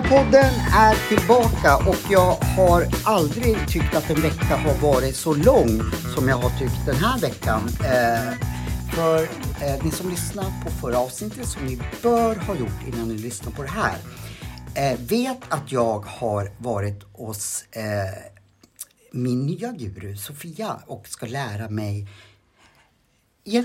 Ninjapodden 0.00 0.52
är 0.74 1.08
tillbaka 1.08 1.76
och 1.76 2.10
jag 2.10 2.36
har 2.56 2.86
aldrig 3.04 3.68
tyckt 3.68 3.94
att 3.94 4.10
en 4.10 4.20
vecka 4.20 4.56
har 4.56 4.92
varit 4.92 5.16
så 5.16 5.34
lång 5.34 5.82
som 6.14 6.28
jag 6.28 6.36
har 6.36 6.50
tyckt 6.58 6.86
den 6.86 6.96
här 6.96 7.18
veckan. 7.18 7.60
Eh, 7.80 8.49
för 8.94 9.22
eh, 9.64 9.84
ni 9.84 9.90
som 9.90 10.10
lyssnar 10.10 10.44
på 10.64 10.70
förra 10.70 10.98
avsnittet, 10.98 11.46
som 11.48 11.66
ni 11.66 11.78
bör 12.02 12.34
ha 12.34 12.54
gjort 12.56 12.86
innan 12.88 13.08
ni 13.08 13.14
lyssnar 13.14 13.52
på 13.52 13.62
det 13.62 13.68
här, 13.68 13.96
eh, 14.74 14.98
vet 15.00 15.38
att 15.48 15.72
jag 15.72 15.98
har 16.00 16.50
varit 16.58 17.04
hos 17.12 17.64
eh, 17.72 17.82
min 19.12 19.46
nya 19.46 19.72
guru 19.72 20.16
Sofia 20.16 20.80
och 20.86 21.08
ska 21.08 21.26
lära 21.26 21.68
mig 21.68 22.06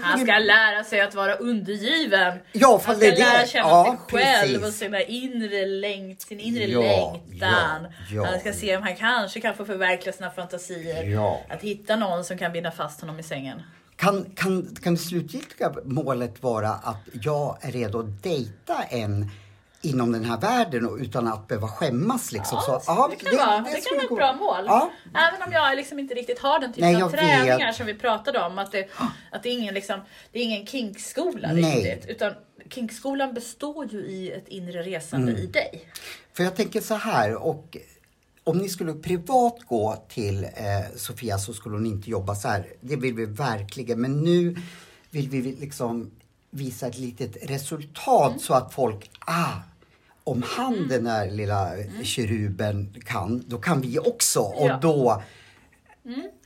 Han 0.03 0.19
ska 0.19 0.37
lära 0.39 0.83
sig 0.83 1.01
att 1.01 1.15
vara 1.15 1.33
undergiven. 1.35 2.39
Ja, 2.51 2.81
Han 2.85 2.95
ska 2.95 3.05
det 3.05 3.07
är 3.07 3.11
det. 3.11 3.17
lära 3.19 3.47
känna 3.47 3.69
Ja, 3.69 3.97
sig 4.09 4.19
själv 4.19 4.47
precis. 4.53 4.67
och 4.67 4.73
sina 4.73 5.01
inre 5.01 5.65
längt, 5.65 6.21
sin 6.21 6.39
inre 6.39 6.63
Ja, 6.65 6.81
längtan. 7.29 7.87
ja. 8.11 8.25
Han 8.25 8.39
ska 8.39 8.53
se 8.53 8.77
om 8.77 8.83
han 8.83 8.95
kanske 8.95 9.41
kan 9.41 9.55
få 9.55 9.65
förverkliga 9.65 10.13
sina 10.13 10.31
fantasier. 10.31 11.19
Att 11.49 11.61
hitta 11.61 11.95
någon 11.95 12.23
som 12.23 12.37
kan 12.37 12.51
binda 12.51 12.71
fast 12.71 13.01
honom 13.01 13.19
i 13.19 13.23
sängen. 13.23 13.61
Kan, 13.97 14.25
kan, 14.35 14.75
kan 14.83 14.93
det 14.93 14.99
slutgiltiga 14.99 15.73
målet 15.85 16.43
vara 16.43 16.69
att 16.69 17.01
jag 17.21 17.57
är 17.61 17.71
redo 17.71 17.99
att 17.99 18.23
dejta 18.23 18.83
en 18.83 19.29
inom 19.81 20.11
den 20.11 20.25
här 20.25 20.37
världen 20.41 20.85
och 20.85 20.97
utan 20.97 21.27
att 21.27 21.47
behöva 21.47 21.67
skämmas 21.67 22.31
liksom? 22.31 22.59
Ja, 22.67 22.81
så, 22.85 23.07
det 23.07 23.15
kan 23.15 23.37
vara, 23.37 23.59
det 23.61 23.71
kan 23.71 23.81
skulle 23.81 23.95
vara 23.97 24.03
ett 24.03 24.15
bra 24.17 24.33
mål. 24.33 24.65
Ja. 24.67 24.91
Även 25.13 25.47
om 25.47 25.51
jag 25.53 25.75
liksom 25.75 25.99
inte 25.99 26.13
riktigt 26.13 26.39
har 26.39 26.59
den 26.59 26.73
typen 26.73 26.93
Nej, 26.93 27.01
av 27.03 27.09
träningar 27.09 27.67
vet. 27.67 27.75
som 27.75 27.85
vi 27.85 27.93
pratade 27.93 28.39
om. 28.43 28.59
Att 28.59 28.71
det, 28.71 28.89
att 29.31 29.43
det 29.43 29.49
är 29.49 29.53
ingen, 29.53 29.73
liksom, 29.73 29.99
det 30.31 30.39
är 30.39 30.43
ingen 30.43 30.65
kinkskola 30.65 31.53
riktigt. 31.53 32.05
Utan 32.09 32.33
kinkskolan 32.69 33.33
består 33.33 33.85
ju 33.85 33.99
i 33.99 34.31
ett 34.31 34.47
inre 34.47 34.81
resande 34.83 35.31
Mm. 35.31 35.43
i 35.43 35.47
dig. 35.47 35.89
För 36.33 36.43
jag 36.43 36.55
tänker 36.55 36.81
så 36.81 36.95
här, 36.95 37.35
och 37.35 37.77
om 38.47 38.57
ni 38.57 38.69
skulle 38.69 38.93
privat 38.93 39.57
gå 39.67 39.95
till 40.09 40.43
eh, 40.43 40.95
Sofia 40.95 41.37
så 41.37 41.53
skulle 41.53 41.75
hon 41.75 41.85
inte 41.85 42.09
jobba 42.09 42.35
så 42.35 42.47
här. 42.47 42.65
Det 42.81 42.95
vill 42.95 43.13
vi 43.13 43.25
verkligen. 43.25 44.01
Men 44.01 44.19
nu 44.19 44.55
vill 45.09 45.29
vi 45.29 45.41
liksom 45.41 46.11
visa 46.49 46.87
ett 46.87 46.97
litet 46.97 47.49
resultat 47.49 48.27
Mm. 48.31 48.39
så 48.39 48.53
att 48.53 48.73
folk, 48.73 49.11
ah, 49.19 49.51
om 50.23 50.43
han 50.47 50.87
den 50.87 51.03
där 51.03 51.31
lilla 51.31 51.69
keruben 52.03 52.95
kan, 53.05 53.43
då 53.47 53.57
kan 53.57 53.81
vi 53.81 53.99
också. 53.99 54.39
Och 54.39 54.65
Mm. 54.65 54.69
Ja. 54.71 54.79
då, 54.81 55.21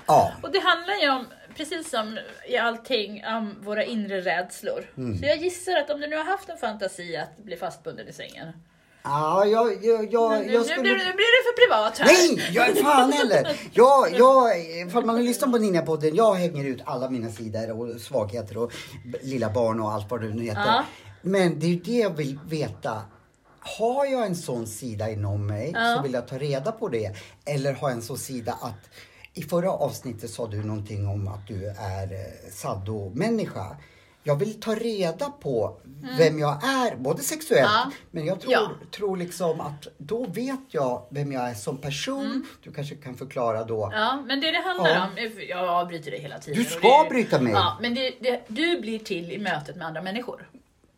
ja. 0.08 0.32
Och 0.44 0.52
det 0.52 0.60
handlar 0.60 0.96
ju 0.96 1.10
om, 1.10 1.26
precis 1.56 1.90
som 1.90 2.18
i 2.50 2.58
allting, 2.58 3.24
om 3.26 3.56
våra 3.62 3.84
inre 3.84 4.22
rädslor. 4.22 4.92
Mm. 4.98 5.18
Så 5.20 5.26
jag 5.26 5.38
gissar 5.38 5.76
att 5.78 5.90
om 5.90 6.00
du 6.02 6.08
nu 6.08 6.16
har 6.18 6.24
haft 6.26 6.50
en 6.50 6.58
fantasi 6.58 7.18
att 7.18 7.38
bli 7.38 7.56
fastbunden 7.56 8.08
i 8.08 8.14
sängen. 8.14 8.48
Ja, 9.04 9.46
jag, 9.46 9.86
jag, 9.86 10.14
jag, 10.14 10.32
nu, 10.32 10.54
jag 10.54 10.60
nu, 10.60 10.64
skulle... 10.64 10.82
blir, 10.82 10.92
nu 10.92 11.14
blir 11.14 11.32
det 11.38 11.44
för 11.48 11.66
privat 11.66 11.98
här. 11.98 12.06
Nej, 12.06 12.50
jag 12.54 12.70
är 12.70 12.84
fan 12.84 13.12
heller. 13.12 13.60
Jag, 13.74 14.14
jag, 14.18 14.60
ifall 14.88 15.06
man 15.06 15.16
har 15.16 15.24
lyssnat 15.24 15.52
på 15.52 15.58
Ninjapodden, 15.58 16.16
jag 16.16 16.34
hänger 16.34 16.66
ut 16.66 16.82
alla 16.86 17.10
mina 17.10 17.30
sidor 17.32 17.72
och 17.72 18.02
svagheter 18.02 18.58
och 18.58 18.72
lilla 19.22 19.50
barn 19.50 19.80
och 19.80 19.92
allt 19.92 20.12
vad 20.12 20.22
det 20.22 20.28
nu 20.30 20.44
heter. 20.44 20.66
Ja. 20.66 20.84
Men 21.22 21.60
det 21.60 21.66
är 21.66 21.70
ju 21.70 21.80
det 21.80 21.98
jag 21.98 22.10
vill 22.10 22.40
veta. 22.48 23.02
Har 23.60 24.06
jag 24.06 24.26
en 24.26 24.36
sån 24.36 24.68
sida 24.68 25.10
inom 25.10 25.48
mig 25.48 25.72
Ja. 25.74 25.96
så 25.96 26.02
vill 26.04 26.14
jag 26.14 26.28
ta 26.28 26.38
reda 26.38 26.72
på 26.72 26.88
det. 26.90 27.16
Eller 27.46 27.74
har 27.74 27.90
jag 27.90 27.96
en 27.96 28.02
sån 28.02 28.18
sida 28.18 28.58
att 28.62 28.90
i 29.34 29.44
förra 29.44 29.72
avsnittet 29.72 30.30
sa 30.30 30.48
du 30.48 30.64
någonting 30.64 31.08
om 31.08 31.28
att 31.28 31.48
du 31.48 31.68
är 31.68 32.12
eh, 32.14 32.52
saddo-människa. 32.52 33.78
Jag 34.24 34.36
vill 34.36 34.60
ta 34.60 34.76
reda 34.76 35.30
på 35.30 35.78
vem 36.18 36.40
jag 36.40 36.64
är, 36.64 36.96
både 36.96 37.22
sexuellt, 37.24 37.70
Mm. 37.70 37.82
Ja. 37.90 37.92
men 38.12 38.26
jag 38.26 38.40
tror, 38.42 38.54
Ja. 38.54 38.70
tror 38.92 39.18
liksom 39.18 39.62
att 39.62 39.88
då 39.98 40.26
vet 40.26 40.60
jag 40.70 41.06
vem 41.10 41.32
jag 41.32 41.50
är 41.50 41.54
som 41.54 41.78
person. 41.78 42.46
Du 42.64 42.72
kanske 42.72 42.96
kan 42.96 43.16
förklara 43.18 43.64
då. 43.64 43.86
Mm. 43.86 44.00
Ja, 44.00 44.24
men 44.28 44.42
det 44.42 44.52
det 44.52 44.58
handlar 44.62 44.90
Ja. 44.90 45.04
om, 45.04 45.32
jag 45.50 45.70
avbryter 45.70 46.12
dig 46.12 46.20
hela 46.22 46.40
tiden. 46.40 46.64
Du 46.64 46.70
ska 46.70 47.04
det, 47.04 47.10
bryta 47.10 47.42
mig. 47.42 47.54
Ja, 47.54 47.78
men 47.82 47.96
det, 47.96 48.14
det, 48.20 48.44
du 48.48 48.80
blir 48.82 49.00
till 49.00 49.32
i 49.32 49.38
mötet 49.38 49.76
med 49.76 49.88
andra 49.88 50.02
människor. 50.02 50.50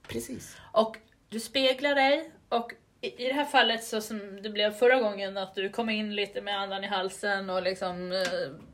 Precis. 0.07 0.57
Och 0.71 0.97
du 1.29 1.39
speglar 1.39 1.95
dig 1.95 2.31
och 2.49 2.71
i, 3.01 3.23
i 3.25 3.27
det 3.27 3.33
här 3.33 3.45
fallet 3.45 3.83
så 3.83 4.01
som 4.01 4.41
det 4.43 4.49
blev 4.49 4.71
förra 4.71 4.99
gången 5.01 5.37
att 5.37 5.55
du 5.55 5.69
kom 5.69 5.89
in 5.89 6.15
lite 6.15 6.41
med 6.41 6.59
andan 6.61 6.83
i 6.83 6.87
halsen 6.87 7.49
och 7.49 7.61
liksom 7.63 8.11
eh, 8.11 8.17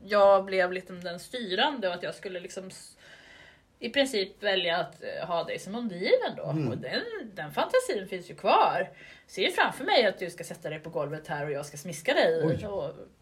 jag 0.04 0.44
blev 0.44 0.72
lite 0.72 0.92
den 0.92 1.20
styrande 1.20 1.88
och 1.88 1.94
att 1.94 2.02
jag 2.02 2.14
skulle 2.14 2.40
liksom 2.40 2.70
i 3.80 3.90
princip 3.90 4.42
välja 4.42 4.76
att 4.76 5.02
eh, 5.02 5.28
ha 5.28 5.44
dig 5.44 5.58
som 5.58 5.74
undergiven 5.74 6.36
då. 6.36 6.44
Mm. 6.44 6.68
Och 6.68 6.78
den, 6.78 7.00
den 7.34 7.52
fantasin 7.52 8.08
finns 8.10 8.30
ju 8.30 8.34
kvar. 8.34 8.88
Ser 9.26 9.50
framför 9.50 9.84
mig 9.84 10.06
att 10.06 10.18
du 10.18 10.30
ska 10.30 10.44
sätta 10.44 10.70
dig 10.70 10.78
på 10.78 10.90
golvet 10.90 11.28
här 11.28 11.44
och 11.46 11.52
jag 11.52 11.66
ska 11.66 11.76
smiska 11.76 12.14
dig. 12.14 12.58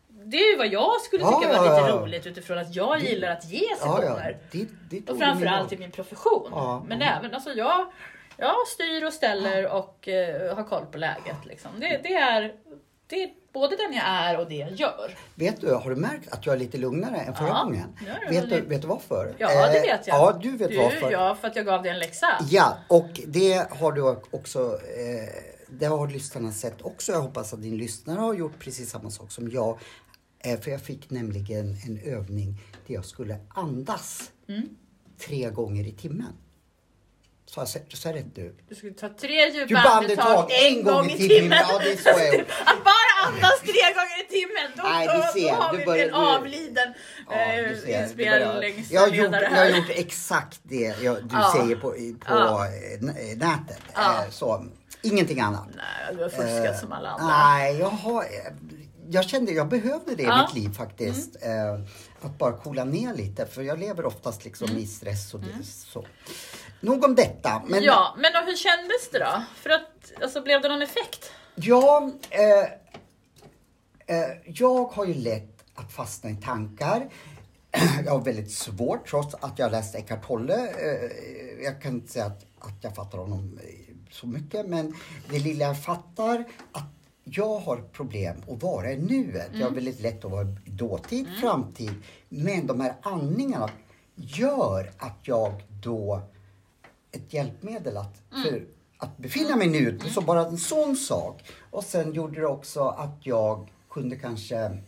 Det 0.09 0.37
är 0.37 0.51
ju 0.51 0.57
vad 0.57 0.67
jag 0.67 1.01
skulle 1.01 1.25
tycka 1.25 1.53
ja, 1.53 1.59
var 1.63 1.77
lite 1.77 1.89
ja. 1.91 1.97
roligt 1.97 2.27
utifrån 2.27 2.59
att 2.59 2.75
jag 2.75 3.01
Det- 3.01 3.07
gillar 3.07 3.31
att 3.31 3.45
ge 3.45 3.67
Ja, 3.71 3.77
sektioner. 3.77 4.31
ja. 4.31 4.39
Det, 4.51 4.69
det 4.91 5.11
Och 5.13 5.19
framförallt 5.19 5.73
i 5.73 5.77
min 5.77 5.91
profession. 5.91 6.83
Men 6.89 7.03
även 7.03 7.35
alltså 7.35 7.51
jag, 7.51 7.93
jag 8.37 8.55
styr 8.69 9.05
och 9.05 9.13
ställer 9.13 9.73
och 9.73 10.09
eh, 10.09 10.57
har 10.57 10.65
koll 10.65 10.87
på 10.87 10.99
läget. 10.99 11.45
Liksom. 11.45 11.71
Det, 11.81 12.01
det, 12.03 12.15
är, 12.15 12.55
det 13.09 13.23
är 13.23 13.31
både 13.53 13.77
den 13.77 13.93
jag 13.93 14.05
är 14.07 14.39
och 14.41 14.49
det 14.49 14.55
jag 14.55 14.73
gör. 14.73 15.19
Vet 15.35 15.61
du, 15.61 15.73
har 15.75 15.91
du 15.91 15.97
märkt 15.97 16.33
att 16.33 16.47
jag 16.47 16.55
är 16.55 16.59
lite 16.59 16.79
lugnare 16.79 17.17
än 17.17 17.35
förra 17.35 17.49
Ja, 17.49 17.63
gången? 17.65 17.99
Vet 18.31 18.51
du, 18.51 18.61
vet 18.61 18.83
du 18.83 18.89
varför? 18.89 19.35
Ja, 19.39 19.49
det 19.49 19.77
Eh, 19.79 19.83
vet 19.83 20.07
jag. 20.07 20.17
Ja, 20.19 20.39
du 20.43 20.57
vet 20.57 20.69
du, 20.71 20.77
varför. 20.77 21.11
Ja, 21.11 21.35
för 21.41 21.49
att 21.49 21.57
jag 21.57 21.67
gav 21.67 21.83
dig 21.83 21.93
en 21.93 21.99
läxa. 21.99 22.27
Ja, 22.51 22.79
och 22.89 23.21
det 23.27 23.71
har 23.71 23.93
du 23.93 24.03
också, 24.31 24.75
eh, 24.75 25.43
det 25.69 25.87
har 25.87 26.09
lyssnarna 26.09 26.53
sett 26.53 26.83
också. 26.83 27.13
Jag 27.13 27.21
hoppas 27.21 27.53
att 27.53 27.63
din 27.63 27.77
lyssnare 27.77 28.19
har 28.21 28.35
gjort 28.35 28.59
precis 28.59 28.91
samma 28.91 29.11
sak 29.11 29.31
som 29.31 29.51
jag. 29.51 29.79
Eh, 30.39 30.61
för 30.61 30.71
jag 30.71 30.81
fick 30.81 31.11
nämligen 31.11 31.77
en 31.87 31.99
övning 32.05 32.61
där 32.87 32.95
jag 32.95 33.05
skulle 33.05 33.37
andas 33.49 34.31
Mm. 34.49 34.69
tre 35.27 35.51
gånger 35.51 35.87
i 35.87 35.93
timmen. 35.93 36.33
Så 37.65 38.09
är 38.09 38.13
rätt 38.13 38.37
nu. 38.37 38.55
Du 38.69 38.75
skulle 38.75 38.93
ta 38.93 39.09
tre 39.09 39.49
djupa 39.51 39.81
andetag 39.81 40.51
en 40.51 40.85
gång 40.85 41.11
i 41.11 41.29
timmen. 41.29 41.59
Ja, 41.69 41.79
det 41.79 41.93
är 41.93 41.97
så 41.97 42.09
jag. 42.09 42.41
Att 42.65 42.85
bara 42.85 43.27
andas 43.27 43.61
tre 43.61 43.93
gånger 43.95 44.25
i 44.25 44.29
timmen, 44.29 44.71
då, 44.77 44.83
Nej, 44.83 45.07
då, 45.07 45.23
ser, 45.41 45.49
då 45.49 45.55
har 45.63 45.73
du 45.73 45.79
vi 45.79 45.85
börjar- 45.87 46.09
en 46.09 46.15
avliden 46.15 46.95
Ja, 47.31 47.35
eh, 47.37 47.69
du 47.69 47.77
ser, 47.77 47.87
börjar- 47.87 48.03
inspelningsledare 48.03 48.83
jag, 48.91 49.01
har 49.01 49.09
gjort, 49.09 49.35
jag 49.51 49.51
har 49.73 49.79
gjort 49.79 49.91
exakt 49.91 50.61
det 50.63 50.95
jag, 51.03 51.17
du 51.25 51.29
Ja. 51.37 51.55
säger 51.61 51.77
på, 51.77 51.91
på 51.91 52.35
Ja. 52.35 52.67
eh, 52.67 52.93
eh, 53.31 53.37
nätet. 53.39 53.83
Ja. 53.95 54.25
Eh, 54.25 54.31
Så, 54.31 54.67
ingenting 55.03 55.41
annat. 55.41 55.67
Nej, 55.77 56.17
du 56.17 56.23
har 56.23 56.29
fuskat 56.31 56.75
Eh, 56.75 56.81
som 56.81 56.93
alla 56.93 57.09
andra. 57.09 57.27
Nej, 57.39 57.79
jag 57.79 57.89
har... 57.89 58.25
Jag 59.11 59.25
kände 59.25 59.53
jag 59.53 59.69
behövde 59.69 60.15
det 60.15 60.23
i. 60.23 60.27
Mm. 60.27 60.39
mitt 60.41 60.55
liv 60.55 60.73
faktiskt. 60.77 61.37
Eh, 61.43 61.75
att 62.23 62.39
bara 62.39 62.53
coola 62.53 62.85
ner 62.85 63.15
lite 63.15 63.47
för 63.47 63.63
jag 63.63 63.79
lever 63.79 64.05
oftast 64.07 64.45
liksom 64.45 64.69
Mm. 64.69 64.83
i 64.83 64.87
stress 64.87 65.35
och 65.35 65.41
det, 65.41 65.65
så. 65.67 66.05
Nog 66.81 67.05
om 67.05 67.15
detta. 67.15 67.63
Men 67.67 67.83
ja, 67.83 68.15
men 68.19 68.33
då, 68.33 68.39
hur 68.39 68.57
kändes 68.57 69.11
det 69.13 69.19
då? 69.19 69.43
För 69.57 69.71
att, 69.71 70.23
alltså, 70.23 70.43
blev 70.43 70.63
det 70.63 70.69
någon 70.69 70.83
effekt? 70.83 71.33
Ja, 71.55 72.11
eh, 72.31 72.63
eh, 74.17 74.31
jag 74.45 74.85
har 74.85 75.05
ju 75.05 75.15
lätt 75.15 75.65
att 75.75 75.93
fastna 75.93 76.31
i 76.31 76.37
tankar. 76.37 77.09
Jag 78.05 78.13
har 78.13 78.21
väldigt 78.21 78.53
svårt, 78.53 79.09
trots 79.09 79.35
att 79.35 79.59
jag 79.59 79.73
läst 79.73 79.95
Eckart 79.95 80.27
Tolle. 80.27 80.55
Eh, 80.55 81.65
jag 81.65 81.83
kan 81.83 81.93
inte 81.93 82.13
säga 82.13 82.25
att, 82.25 82.47
att 82.59 82.85
jag 82.85 82.95
fattar 82.95 83.19
honom 83.19 83.59
eh, 83.63 83.95
så 84.11 84.27
mycket, 84.27 84.67
men 84.67 84.95
det 85.31 85.39
lilla 85.39 85.65
jag 85.65 85.83
fattar 85.83 86.45
att 86.73 86.85
jag 87.25 87.59
har 87.59 87.77
problem 87.93 88.37
att 88.51 88.63
vara 88.63 88.93
i 88.93 88.97
nuet. 88.97 89.51
Jag 89.53 89.67
har 89.67 89.71
väldigt 89.71 90.01
lätt 90.01 90.25
att 90.25 90.31
vara 90.31 90.47
i 90.65 90.71
dåtid, 90.71 91.27
framtid. 91.41 91.95
Men 92.29 92.67
de 92.67 92.81
här 92.81 92.95
andningarna 93.03 93.71
gör 94.15 94.93
att 94.99 95.19
jag 95.23 95.65
då 95.83 96.23
ett 97.17 97.33
hjälpmedel 97.33 97.97
att, 97.97 98.23
för 98.45 98.65
att 98.99 99.17
befinna 99.19 99.57
mig 99.57 99.67
i 99.67 99.71
nuet. 99.71 100.13
Så 100.13 100.21
bara 100.21 100.47
en 100.47 100.59
sån 100.59 100.97
sak. 100.97 101.43
Och 101.71 101.85
sen 101.85 102.13
gjorde 102.13 102.41
det 102.41 102.47
också 102.47 102.81
att 102.89 103.19
jag 103.23 103.69
kunde 103.91 104.17
kanske, 104.17 104.79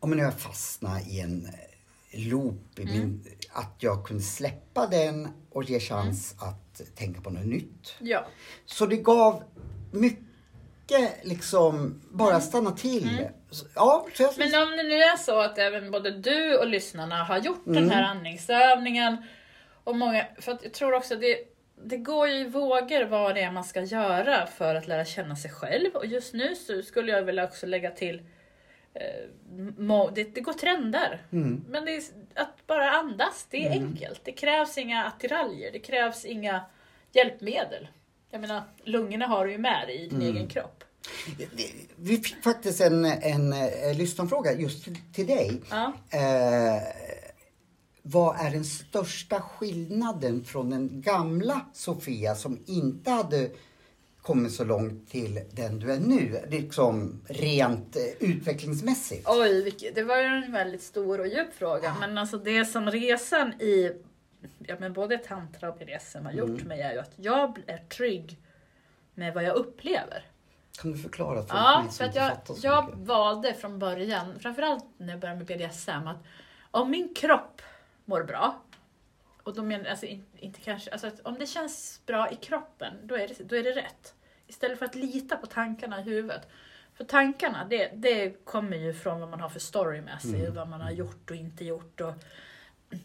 om 0.00 0.10
nu 0.10 0.22
jag 0.22 0.38
fastnade 0.40 1.00
i 1.00 1.20
en 1.20 1.46
eh, 1.46 2.28
loop, 2.28 2.78
i 2.78 2.84
min, 2.84 3.24
att 3.52 3.74
jag 3.78 4.06
kunde 4.06 4.22
släppa 4.22 4.86
den 4.86 5.28
och 5.50 5.64
ge 5.64 5.80
chans 5.80 6.34
att 6.38 6.80
tänka 6.96 7.20
på 7.20 7.30
något 7.30 7.46
nytt. 7.46 7.94
Ja. 7.98 8.26
Så 8.66 8.86
det 8.86 8.96
gav 8.96 9.42
mycket 9.92 10.20
liksom, 11.24 12.00
bara 12.10 12.40
stanna 12.40 12.70
till. 12.70 13.28
Så- 13.50 13.66
Ja, 13.74 14.06
Men 14.38 14.62
om 14.62 14.70
det 14.76 14.82
nu 14.82 14.94
är 14.94 15.16
så 15.16 15.40
att 15.40 15.58
även 15.58 15.90
både 15.90 16.10
du 16.10 16.56
och 16.58 16.66
lyssnarna 16.66 17.24
har 17.24 17.38
gjort 17.38 17.66
Mm. 17.66 17.82
den 17.82 17.90
här 17.90 18.02
andningsövningen 18.02 19.16
och 19.90 19.96
många, 19.96 20.26
för 20.38 20.52
att 20.52 20.64
jag 20.64 20.72
tror 20.72 20.94
också 20.94 21.16
det 21.16 21.50
det 21.84 21.96
går 21.96 22.28
ju 22.28 22.34
i 22.34 22.48
vågor 22.48 23.04
vad 23.04 23.34
det 23.34 23.40
är 23.40 23.52
man 23.52 23.64
ska 23.64 23.82
göra 23.82 24.46
för 24.46 24.74
att 24.74 24.88
lära 24.88 25.04
känna 25.04 25.36
sig 25.36 25.50
själv. 25.50 25.94
Och 25.94 26.06
just 26.06 26.34
nu 26.34 26.54
så 26.54 26.82
skulle 26.82 27.12
jag 27.12 27.22
vilja 27.22 27.44
också 27.44 27.66
lägga 27.66 27.90
till 27.90 28.22
eh, 28.94 30.12
det, 30.12 30.24
det 30.34 30.40
går 30.40 30.52
trender. 30.52 31.22
Mm. 31.32 31.64
Men 31.68 31.88
är, 31.88 32.02
att 32.34 32.66
bara 32.66 32.90
andas, 32.90 33.46
det 33.50 33.66
är 33.66 33.70
enkelt. 33.70 34.20
Det 34.24 34.32
krävs 34.32 34.78
inga 34.78 35.04
attiraljer, 35.04 35.72
det 35.72 35.78
krävs 35.78 36.24
inga 36.24 36.60
hjälpmedel. 37.12 37.88
Jag 38.30 38.40
menar, 38.40 38.62
lungorna 38.84 39.26
har 39.26 39.46
du 39.46 39.52
ju 39.52 39.58
med 39.58 39.86
dig 39.86 40.04
i 40.04 40.08
din 40.08 40.22
egen 40.22 40.48
kropp. 40.48 40.84
Vi 41.96 42.16
fick 42.16 42.42
faktiskt 42.42 42.80
en, 42.80 43.04
en, 43.04 43.52
en 43.52 43.96
lyssnarfråga 43.96 44.52
just 44.52 44.84
till, 44.84 44.96
till 45.14 45.26
dig. 45.26 45.60
Ja. 45.70 45.92
Eh, 46.10 46.82
vad 48.02 48.36
är 48.40 48.50
den 48.50 48.64
största 48.64 49.40
skillnaden 49.40 50.44
från 50.44 50.70
den 50.70 51.00
gamla 51.00 51.60
Sofia 51.72 52.34
som 52.34 52.58
inte 52.66 53.10
hade 53.10 53.50
kommit 54.22 54.52
så 54.52 54.64
långt 54.64 55.10
till 55.10 55.40
den 55.52 55.78
du 55.78 55.92
är 55.92 56.00
nu, 56.00 56.44
liksom 56.48 57.20
rent 57.28 57.96
eh, 57.96 58.02
utvecklingsmässigt? 58.30 59.28
Oj, 59.28 59.76
det 59.94 60.02
var 60.02 60.16
ju 60.16 60.24
en 60.24 60.52
väldigt 60.52 60.82
stor 60.82 61.20
och 61.20 61.26
djup 61.28 61.54
fråga. 61.54 61.96
Men 62.00 62.18
alltså 62.18 62.38
det 62.38 62.64
som 62.64 62.90
resan 62.90 63.52
i 63.60 63.92
ja, 64.58 64.76
men 64.80 64.92
både 64.92 65.18
tantra 65.18 65.68
och 65.68 65.78
BDSM 65.78 66.24
har 66.24 66.32
gjort 66.32 66.62
mig 66.64 66.80
är 66.80 66.92
ju 66.92 66.98
att 66.98 67.12
jag 67.16 67.58
är 67.66 67.78
trygg 67.78 68.38
med 69.14 69.34
vad 69.34 69.44
jag 69.44 69.56
upplever. 69.56 70.24
Kan 70.82 70.92
du 70.92 70.98
förklara 70.98 71.42
för 71.42 71.56
Ja, 71.56 71.82
mig 71.82 71.92
för 71.92 72.04
att 72.04 72.14
jag, 72.14 72.32
jag 72.62 72.84
mycket? 72.84 73.00
valde 73.00 73.54
från 73.54 73.78
början, 73.78 74.38
framförallt 74.40 74.84
när 74.96 75.08
jag 75.10 75.20
började 75.20 75.38
med 75.38 75.46
BDSM, 75.46 76.06
att 76.06 76.24
om 76.70 76.90
min 76.90 77.14
kropp 77.14 77.62
mår 78.10 78.22
bra, 78.24 78.62
och 79.42 79.54
då 79.54 79.62
menar 79.62 79.90
alltså 79.90 80.06
in- 80.06 80.26
inte 80.36 80.60
kanske, 80.60 80.90
alltså 80.90 81.06
att 81.06 81.20
om 81.20 81.38
det 81.38 81.46
känns 81.46 82.00
bra 82.06 82.30
i 82.30 82.36
kroppen, 82.36 82.94
då 83.02 83.14
är 83.16 83.28
det, 83.28 83.44
då 83.44 83.56
är 83.56 83.62
det 83.62 83.72
rätt. 83.72 84.14
Istället 84.46 84.78
för 84.78 84.86
att 84.86 84.94
lita 84.94 85.36
på 85.36 85.46
tankarna 85.46 86.00
i 86.00 86.02
huvudet. 86.02 86.48
För 86.94 87.04
tankarna, 87.04 87.64
det, 87.70 87.90
det 87.94 88.44
kommer 88.44 88.76
ju 88.76 88.94
från 88.94 89.20
vad 89.20 89.28
man 89.28 89.40
har 89.40 89.48
för 89.48 89.60
story 89.60 90.00
med 90.00 90.22
sig, 90.22 90.40
Mm. 90.40 90.54
vad 90.54 90.68
man 90.68 90.80
har 90.80 90.90
gjort 90.90 91.30
och 91.30 91.36
inte 91.36 91.64
gjort. 91.64 92.00
Och, 92.00 92.14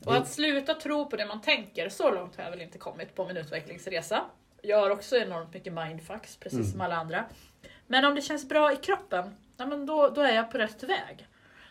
och 0.06 0.16
att 0.16 0.28
sluta 0.28 0.74
tro 0.74 1.10
på 1.10 1.16
det 1.16 1.26
man 1.26 1.42
tänker, 1.42 1.90
så 1.90 2.12
långt 2.12 2.36
har 2.36 2.44
jag 2.44 2.52
väl 2.52 2.62
inte 2.62 2.78
kommit 2.78 3.16
på 3.16 3.26
min 3.26 3.38
utvecklingsresa. 3.38 4.22
Jag 4.62 4.78
har 4.80 4.90
också 4.90 5.16
enormt 5.18 5.54
mycket 5.54 5.74
mindfucks, 5.74 6.38
precis 6.38 6.60
Mm. 6.60 6.72
som 6.72 6.82
alla 6.82 6.96
andra. 6.96 7.26
Men 7.88 8.06
om 8.06 8.16
det 8.16 8.22
känns 8.22 8.50
bra 8.50 8.74
i 8.74 8.76
kroppen, 8.76 9.36
ja, 9.58 9.66
men 9.66 9.86
då, 9.86 10.10
då 10.10 10.22
är 10.22 10.36
jag 10.36 10.52
på 10.52 10.58
rätt 10.58 10.84
väg. 10.84 11.28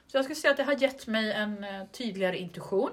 Så 0.06 0.16
jag 0.16 0.24
skulle 0.24 0.36
säga 0.36 0.50
att 0.50 0.56
det 0.56 0.62
har 0.64 0.82
gett 0.82 1.06
mig 1.06 1.32
en 1.32 1.64
eh, 1.64 1.86
tydligare 1.86 2.38
intuition, 2.38 2.90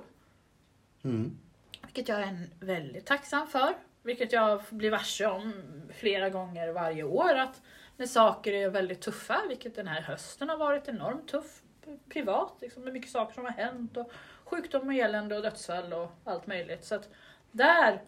Mm. 1.03 1.37
vilket 1.81 2.07
jag 2.07 2.19
är 2.19 2.27
en 2.27 2.49
väldigt 2.59 3.05
tacksam 3.05 3.47
för. 3.47 3.73
Vilket 4.03 4.31
jag 4.31 4.61
blir 4.69 4.91
varse 4.91 5.25
om 5.25 5.53
flera 5.93 6.29
gånger 6.29 6.69
varje 6.69 7.03
år. 7.03 7.35
Att 7.35 7.61
när 7.97 8.05
saker 8.05 8.53
är 8.53 8.69
väldigt 8.69 9.01
tuffa, 9.01 9.41
vilket 9.49 9.75
den 9.75 9.87
här 9.87 10.01
hösten 10.01 10.49
har 10.49 10.57
varit 10.57 10.87
enormt 10.87 11.27
tuff 11.27 11.61
privat, 12.09 12.57
liksom, 12.61 12.83
med 12.83 12.93
mycket 12.93 13.11
saker 13.11 13.33
som 13.33 13.45
har 13.45 13.51
hänt. 13.51 13.97
Och 13.97 14.11
sjukdom 14.43 14.87
och 14.87 14.93
elände 14.93 15.35
och 15.35 15.41
dödsfall 15.41 15.93
och 15.93 16.11
allt 16.23 16.47
möjligt. 16.47 16.85
Så 16.85 16.95
att 16.95 17.09
där, 17.51 18.01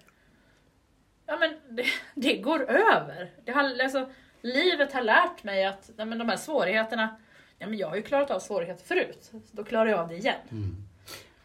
ja 1.25 1.37
men 1.37 1.75
det, 1.75 1.85
det 2.15 2.37
går 2.37 2.63
över. 2.71 3.31
Det 3.43 3.51
har, 3.51 3.81
alltså, 3.83 4.09
livet 4.41 4.93
har 4.93 5.01
lärt 5.01 5.43
mig 5.43 5.65
att 5.65 5.91
nej, 5.95 6.05
men 6.05 6.17
de 6.17 6.29
här 6.29 6.37
svårigheterna, 6.37 7.15
ja, 7.57 7.67
men 7.67 7.77
jag 7.77 7.87
har 7.87 7.95
ju 7.95 8.01
klarat 8.01 8.31
av 8.31 8.39
svårigheter 8.39 8.85
förut. 8.85 9.19
Så 9.21 9.41
då 9.51 9.63
klarar 9.63 9.89
jag 9.89 9.99
av 9.99 10.07
det 10.07 10.15
igen. 10.15 10.39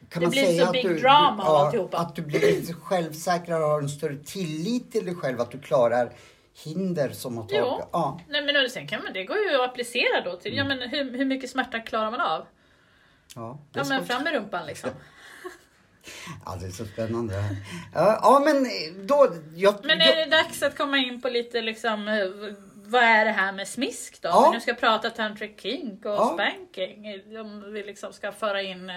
Kan 0.08 0.22
Det 0.22 0.28
blir 0.28 0.42
säga 0.42 0.66
så 0.66 0.72
big 0.72 0.86
du, 0.86 0.98
drama 0.98 1.42
ja, 1.46 1.64
alltihopa. 1.64 1.98
Att 1.98 2.16
du 2.16 2.22
blir 2.22 2.72
självsäkrare 2.72 3.62
och 3.64 3.70
har 3.70 3.80
en 3.82 3.88
större 3.88 4.16
tillit 4.16 4.92
till 4.92 5.04
dig 5.04 5.14
själv, 5.14 5.40
att 5.40 5.50
du 5.50 5.58
klarar 5.58 6.12
hinder 6.64 7.10
som 7.10 7.36
har 7.36 7.44
tagit... 7.44 7.58
Jo. 7.58 7.88
Ja. 7.92 8.20
Nej 8.28 8.42
men 8.44 8.64
och 8.64 8.70
sen 8.70 8.88
kan 8.88 9.02
man, 9.02 9.12
det 9.12 9.24
går 9.24 9.36
ju 9.36 9.54
att 9.54 9.70
applicera 9.70 10.20
då 10.24 10.36
till, 10.36 10.56
ja 10.56 10.64
men 10.64 10.78
hur, 10.78 11.18
hur 11.18 11.24
mycket 11.24 11.50
smärta 11.50 11.80
klarar 11.80 12.10
man 12.10 12.20
av? 12.20 12.46
Ja, 13.34 13.58
Ja 13.72 13.84
men 13.88 14.06
fram 14.06 14.22
med 14.22 14.32
rumpan 14.32 14.66
liksom. 14.66 14.90
Ja, 16.44 16.56
det 16.60 16.66
är 16.66 16.70
så 16.70 16.84
spännande. 16.84 17.34
Ja, 17.94 18.18
ja 18.22 18.42
men 18.44 18.66
då... 19.06 19.28
Jag, 19.54 19.74
Men 19.84 19.98
jag, 19.98 20.08
är 20.08 20.16
det 20.16 20.36
dags 20.36 20.62
att 20.62 20.76
komma 20.76 20.96
in 20.98 21.22
på 21.22 21.28
lite 21.28 21.62
liksom, 21.62 22.04
vad 22.74 23.02
är 23.02 23.24
det 23.24 23.30
här 23.30 23.52
med 23.52 23.68
smisk 23.68 24.22
då? 24.22 24.28
Ja. 24.28 24.36
Om 24.46 24.50
vi 24.50 24.56
nu 24.56 24.60
ska 24.60 24.74
prata 24.74 25.10
tantric 25.10 25.60
kink 25.60 26.04
och 26.04 26.10
Ja. 26.10 26.34
spanking. 26.34 27.04
Om 27.40 27.72
vi 27.72 27.82
liksom 27.82 28.12
ska 28.12 28.32
föra 28.32 28.62
in 28.62 28.92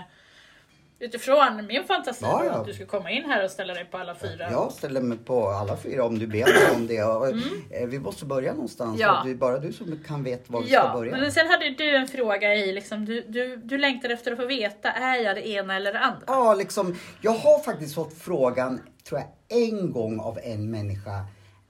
utifrån 1.01 1.65
min 1.67 1.83
fantasi 1.83 2.19
Ja, 2.25 2.45
ja. 2.45 2.51
att 2.51 2.65
du 2.65 2.73
ska 2.73 2.85
komma 2.85 3.11
in 3.11 3.23
här 3.25 3.43
och 3.45 3.51
ställa 3.51 3.73
dig 3.73 3.85
på 3.85 3.97
alla 3.97 4.15
fyra. 4.15 4.51
jag 4.51 4.71
ställer 4.71 5.01
mig 5.01 5.17
på 5.17 5.47
alla 5.49 5.77
fyra 5.77 6.03
om 6.03 6.19
du 6.19 6.27
ber 6.27 6.37
mig 6.45 6.75
om 6.75 6.87
det. 6.87 7.03
Och, 7.03 7.27
eh, 7.27 7.87
Vi 7.87 7.99
måste 7.99 8.25
börja 8.25 8.53
någonstans. 8.53 8.89
Mm. 8.89 8.99
Ja. 8.99 9.21
Det 9.25 9.31
är 9.31 9.35
bara 9.35 9.59
du 9.59 9.73
som 9.73 9.99
kan 10.07 10.23
veta 10.23 10.43
var 10.53 10.61
vi 10.61 10.67
ska 10.67 10.75
Ja, 10.75 10.93
börja. 10.93 11.11
men 11.17 11.31
sen 11.31 11.47
hade 11.47 11.69
du 11.69 11.95
en 11.95 12.07
fråga 12.07 12.55
i 12.55 12.71
liksom, 12.73 13.05
du, 13.05 13.21
du, 13.27 13.55
du 13.55 13.77
längtar 13.77 14.09
efter 14.09 14.31
att 14.31 14.37
få 14.37 14.45
veta, 14.45 14.91
är 14.91 15.17
jag 15.17 15.35
det 15.35 15.47
ena 15.49 15.75
eller 15.75 15.93
det 15.93 15.99
andra? 15.99 16.21
Ja, 16.27 16.53
liksom, 16.53 16.95
jag 17.21 17.31
har 17.31 17.59
faktiskt 17.59 17.95
fått 17.95 18.13
frågan, 18.17 18.81
tror 19.09 19.19
jag, 19.19 19.59
en 19.69 19.91
gång 19.91 20.19
av 20.19 20.39
en 20.43 20.71
människa. 20.71 21.25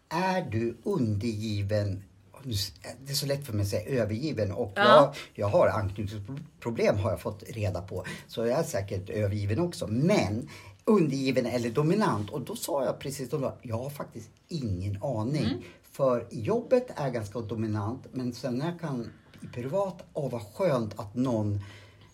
Är 0.10 0.42
du 0.42 0.78
undergiven? 0.84 2.04
Det 2.44 3.12
är 3.12 3.16
så 3.16 3.26
lätt 3.26 3.46
för 3.46 3.54
mig 3.54 3.64
att 3.64 3.70
säga 3.70 4.02
övergiven 4.02 4.52
och 4.52 4.74
Ja. 4.76 4.84
jag, 4.84 5.16
jag 5.34 5.48
har 5.48 5.68
anknytningsproblem 5.68 6.98
har 6.98 7.10
jag 7.10 7.22
fått 7.22 7.44
reda 7.50 7.82
på. 7.82 8.06
Så 8.28 8.46
jag 8.46 8.60
är 8.60 8.64
säkert 8.64 9.10
övergiven 9.10 9.60
också. 9.60 9.88
Men 9.88 10.50
undergiven 10.86 11.46
eller 11.46 11.70
dominant 11.70 12.30
och 12.30 12.42
då 12.42 12.56
sa 12.56 12.86
jag 12.86 13.00
precis 13.00 13.30
då, 13.30 13.58
jag 13.62 13.78
har 13.78 13.90
faktiskt 13.90 14.30
ingen 14.48 15.04
aning. 15.04 15.46
Mm. 15.46 15.62
För 15.92 16.28
jobbet 16.32 16.88
är 16.96 17.10
ganska 17.10 17.40
dominant 17.40 18.06
men 18.12 18.34
sen 18.34 18.58
när 18.58 18.66
jag 18.66 18.80
kan 18.80 19.12
i 19.42 19.48
privat, 19.48 20.04
åh 20.14 20.32
vad 20.32 20.42
skönt 20.54 21.00
att 21.00 21.16
någon 21.16 21.60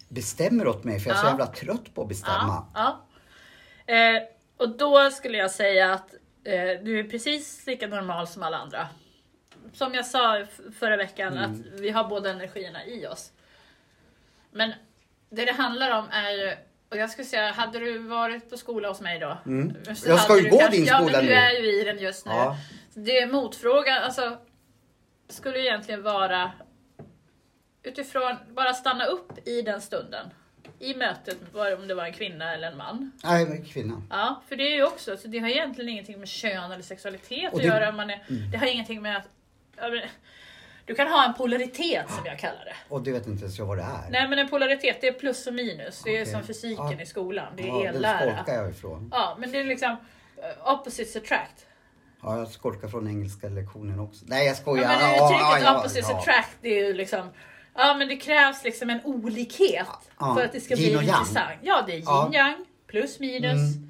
bestämmer 0.09 0.67
åt 0.67 0.83
mig 0.83 0.99
för 0.99 1.09
jag 1.09 1.17
är 1.17 1.21
så 1.21 1.25
Ja. 1.27 1.29
jävla 1.29 1.47
trött 1.47 1.93
på 1.95 2.01
att 2.01 2.07
bestämma. 2.07 2.65
Ja, 2.73 3.01
ja. 3.85 3.93
Eh, 3.93 4.21
och 4.57 4.77
då 4.77 5.09
skulle 5.11 5.37
jag 5.37 5.51
säga 5.51 5.93
att 5.93 6.13
eh, 6.43 6.83
du 6.85 6.99
är 6.99 7.03
precis 7.03 7.63
lika 7.67 7.87
normal 7.87 8.27
som 8.27 8.43
alla 8.43 8.57
andra. 8.57 8.87
Som 9.77 9.93
jag 9.93 10.05
sa 10.05 10.45
förra 10.79 10.97
veckan, 10.97 11.37
Mm. 11.37 11.51
att 11.51 11.79
vi 11.79 11.89
har 11.89 12.03
båda 12.09 12.29
energierna 12.29 12.85
i 12.85 13.07
oss. 13.07 13.31
Men 14.51 14.73
det 15.29 15.45
det 15.45 15.51
handlar 15.51 15.99
om 15.99 16.05
är 16.11 16.31
ju, 16.31 16.53
och 16.89 16.97
jag 16.97 17.09
skulle 17.09 17.25
säga, 17.25 17.51
hade 17.51 17.79
du 17.79 17.97
varit 17.97 18.49
på 18.49 18.57
skola 18.57 18.87
hos 18.87 19.01
mig 19.01 19.19
då? 19.19 19.37
Mm. 19.45 19.75
Jag 20.05 20.19
ska 20.19 20.37
ju 20.41 20.49
gå 20.49 20.67
din 20.71 20.85
Ja, 20.85 20.95
skola 20.97 21.11
men 21.11 21.21
du 21.25 21.27
nu. 21.29 21.33
är 21.35 21.51
ju 21.51 21.81
i 21.81 21.83
den 21.83 21.99
just 21.99 22.25
nu. 22.25 22.31
Ja. 22.31 22.57
Det 22.93 23.17
är 23.17 23.27
motfrågan, 23.27 24.03
alltså, 24.03 24.37
skulle 25.29 25.59
egentligen 25.59 26.03
vara 26.03 26.51
utifrån, 27.83 28.35
bara 28.49 28.73
stanna 28.73 29.05
upp 29.05 29.47
i 29.47 29.61
den 29.61 29.81
stunden. 29.81 30.29
I 30.79 30.93
mötet, 30.95 31.37
om 31.79 31.87
det 31.87 31.93
var 31.95 32.05
en 32.05 32.13
kvinna 32.13 32.53
eller 32.53 32.71
en 32.71 32.77
man. 32.77 33.11
Nej, 33.23 33.45
men 33.45 33.65
kvinna. 33.65 34.01
Ja, 34.09 34.41
för 34.47 34.55
det 34.55 34.63
är 34.71 34.75
ju 34.75 34.83
också, 34.83 35.17
så 35.17 35.27
det 35.27 35.39
har 35.39 35.47
egentligen 35.47 35.89
ingenting 35.89 36.19
med 36.19 36.27
kön 36.27 36.71
eller 36.71 36.83
sexualitet 36.83 37.53
Och 37.53 37.57
att 37.59 37.61
det- 37.63 37.67
göra. 37.67 37.91
Man 37.91 38.09
är, 38.09 38.25
Det 38.51 38.57
har 38.57 38.67
ingenting 38.67 39.01
med 39.01 39.17
att... 39.17 39.27
ja, 39.77 40.01
Du 40.85 40.95
kan 40.95 41.07
ha 41.07 41.25
en 41.25 41.33
polaritet 41.33 42.05
som 42.09 42.25
jag 42.25 42.39
kallar 42.39 42.65
det. 42.65 42.75
Och 42.89 43.01
du 43.01 43.11
vet 43.11 43.27
inte 43.27 43.43
ens 43.43 43.59
vad 43.59 43.77
det 43.77 43.83
är. 43.83 44.09
Nej 44.09 44.27
men 44.27 44.39
en 44.39 44.49
polaritet 44.49 44.97
det 45.01 45.07
är 45.07 45.11
plus 45.13 45.47
och 45.47 45.53
minus. 45.53 46.01
Det 46.03 46.17
är 46.17 46.25
som 46.25 46.43
fysiken 46.43 46.91
Ja. 46.91 47.01
i 47.01 47.05
skolan. 47.05 47.53
Det 47.57 47.63
är 47.63 47.67
ja, 47.67 47.83
ellära. 47.83 48.33
skolkar 48.35 48.53
jag 48.61 48.69
ifrån. 48.69 49.09
Ja, 49.13 49.35
men 49.39 49.51
det 49.51 49.59
är 49.59 49.63
liksom 49.63 49.89
eh, 50.37 50.73
opposites 50.73 51.15
attract. 51.15 51.65
Ja, 52.21 52.37
jag 52.37 52.47
skolkar 52.47 52.87
från 52.87 53.07
engelska 53.07 53.49
lektionen 53.49 53.99
också. 53.99 54.25
Nej, 54.27 54.47
jag 54.47 54.57
skojar. 54.57 54.83
Ja, 54.83 54.89
men 54.99 55.15
Ja, 55.15 55.25
uttrycket 55.25 55.63
ja, 55.63 55.79
opposites 55.79 56.09
ja. 56.09 56.19
attract 56.19 56.57
det 56.61 56.79
är 56.79 56.85
ju 56.87 56.93
liksom 56.93 57.29
Ja 57.75 57.93
men 57.93 58.07
det 58.07 58.15
krävs 58.15 58.63
liksom 58.63 58.89
en 58.89 58.99
olikhet 59.03 59.87
Ja, 60.19 60.35
för 60.35 60.45
att 60.45 60.51
det 60.51 60.61
ska 60.61 60.75
yin 60.75 60.97
bli 60.97 61.07
intressant. 61.07 61.51
Ja 61.61 61.83
det 61.87 61.91
är 61.91 61.95
yin 61.95 62.03
Ja. 62.05 62.29
yang, 62.33 62.65
plus 62.87 63.19
minus. 63.19 63.75
Mm. 63.75 63.86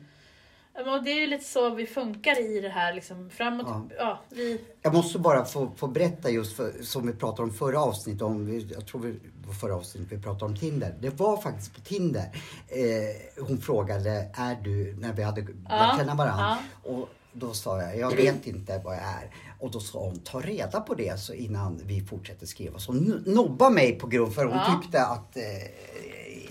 Ja, 0.86 0.96
Och 0.98 1.04
det 1.04 1.12
är 1.12 1.20
ju 1.22 1.28
lite 1.28 1.44
så 1.46 1.70
vi 1.70 1.86
funkar 1.86 2.42
i 2.58 2.60
det 2.60 2.70
här 2.70 2.94
liksom 2.94 3.30
framåt. 3.30 3.66
Ja. 3.70 3.86
Ja. 3.98 4.20
vi, 4.30 4.62
Jag 4.82 4.94
måste 4.94 5.20
bara 5.20 5.46
få, 5.46 5.72
få 5.76 5.88
berätta 5.88 6.30
just 6.30 6.56
för, 6.56 6.74
som 6.82 7.08
vi 7.08 7.14
pratade 7.14 7.44
om 7.44 7.54
förra 7.54 7.80
avsnittet, 7.82 8.22
om, 8.22 8.46
vi- 8.46 8.68
jag 8.74 8.88
tror 8.88 9.02
vi 9.02 9.20
var 9.48 9.54
förra 9.54 9.76
avsnittet 9.76 10.12
vi 10.12 10.22
pratade 10.24 10.46
om 10.46 10.58
Tinder. 10.58 10.96
Det 11.02 11.10
var 11.10 11.38
faktiskt 11.38 11.76
på 11.76 11.82
Tinder. 11.82 12.32
Eh, 12.68 13.44
hon 13.48 13.58
frågade, 13.58 14.32
är 14.34 14.56
du, 14.64 14.96
när 15.00 15.14
vi 15.14 15.24
hade 15.24 15.42
lärt 15.42 15.98
känna 15.98 16.16
varandra. 16.16 16.58
Och 16.84 17.10
då 17.34 17.54
sa 17.54 17.82
jag, 17.82 17.98
jag 17.98 18.16
vet 18.16 18.48
inte 18.48 18.82
vad 18.86 18.96
jag 18.96 19.04
är. 19.04 19.32
Och 19.60 19.72
då 19.72 19.80
sa 19.80 20.00
hon, 20.00 20.20
ta 20.20 20.40
reda 20.42 20.82
på 20.82 20.94
det 20.94 21.20
så 21.20 21.34
innan 21.34 21.82
vi 21.86 22.02
fortsätter 22.02 22.46
skriva. 22.46 22.80
Så 22.80 22.92
hon 22.92 23.24
nobba 23.26 23.70
mig 23.70 24.00
på 24.00 24.08
grund 24.08 24.34
för 24.36 24.46
hon 24.46 24.58
Ja. 24.58 24.80
tyckte 24.82 25.06
att 25.06 25.38
eh, 25.38 25.44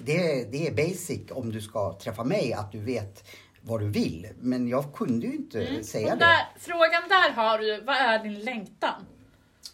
det, 0.00 0.44
det 0.52 0.66
är 0.68 0.74
basic 0.74 1.20
om 1.30 1.52
du 1.52 1.60
ska 1.60 1.92
träffa 1.98 2.24
mig, 2.24 2.52
att 2.52 2.72
du 2.72 2.78
vet 2.80 3.24
vad 3.66 3.80
du 3.80 3.88
vill. 3.88 4.28
Men 4.40 4.68
jag 4.68 4.92
kunde 4.94 5.26
ju 5.26 5.32
inte 5.32 5.84
säga 5.84 6.12
och 6.12 6.18
det. 6.18 6.24
där, 6.24 6.46
frågan 6.60 7.02
där 7.08 7.30
har 7.30 7.58
du, 7.58 7.80
vad 7.80 7.96
är 7.96 8.18
din 8.18 8.38
längtan? 8.40 9.06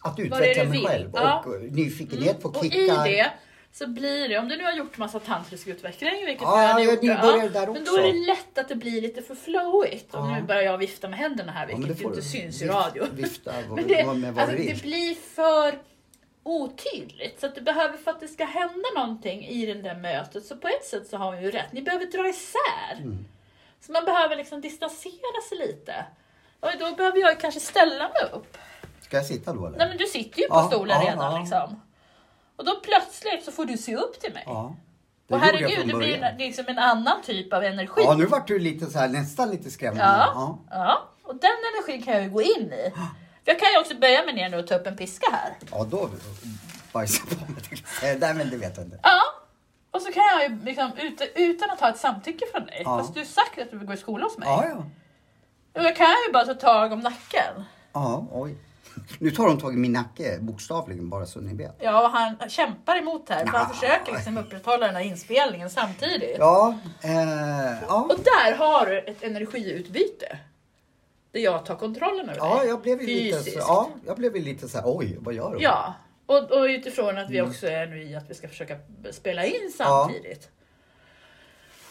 Att 0.01 0.15
det 0.17 0.23
utveckla 0.23 0.63
du 0.63 0.69
mig 0.69 0.85
själv 0.85 1.09
Ja. 1.13 1.43
och 1.47 1.61
nyfikenhet 1.61 2.41
på 2.41 2.49
Och 2.49 2.65
i 2.65 2.69
kickar. 2.69 3.03
det 3.05 3.31
så 3.71 3.87
blir 3.87 4.29
det, 4.29 4.37
om 4.39 4.47
du 4.49 4.57
nu 4.57 4.63
har 4.63 4.71
gjort 4.71 4.97
massa 4.97 5.19
tantrisk 5.19 5.67
utveckling, 5.67 6.25
vilket 6.25 6.41
Ja, 6.41 6.61
du 6.61 6.67
hade 6.67 6.83
jag 6.83 6.93
gjort, 6.93 7.01
nybörjade 7.01 7.49
där 7.49 7.65
men 7.67 7.73
då 7.73 7.79
också. 7.91 7.97
är 7.97 8.13
det 8.13 8.25
lätt 8.25 8.57
att 8.57 8.67
det 8.69 8.75
blir 8.75 9.01
lite 9.01 9.21
för 9.21 9.35
flowigt. 9.35 10.13
Och 10.13 10.19
Ja. 10.19 10.35
nu 10.35 10.41
börjar 10.41 10.61
jag 10.61 10.77
vifta 10.77 11.07
med 11.09 11.19
händerna 11.19 11.51
här, 11.51 11.67
Ja, 11.69 11.77
vilket 11.77 11.97
det 11.97 12.03
får 12.03 12.11
inte 12.11 12.21
du. 12.21 12.27
syns 12.27 12.61
i 12.61 12.67
radio. 12.67 13.05
Vifta 13.15 13.51
vad, 13.67 13.75
Men 13.79 13.87
det, 13.87 14.13
med 14.13 14.33
vad 14.33 14.41
alltså, 14.43 14.57
du 14.57 14.63
det 14.63 14.73
vill. 14.73 14.81
blir 14.81 15.15
för 15.15 15.79
otydligt. 16.43 17.39
Så 17.39 17.45
att 17.45 17.55
det 17.55 17.61
behöver, 17.61 17.97
för 17.97 18.11
att 18.11 18.19
det 18.19 18.27
ska 18.27 18.45
hända 18.45 18.89
någonting 18.95 19.45
i 19.45 19.65
det 19.65 19.73
där 19.73 19.95
mötet, 19.95 20.45
så 20.45 20.55
på 20.57 20.67
ett 20.67 20.85
sätt 20.85 21.07
så 21.07 21.17
har 21.17 21.33
hon 21.33 21.43
ju 21.43 21.51
rätt. 21.51 21.71
Ni 21.73 21.81
behöver 21.81 22.05
dra 22.05 22.27
isär. 22.29 23.01
Mm. 23.01 23.25
Så 23.85 23.91
man 23.91 24.05
behöver 24.05 24.35
liksom 24.35 24.61
distansera 24.61 25.41
sig 25.49 25.57
lite. 25.57 26.05
Och 26.59 26.69
då 26.79 26.95
behöver 26.95 27.19
jag 27.19 27.39
kanske 27.39 27.59
ställa 27.59 28.09
mig 28.09 28.23
upp. 28.33 28.57
Ska 29.01 29.17
jag 29.17 29.25
sitta 29.25 29.53
då 29.53 29.67
eller? 29.67 29.77
Nej 29.77 29.87
men 29.89 29.97
du 29.97 30.05
sitter 30.05 30.41
ju 30.41 30.47
på 30.47 30.55
Ja, 30.55 30.67
stolen 30.67 31.01
ja, 31.01 31.11
redan 31.11 31.33
ja. 31.33 31.39
liksom. 31.39 31.81
Och 32.55 32.65
då 32.65 32.79
plötsligt 32.79 33.45
så 33.45 33.51
får 33.51 33.65
du 33.65 33.77
se 33.77 33.95
upp 33.95 34.19
till 34.19 34.33
mig. 34.33 34.43
Ja. 34.45 34.75
Det 35.27 35.33
och 35.33 35.39
jag 35.39 35.45
herregud, 35.45 35.87
det 35.87 35.93
blir 35.93 36.35
liksom 36.37 36.65
en 36.67 36.79
annan 36.79 37.21
typ 37.21 37.53
av 37.53 37.63
energi. 37.63 38.01
Ja, 38.05 38.13
nu 38.13 38.25
vart 38.25 38.47
du 38.47 38.59
lite 38.59 38.85
så 38.85 38.99
här, 38.99 39.07
nästan 39.07 39.51
lite 39.51 39.71
skrämmande. 39.71 40.03
Ja, 40.03 40.59
ja. 40.69 41.09
Och 41.23 41.35
den 41.35 41.51
energin 41.73 42.03
kan 42.03 42.13
jag 42.13 42.23
ju 42.23 42.29
gå 42.29 42.41
in 42.41 42.73
i. 42.73 42.91
För 43.43 43.51
jag 43.51 43.59
kan 43.59 43.71
ju 43.73 43.79
också 43.79 43.95
böja 43.95 44.25
mig 44.25 44.33
ner 44.33 44.49
nu 44.49 44.57
och 44.57 44.67
ta 44.67 44.75
upp 44.75 44.87
en 44.87 44.97
piska 44.97 45.27
här. 45.31 45.53
Ja, 45.71 45.83
då 45.83 46.09
bajsar 46.91 47.25
på 47.25 47.51
mig. 47.51 47.61
jag. 48.01 48.19
Nej, 48.19 48.33
men 48.33 48.49
det 48.49 48.57
vet 48.57 48.77
jag 48.77 48.85
inte. 48.85 48.99
Ja. 49.03 49.21
Och 49.93 50.01
så 50.01 50.11
kan 50.11 50.23
jag 50.33 50.49
ju 50.49 50.65
liksom, 50.65 50.91
ut, 50.97 51.21
utan 51.35 51.69
att 51.69 51.79
ha 51.79 51.89
ett 51.89 51.97
samtycke 51.97 52.45
från 52.51 52.65
dig, 52.65 52.81
Ja. 52.85 52.97
fast 52.97 53.13
du 53.13 53.19
har 53.19 53.25
sagt 53.25 53.59
att 53.61 53.71
du 53.71 53.77
vill 53.77 53.87
gå 53.87 53.93
i 53.93 53.97
skola 53.97 54.23
hos 54.25 54.37
mig. 54.37 54.47
Ja, 54.49 54.65
ja. 54.69 54.85
Och 55.79 55.85
jag 55.87 55.95
kan 55.95 56.07
ju 56.27 56.33
bara 56.33 56.45
ta 56.45 56.53
tag 56.53 56.91
om 56.91 56.99
nacken. 56.99 57.63
Ja, 57.93 58.25
oj. 58.31 58.55
Nu 59.19 59.31
tar 59.31 59.47
de 59.47 59.59
tag 59.59 59.73
i 59.73 59.77
min 59.77 59.91
nacke, 59.93 60.37
bokstavligen, 60.41 61.09
bara 61.09 61.25
så 61.25 61.39
ni 61.41 61.53
vet. 61.53 61.75
Ja, 61.79 62.03
och 62.05 62.09
han 62.11 62.49
kämpar 62.49 62.95
emot 62.97 63.29
här, 63.29 63.45
för 63.45 63.57
han 63.57 63.69
försöker 63.73 64.11
liksom 64.13 64.37
upprätthålla 64.37 64.85
den 64.85 64.95
här 64.95 65.03
inspelningen 65.03 65.69
samtidigt. 65.69 66.35
Ja, 66.39 66.75
eh, 67.01 67.81
ja. 67.87 68.07
Och 68.09 68.19
där 68.23 68.55
har 68.57 68.85
du 68.85 68.99
ett 68.99 69.23
energiutbyte. 69.23 70.37
Där 71.31 71.39
jag 71.39 71.65
tar 71.65 71.75
kontrollen 71.75 72.29
över 72.29 72.37
Ja, 72.39 72.59
dig. 72.59 72.67
jag 72.67 72.81
blev 72.81 73.01
ju 73.01 73.07
lite 73.07 73.37
så, 73.37 73.43
Fysiskt. 73.43 73.65
ja, 73.67 73.89
jag 74.05 74.17
blev 74.17 74.35
ju 74.37 74.43
lite 74.43 74.67
så 74.69 74.77
här, 74.77 74.97
oj, 74.97 75.17
vad 75.19 75.33
gör 75.33 75.53
de? 75.53 75.61
Ja, 75.63 75.93
och, 76.37 76.51
och 76.51 76.63
utifrån 76.63 77.17
att 77.17 77.29
vi 77.29 77.37
Mm. 77.37 77.49
också 77.51 77.67
är 77.67 77.85
nu 77.87 78.03
i 78.03 78.15
att 78.15 78.29
vi 78.29 78.33
ska 78.33 78.47
försöka 78.47 78.77
spela 79.11 79.45
in 79.45 79.71
samtidigt. 79.77 80.49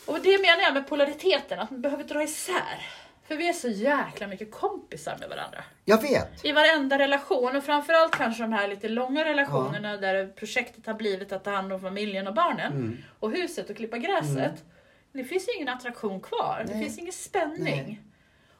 Och 0.06 0.20
det 0.22 0.38
menar 0.40 0.60
jag 0.62 0.74
med 0.74 0.86
polariteten, 0.88 1.60
att 1.60 1.70
man 1.70 1.80
behöver 1.82 2.04
dra 2.04 2.22
isär. 2.22 2.86
För 3.26 3.36
vi 3.36 3.48
är 3.48 3.52
så 3.52 3.68
jäkla 3.68 4.26
mycket 4.26 4.50
kompisar 4.52 5.16
med 5.20 5.28
varandra. 5.28 5.64
Jag 5.84 6.02
vet. 6.02 6.44
I 6.44 6.52
varenda 6.52 6.98
relation 6.98 7.56
och 7.56 7.64
framförallt 7.64 8.16
kanske 8.16 8.42
de 8.42 8.52
här 8.52 8.68
lite 8.68 8.88
långa 8.88 9.24
relationerna 9.24 9.96
där 9.96 10.26
projektet 10.26 10.86
har 10.86 10.94
blivit 10.94 11.32
att 11.32 11.44
ta 11.44 11.50
hand 11.50 11.72
om 11.72 11.80
familjen 11.80 12.26
och 12.26 12.34
barnen 12.34 12.72
Mm. 12.72 12.96
och 13.20 13.30
huset 13.32 13.70
och 13.70 13.76
klippa 13.76 13.98
gräset. 13.98 14.64
Det 15.12 15.24
finns 15.24 15.48
ju 15.48 15.52
ingen 15.56 15.68
attraktion 15.68 16.20
kvar, 16.20 16.64
det 16.66 16.72
Nej. 16.74 16.82
finns 16.84 16.98
ingen 16.98 17.12
spänning. 17.12 17.64
Nej. 17.64 18.02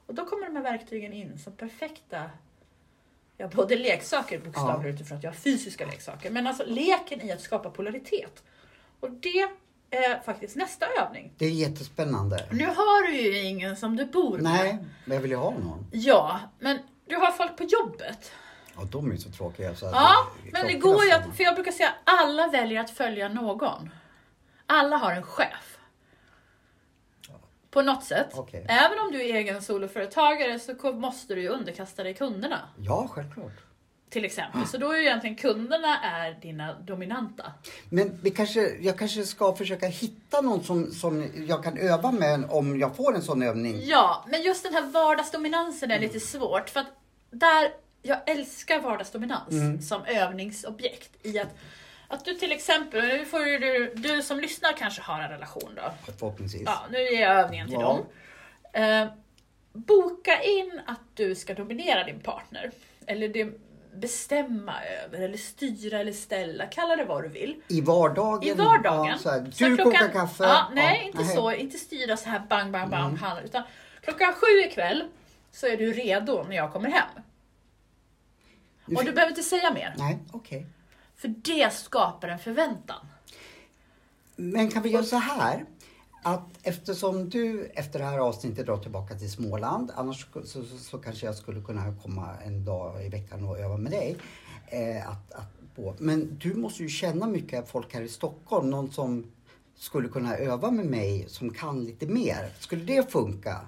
Och 0.07 0.15
då 0.15 0.25
kommer 0.27 0.47
de 0.47 0.57
här 0.57 0.63
verktygen 0.63 1.13
in 1.13 1.39
som 1.39 1.57
perfekta 1.57 2.31
Ja, 3.43 3.49
både 3.49 3.77
leksaker 3.77 4.39
bokstavligt 4.39 4.95
utifrån 4.95 5.19
att 5.19 5.25
jag 5.25 5.31
har 5.31 5.37
fysiska 5.37 5.87
leksaker, 5.87 6.31
men 6.31 6.47
alltså 6.47 6.65
leken 6.67 7.21
i 7.21 7.33
att 7.33 7.41
skapa 7.41 7.71
polaritet. 7.71 8.43
Och 9.01 9.11
det 9.11 9.49
är 9.91 10.23
faktiskt 10.23 10.57
nästa 10.57 10.87
övning. 10.87 11.33
Det 11.39 11.47
är 11.47 11.51
jättespännande. 11.51 12.47
Nu 12.51 12.67
har 12.67 13.07
du 13.07 13.17
ju 13.21 13.39
ingen 13.39 13.77
som 13.77 13.97
du 13.97 14.07
bor 14.07 14.39
med. 14.39 14.43
Nej, 14.43 14.79
men 15.05 15.15
jag 15.15 15.23
vill 15.23 15.31
ju 15.31 15.37
ha 15.37 15.51
någon. 15.51 15.87
Ja, 15.93 16.41
men 16.59 16.79
du 17.07 17.17
har 17.17 17.33
folk 17.33 17.57
på 17.57 17.65
jobbet. 17.65 18.33
Ja, 18.77 18.83
de 18.85 19.09
är 19.09 19.13
ju 19.13 19.19
så 19.19 19.31
tråkiga. 19.31 19.75
Så 19.75 19.87
att 19.87 19.93
Ja, 19.93 20.27
men 20.53 20.67
det 20.67 20.75
går 20.75 21.05
ju 21.05 21.11
att, 21.13 21.37
för 21.37 21.45
jag 21.45 21.55
brukar 21.55 21.73
säga 21.73 21.93
alla 22.05 22.49
väljer 22.49 22.81
att 22.81 22.91
följa 22.91 23.29
någon. 23.29 23.91
Alla 24.67 24.97
har 24.97 25.13
en 25.13 25.23
chef. 25.23 25.79
På 27.73 27.83
något 27.83 28.05
sätt. 28.05 28.29
Okej. 28.35 28.67
Även 28.69 28.99
om 28.99 29.13
du 29.13 29.21
är 29.29 29.35
egen 29.35 29.63
soloföretagare 29.63 30.59
så 30.59 30.93
måste 30.93 31.35
du 31.35 31.41
ju 31.43 31.49
underkasta 31.49 32.03
dig 32.03 32.15
kunderna. 32.15 32.59
Ja, 32.79 33.09
självklart. 33.11 33.53
Till 34.11 34.25
exempel. 34.25 34.67
Så 34.67 34.79
då 34.79 34.93
är 34.93 34.97
ju 34.97 35.03
egentligen 35.03 35.37
kunderna 35.37 35.99
är 36.03 36.35
dina 36.43 36.75
dominanta. 36.81 37.53
Men 37.91 38.19
vi 38.23 38.31
kanske, 38.31 38.61
jag 38.81 38.99
kanske 38.99 39.25
ska 39.27 39.55
försöka 39.55 39.87
hitta 39.87 40.41
någon 40.41 40.65
som, 40.65 40.91
som 40.91 41.29
jag 41.49 41.65
kan 41.65 41.79
öva 41.79 42.13
med 42.13 42.45
om 42.51 42.79
jag 42.81 42.97
får 42.97 43.15
en 43.15 43.23
sån 43.23 43.43
övning. 43.43 43.81
Ja, 43.85 44.25
men 44.29 44.43
just 44.43 44.63
den 44.63 44.75
här 44.75 44.87
vardagsdominansen 44.87 45.91
är 45.91 45.99
lite 46.01 46.21
svårt. 46.21 46.71
För 46.71 46.81
att 46.81 46.87
där, 47.31 47.71
jag 48.03 48.19
älskar 48.31 48.81
vardagsdominans 48.81 49.51
Mm. 49.51 49.83
som 49.83 50.05
övningsobjekt. 50.05 51.11
I 51.23 51.39
att, 51.39 51.55
att 52.13 52.25
du 52.25 52.35
till 52.35 52.53
exempel, 52.53 53.07
nu 53.07 53.25
får 53.25 53.47
ju 53.49 53.59
du, 53.59 53.93
du 53.95 54.23
som 54.23 54.41
lyssnar 54.41 54.73
kanske 54.73 55.03
har 55.03 55.21
en 55.21 55.29
relation 55.31 55.73
då. 55.77 56.13
Förhoppningsvis. 56.19 56.63
Ja, 56.67 56.87
nu 56.91 56.99
ger 56.99 57.21
jag 57.23 57.33
övningen 57.37 57.67
till 57.69 57.79
Ja. 57.81 57.83
dem. 58.73 58.83
Eh, 58.83 59.07
boka 59.73 60.43
in 60.43 60.81
att 60.87 61.01
du 61.15 61.35
ska 61.35 61.55
dominera 61.55 62.05
din 62.05 62.21
partner. 62.21 62.71
Eller 63.07 63.29
det, 63.29 63.49
bestämma 63.95 64.75
över, 65.05 65.21
eller 65.21 65.39
styra 65.39 65.99
eller 66.01 66.13
ställa. 66.13 66.67
Kalla 66.67 66.97
det 66.97 67.05
vad 67.05 67.23
du 67.23 67.29
vill. 67.29 67.57
I 67.69 67.81
vardagen. 67.81 68.49
I 68.49 68.53
vardagen. 68.55 69.07
Ja, 69.07 69.19
så 69.19 69.31
här, 69.31 69.51
Så 69.53 69.65
du 69.65 69.77
klockan- 69.77 69.93
kokar 69.93 70.09
kaffe. 70.13 70.45
Ja, 70.45 70.69
nej, 70.75 70.99
Ja, 71.01 71.07
inte 71.07 71.19
nej. 71.19 71.25
Mm. 71.27 71.37
så. 71.37 71.53
Inte 71.53 71.79
styra 71.79 72.17
så 72.17 72.29
här 72.29 72.39
bang, 72.49 72.73
bang, 72.73 72.91
bang. 72.91 73.17
hand, 73.19 73.45
Utan 73.45 73.63
klockan 74.01 74.33
sju 74.33 74.61
ikväll 74.69 75.05
så 75.53 75.67
är 75.67 75.77
du 75.77 75.93
redo 75.93 76.43
när 76.49 76.57
jag 76.57 76.73
kommer 76.73 76.91
hem. 76.91 77.09
Nu 78.87 78.97
Och 78.97 79.05
du 79.05 79.13
behöver 79.13 79.31
inte 79.31 79.43
säga 79.43 79.73
mer. 79.73 79.95
Nej, 79.99 80.19
okej. 80.33 80.67
För 81.23 81.29
det 81.29 81.73
skapar 81.73 82.29
en 82.29 82.39
förväntan. 82.39 83.07
Men 84.37 84.71
kan 84.71 84.83
vi 84.83 84.91
göra 84.91 85.05
så 85.05 85.17
här? 85.17 85.65
Att 86.23 86.49
eftersom 86.63 87.29
du 87.29 87.65
efter 87.75 87.99
det 87.99 88.05
här 88.05 88.19
avsnittet 88.19 88.67
drar 88.67 88.77
tillbaka 88.77 89.15
till 89.15 89.31
Småland, 89.31 89.93
annars 89.95 90.27
så, 90.45 90.63
så, 90.65 90.79
så 90.79 90.99
kanske 90.99 91.27
jag 91.27 91.35
skulle 91.35 91.61
kunna 91.61 91.95
komma 92.03 92.29
en 92.45 92.65
dag 92.65 93.07
i 93.07 93.09
veckan 93.09 93.45
och 93.45 93.59
öva 93.59 93.77
med 93.77 93.93
dig. 93.93 94.17
Eh, 94.67 95.11
att, 95.11 95.33
att, 95.33 95.77
på. 95.77 95.95
Men 95.99 96.39
du 96.39 96.55
måste 96.55 96.83
ju 96.83 96.89
känna 96.89 97.27
mycket 97.27 97.69
folk 97.69 97.95
här 97.95 98.03
i 98.03 98.09
Stockholm, 98.09 98.71
någon 98.71 98.93
som 98.93 99.33
skulle 99.77 100.09
kunna 100.09 100.37
öva 100.37 100.71
med 100.71 100.87
mig 100.87 101.25
som 101.29 101.51
kan 101.51 101.85
lite 101.85 102.07
mer. 102.07 102.53
Skulle 102.59 102.85
det 102.85 103.13
funka? 103.13 103.61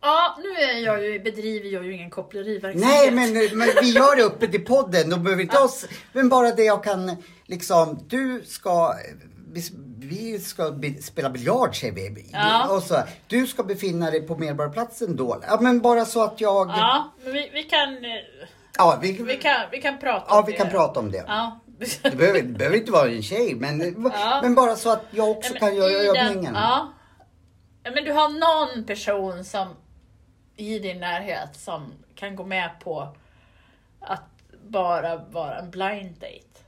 Ja, 0.00 0.38
nu 0.42 0.48
är 0.64 0.78
jag 0.84 1.04
ju, 1.04 1.20
bedriver 1.20 1.68
jag 1.68 1.84
ju 1.86 1.94
ingen 1.94 2.10
koppleriverksamhet. 2.10 2.88
Nej, 2.88 3.10
men, 3.10 3.58
men 3.58 3.68
vi 3.82 3.90
gör 3.92 4.16
det 4.16 4.24
öppet 4.24 4.54
i 4.54 4.58
podden. 4.58 5.10
De 5.10 5.22
behöver 5.24 5.42
inte 5.42 5.58
oss. 5.58 5.86
Men 6.12 6.28
bara 6.28 6.50
det 6.50 6.64
jag 6.64 6.84
kan 6.84 7.16
liksom. 7.46 8.04
Du 8.08 8.42
ska. 8.46 8.94
Vi, 9.52 9.62
vi 9.98 10.38
ska 10.38 10.74
spela 11.02 11.30
biljard 11.30 11.80
säger 11.80 11.92
vi. 12.10 12.30
Ja. 12.32 12.68
Och 12.68 12.82
så, 12.82 12.96
du 13.26 13.46
ska 13.46 13.62
befinna 13.62 14.10
dig 14.10 14.22
på 14.26 14.36
Medborgarplatsen 14.36 15.16
då. 15.16 15.40
Ja, 15.48 15.58
men 15.60 15.80
bara 15.80 16.04
så 16.04 16.22
att 16.24 16.40
jag. 16.40 16.68
Ja, 16.68 17.12
men 17.24 17.32
vi, 17.32 17.50
vi 17.54 17.62
kan... 17.62 17.88
eh, 18.04 18.48
Ja, 18.78 18.98
vi, 19.02 19.12
Vi 19.12 19.36
kan, 19.36 19.60
vi 19.72 19.80
kan 19.82 19.98
prata 19.98 20.26
ja, 20.28 20.38
om 20.40 20.46
vi 20.46 20.52
det. 20.52 20.58
kan 20.58 20.70
prata 20.70 21.00
om 21.00 21.10
det. 21.10 21.24
Ja. 21.26 21.60
Det 22.02 22.16
behöver, 22.16 22.42
det 22.42 22.58
behöver 22.58 22.76
inte 22.76 22.92
vara 22.92 23.08
en 23.10 23.22
tjej, 23.22 23.54
men, 23.54 23.80
Ja. 24.12 24.40
men 24.42 24.54
bara 24.54 24.76
så 24.76 24.90
att 24.92 25.04
jag 25.10 25.30
också 25.30 25.50
Nej, 25.52 25.60
kan 25.60 25.68
men 25.68 25.76
göra 25.78 26.20
övningen. 26.22 26.54
ja. 26.54 26.92
Ja, 27.82 27.90
Men 27.94 28.04
du 28.04 28.12
har 28.12 28.28
någon 28.28 28.84
person 28.86 29.44
som 29.44 29.68
i 30.58 30.78
din 30.78 31.00
närhet 31.00 31.56
som 31.56 31.92
kan 32.14 32.36
gå 32.36 32.44
med 32.44 32.70
på 32.80 33.16
att 34.00 34.30
bara 34.68 35.16
vara 35.16 35.58
en 35.58 35.70
blind 35.70 36.14
date. 36.14 36.62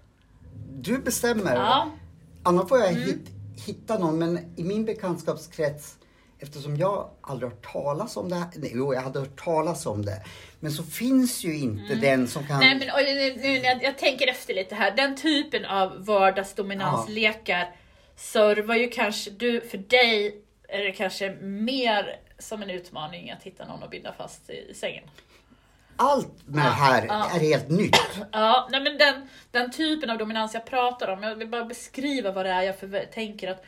Du 0.71 0.99
bestämmer. 0.99 1.55
Ja. 1.57 1.83
Mm. 1.83 1.99
Annars 2.43 2.69
får 2.69 2.79
jag 2.79 2.93
hit, 2.93 3.29
hitta 3.67 3.99
någon, 3.99 4.19
men 4.19 4.55
i 4.57 4.65
min 4.65 4.85
bekantskapskrets, 4.85 5.97
eftersom 6.39 6.77
jag 6.77 7.11
aldrig 7.21 7.53
hört 7.53 7.73
talas 7.73 8.17
om 8.17 8.29
det 8.29 8.37
här, 8.37 8.49
nej, 8.57 8.73
jo 8.75 8.95
jag 8.95 9.01
hade 9.01 9.21
hört 9.21 9.45
talas 9.45 9.87
om 9.87 10.05
det, 10.05 10.23
men 10.61 10.73
så 10.73 10.83
finns 10.83 11.45
ju 11.45 11.59
inte 11.59 11.95
den 11.95 12.29
som 12.29 12.47
kan... 12.47 12.63
Mm. 12.63 12.79
Nej 12.79 12.79
men 12.79 12.97
oj, 12.97 13.15
nu, 13.15 13.43
nu, 13.43 13.57
jag, 13.59 13.83
jag 13.83 13.99
tänker 13.99 14.31
efter 14.31 14.55
lite 14.55 14.75
här. 14.75 14.97
Den 14.97 15.17
typen 15.17 15.65
av 15.65 16.05
vardagsdominanslekar 16.05 17.75
servar 18.17 18.75
ju 18.75 18.89
kanske, 18.89 19.31
du, 19.31 19.61
för 19.61 19.79
dig 19.79 20.43
är 20.69 20.85
det 20.85 20.93
kanske 20.93 21.31
mer 21.41 22.21
som 22.41 22.63
en 22.63 22.71
utmaning 22.71 23.31
att 23.31 23.43
hitta 23.43 23.67
någon 23.67 23.83
att 23.83 23.91
binda 23.91 24.13
fast 24.13 24.51
i, 24.51 24.67
i 24.71 24.75
sängen. 24.75 25.05
Allt 25.97 26.47
med 26.47 26.65
det 26.65 26.71
här 26.71 27.07
ja. 27.09 27.31
är 27.35 27.41
helt 27.41 27.69
nytt. 27.69 27.97
Ja, 28.33 28.69
nej 28.71 28.81
men 28.81 28.99
den, 28.99 29.29
den 29.51 29.71
typen 29.71 30.11
av 30.11 30.19
dominans 30.19 30.55
jag 30.55 30.67
pratar 30.67 31.09
om, 31.09 31.23
jag 31.23 31.37
vill 31.37 31.49
bara 31.49 31.65
beskriva 31.65 32.33
vad 32.33 32.47
det 32.47 32.51
är 32.51 32.63
jag 32.63 32.77
förvä- 32.77 33.07
tänker 33.07 33.51
att 33.51 33.65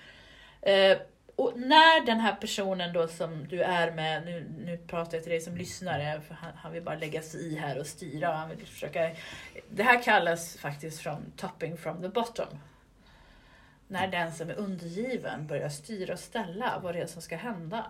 eh, 0.62 0.98
och 1.36 1.52
när 1.56 2.06
den 2.06 2.20
här 2.20 2.34
personen 2.34 2.92
då 2.92 3.08
som 3.08 3.48
du 3.48 3.62
är 3.62 3.92
med, 3.92 4.24
nu, 4.24 4.46
nu 4.64 4.78
pratar 4.78 5.16
jag 5.16 5.22
till 5.22 5.32
dig 5.32 5.40
som 5.40 5.56
lyssnare, 5.56 6.20
för 6.28 6.34
han, 6.34 6.52
han 6.56 6.72
vill 6.72 6.82
bara 6.82 6.94
lägga 6.94 7.22
sig 7.22 7.40
i 7.40 7.56
här 7.56 7.78
och 7.78 7.86
styra. 7.86 8.32
Han 8.32 8.48
vill 8.48 8.66
försöka, 8.66 9.10
det 9.68 9.82
här 9.82 10.02
kallas 10.02 10.56
faktiskt 10.56 11.00
från 11.00 11.32
topping 11.36 11.76
from 11.76 12.02
the 12.02 12.08
bottom. 12.08 12.58
När 13.88 14.08
den 14.08 14.32
som 14.32 14.50
är 14.50 14.54
undergiven 14.54 15.46
börjar 15.46 15.68
styra 15.68 16.12
och 16.12 16.18
ställa 16.18 16.80
vad 16.82 16.94
det 16.94 17.00
är 17.00 17.06
som 17.06 17.22
ska 17.22 17.36
hända. 17.36 17.86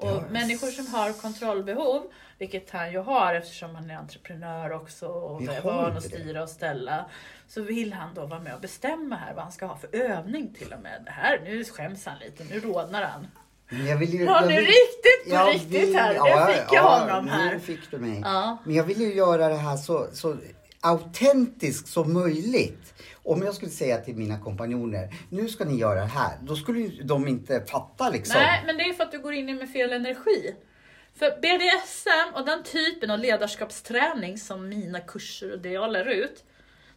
Och 0.00 0.08
Ja. 0.08 0.22
människor 0.30 0.66
som 0.66 0.86
har 0.86 1.12
kontrollbehov, 1.12 2.02
vilket 2.38 2.70
han 2.70 2.92
ju 2.92 2.98
har 2.98 3.34
eftersom 3.34 3.74
han 3.74 3.90
är 3.90 3.96
entreprenör 3.96 4.72
också 4.72 5.06
och 5.06 5.42
är 5.42 5.60
van 5.62 5.96
att 5.96 6.02
styra 6.04 6.42
och 6.42 6.48
ställa. 6.48 7.04
Så 7.48 7.62
vill 7.62 7.92
han 7.92 8.14
då 8.14 8.26
vara 8.26 8.40
med 8.40 8.54
och 8.54 8.60
bestämma 8.60 9.16
här 9.16 9.34
vad 9.34 9.42
han 9.42 9.52
ska 9.52 9.66
ha 9.66 9.76
för 9.76 9.96
övning 9.96 10.54
till 10.54 10.72
och 10.72 10.80
med. 10.80 11.02
Det 11.04 11.10
här, 11.10 11.40
nu 11.44 11.64
skäms 11.64 12.06
han 12.06 12.18
lite, 12.18 12.44
nu 12.44 12.60
rodnar 12.60 13.02
han. 13.02 13.26
Jag 13.88 13.96
vill 13.96 14.14
ju, 14.14 14.24
Ja, 14.24 14.40
nu 14.40 14.46
vill- 14.48 14.56
riktigt 14.58 15.34
på 15.36 15.44
riktigt 15.50 15.88
vill- 15.88 15.96
här. 15.96 16.14
ja, 16.14 16.46
nu 16.48 16.52
fick 16.54 16.62
jag 16.72 16.84
ja, 16.84 16.98
honom 16.98 17.28
här. 17.28 17.52
Nu 17.54 17.60
fick 17.60 17.90
du 17.90 17.98
mig. 17.98 18.20
Ja. 18.24 18.56
Men 18.64 18.74
jag 18.74 18.84
vill 18.84 19.00
ju 19.00 19.14
göra 19.14 19.48
det 19.48 19.54
här 19.56 19.76
så, 19.76 20.06
så 20.12 20.36
autentiskt 20.80 21.88
som 21.88 22.12
möjligt. 22.12 22.94
Om 23.22 23.42
jag 23.42 23.54
skulle 23.54 23.70
säga 23.70 23.98
till 23.98 24.16
mina 24.16 24.38
kompanjoner, 24.38 25.14
nu 25.30 25.48
ska 25.48 25.64
ni 25.64 25.76
göra 25.76 26.00
det 26.00 26.06
här. 26.06 26.38
Då 26.42 26.56
skulle 26.56 27.02
de 27.04 27.28
inte 27.28 27.60
fatta 27.60 28.10
liksom. 28.10 28.40
Nej, 28.40 28.62
men 28.66 28.76
det 28.76 28.82
är 28.82 28.92
för 28.92 29.04
att 29.04 29.12
du 29.12 29.18
går 29.18 29.32
in 29.34 29.56
med 29.56 29.72
fel 29.72 29.92
energi. 29.92 30.54
För 31.14 31.30
BDSM 31.40 32.34
och 32.34 32.46
den 32.46 32.62
typen 32.62 33.10
av 33.10 33.18
ledarskapsträning 33.18 34.38
som 34.38 34.68
mina 34.68 35.00
kurser 35.00 35.52
och 35.52 35.58
det 35.58 35.70
jag 35.70 35.92
lär 35.92 36.08
ut, 36.08 36.44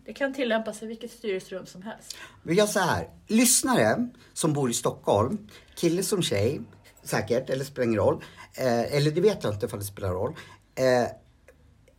det 0.05 0.13
kan 0.13 0.33
tillämpas 0.33 0.83
i 0.83 0.85
vilket 0.85 1.11
styrelserum 1.11 1.65
som 1.65 1.81
helst. 1.81 2.17
Vi 2.43 2.53
gör 2.53 2.65
så 2.65 2.79
här. 2.79 3.09
Lyssnare 3.27 4.07
som 4.33 4.53
bor 4.53 4.69
i 4.69 4.73
Stockholm, 4.73 5.49
kille 5.75 6.03
som 6.03 6.21
tjej, 6.21 6.61
säkert, 7.03 7.49
eller 7.49 7.65
spelar 7.65 7.87
ingen 7.87 7.99
roll. 7.99 8.23
Eh, 8.57 8.95
eller 8.95 9.11
det 9.11 9.21
vet 9.21 9.43
jag 9.43 9.53
inte 9.53 9.65
ifall 9.65 9.79
det 9.79 9.85
spelar 9.85 10.09
roll. 10.09 10.35
Eh, 10.75 11.07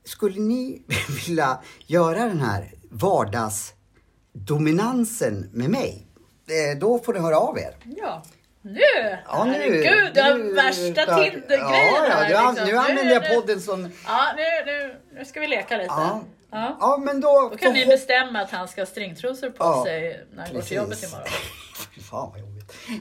skulle 0.04 0.40
ni 0.40 0.82
vilja 1.26 1.58
göra 1.86 2.18
den 2.18 2.40
här 2.40 2.70
vardagsdominansen 2.90 5.50
med 5.52 5.70
mig? 5.70 6.06
Eh, 6.48 6.78
då 6.78 6.98
får 6.98 7.12
ni 7.14 7.20
höra 7.20 7.38
av 7.38 7.58
er. 7.58 7.74
Ja. 7.84 8.22
Nu! 8.62 8.80
Ja, 9.26 9.44
nu, 9.44 9.52
Herregud, 9.52 10.18
har 10.18 10.38
nu- 10.38 10.52
värsta 10.54 11.16
Tinder-grejen 11.16 12.04
ja, 12.08 12.28
ja, 12.30 12.42
nu, 12.42 12.48
liksom. 12.50 12.68
nu 12.68 12.76
använder 12.76 13.14
jag 13.14 13.28
podden 13.34 13.60
som... 13.60 13.90
Ja, 14.06 14.26
nu, 14.36 14.42
nu, 14.72 14.96
nu 15.18 15.24
ska 15.24 15.40
vi 15.40 15.46
leka 15.46 15.76
lite. 15.76 15.86
Ja. 15.88 16.20
Ja. 16.50 16.76
Ja, 16.80 16.96
men 17.04 17.20
då... 17.20 17.48
Då 17.52 17.56
kan 17.56 17.72
ni 17.72 17.86
bestämma 17.86 18.40
att 18.40 18.50
han 18.50 18.68
ska 18.68 18.80
ha 18.80 18.86
stringtrosor 18.86 19.50
på 19.50 19.84
sig 19.84 20.26
när 20.34 20.42
han 20.44 20.54
går 20.54 20.62
till 20.62 20.76
jobbet 20.76 21.02
imorgon. 21.02 21.26
Fan 22.10 22.30
vad 22.30 22.40
jobbigt. 22.40 22.53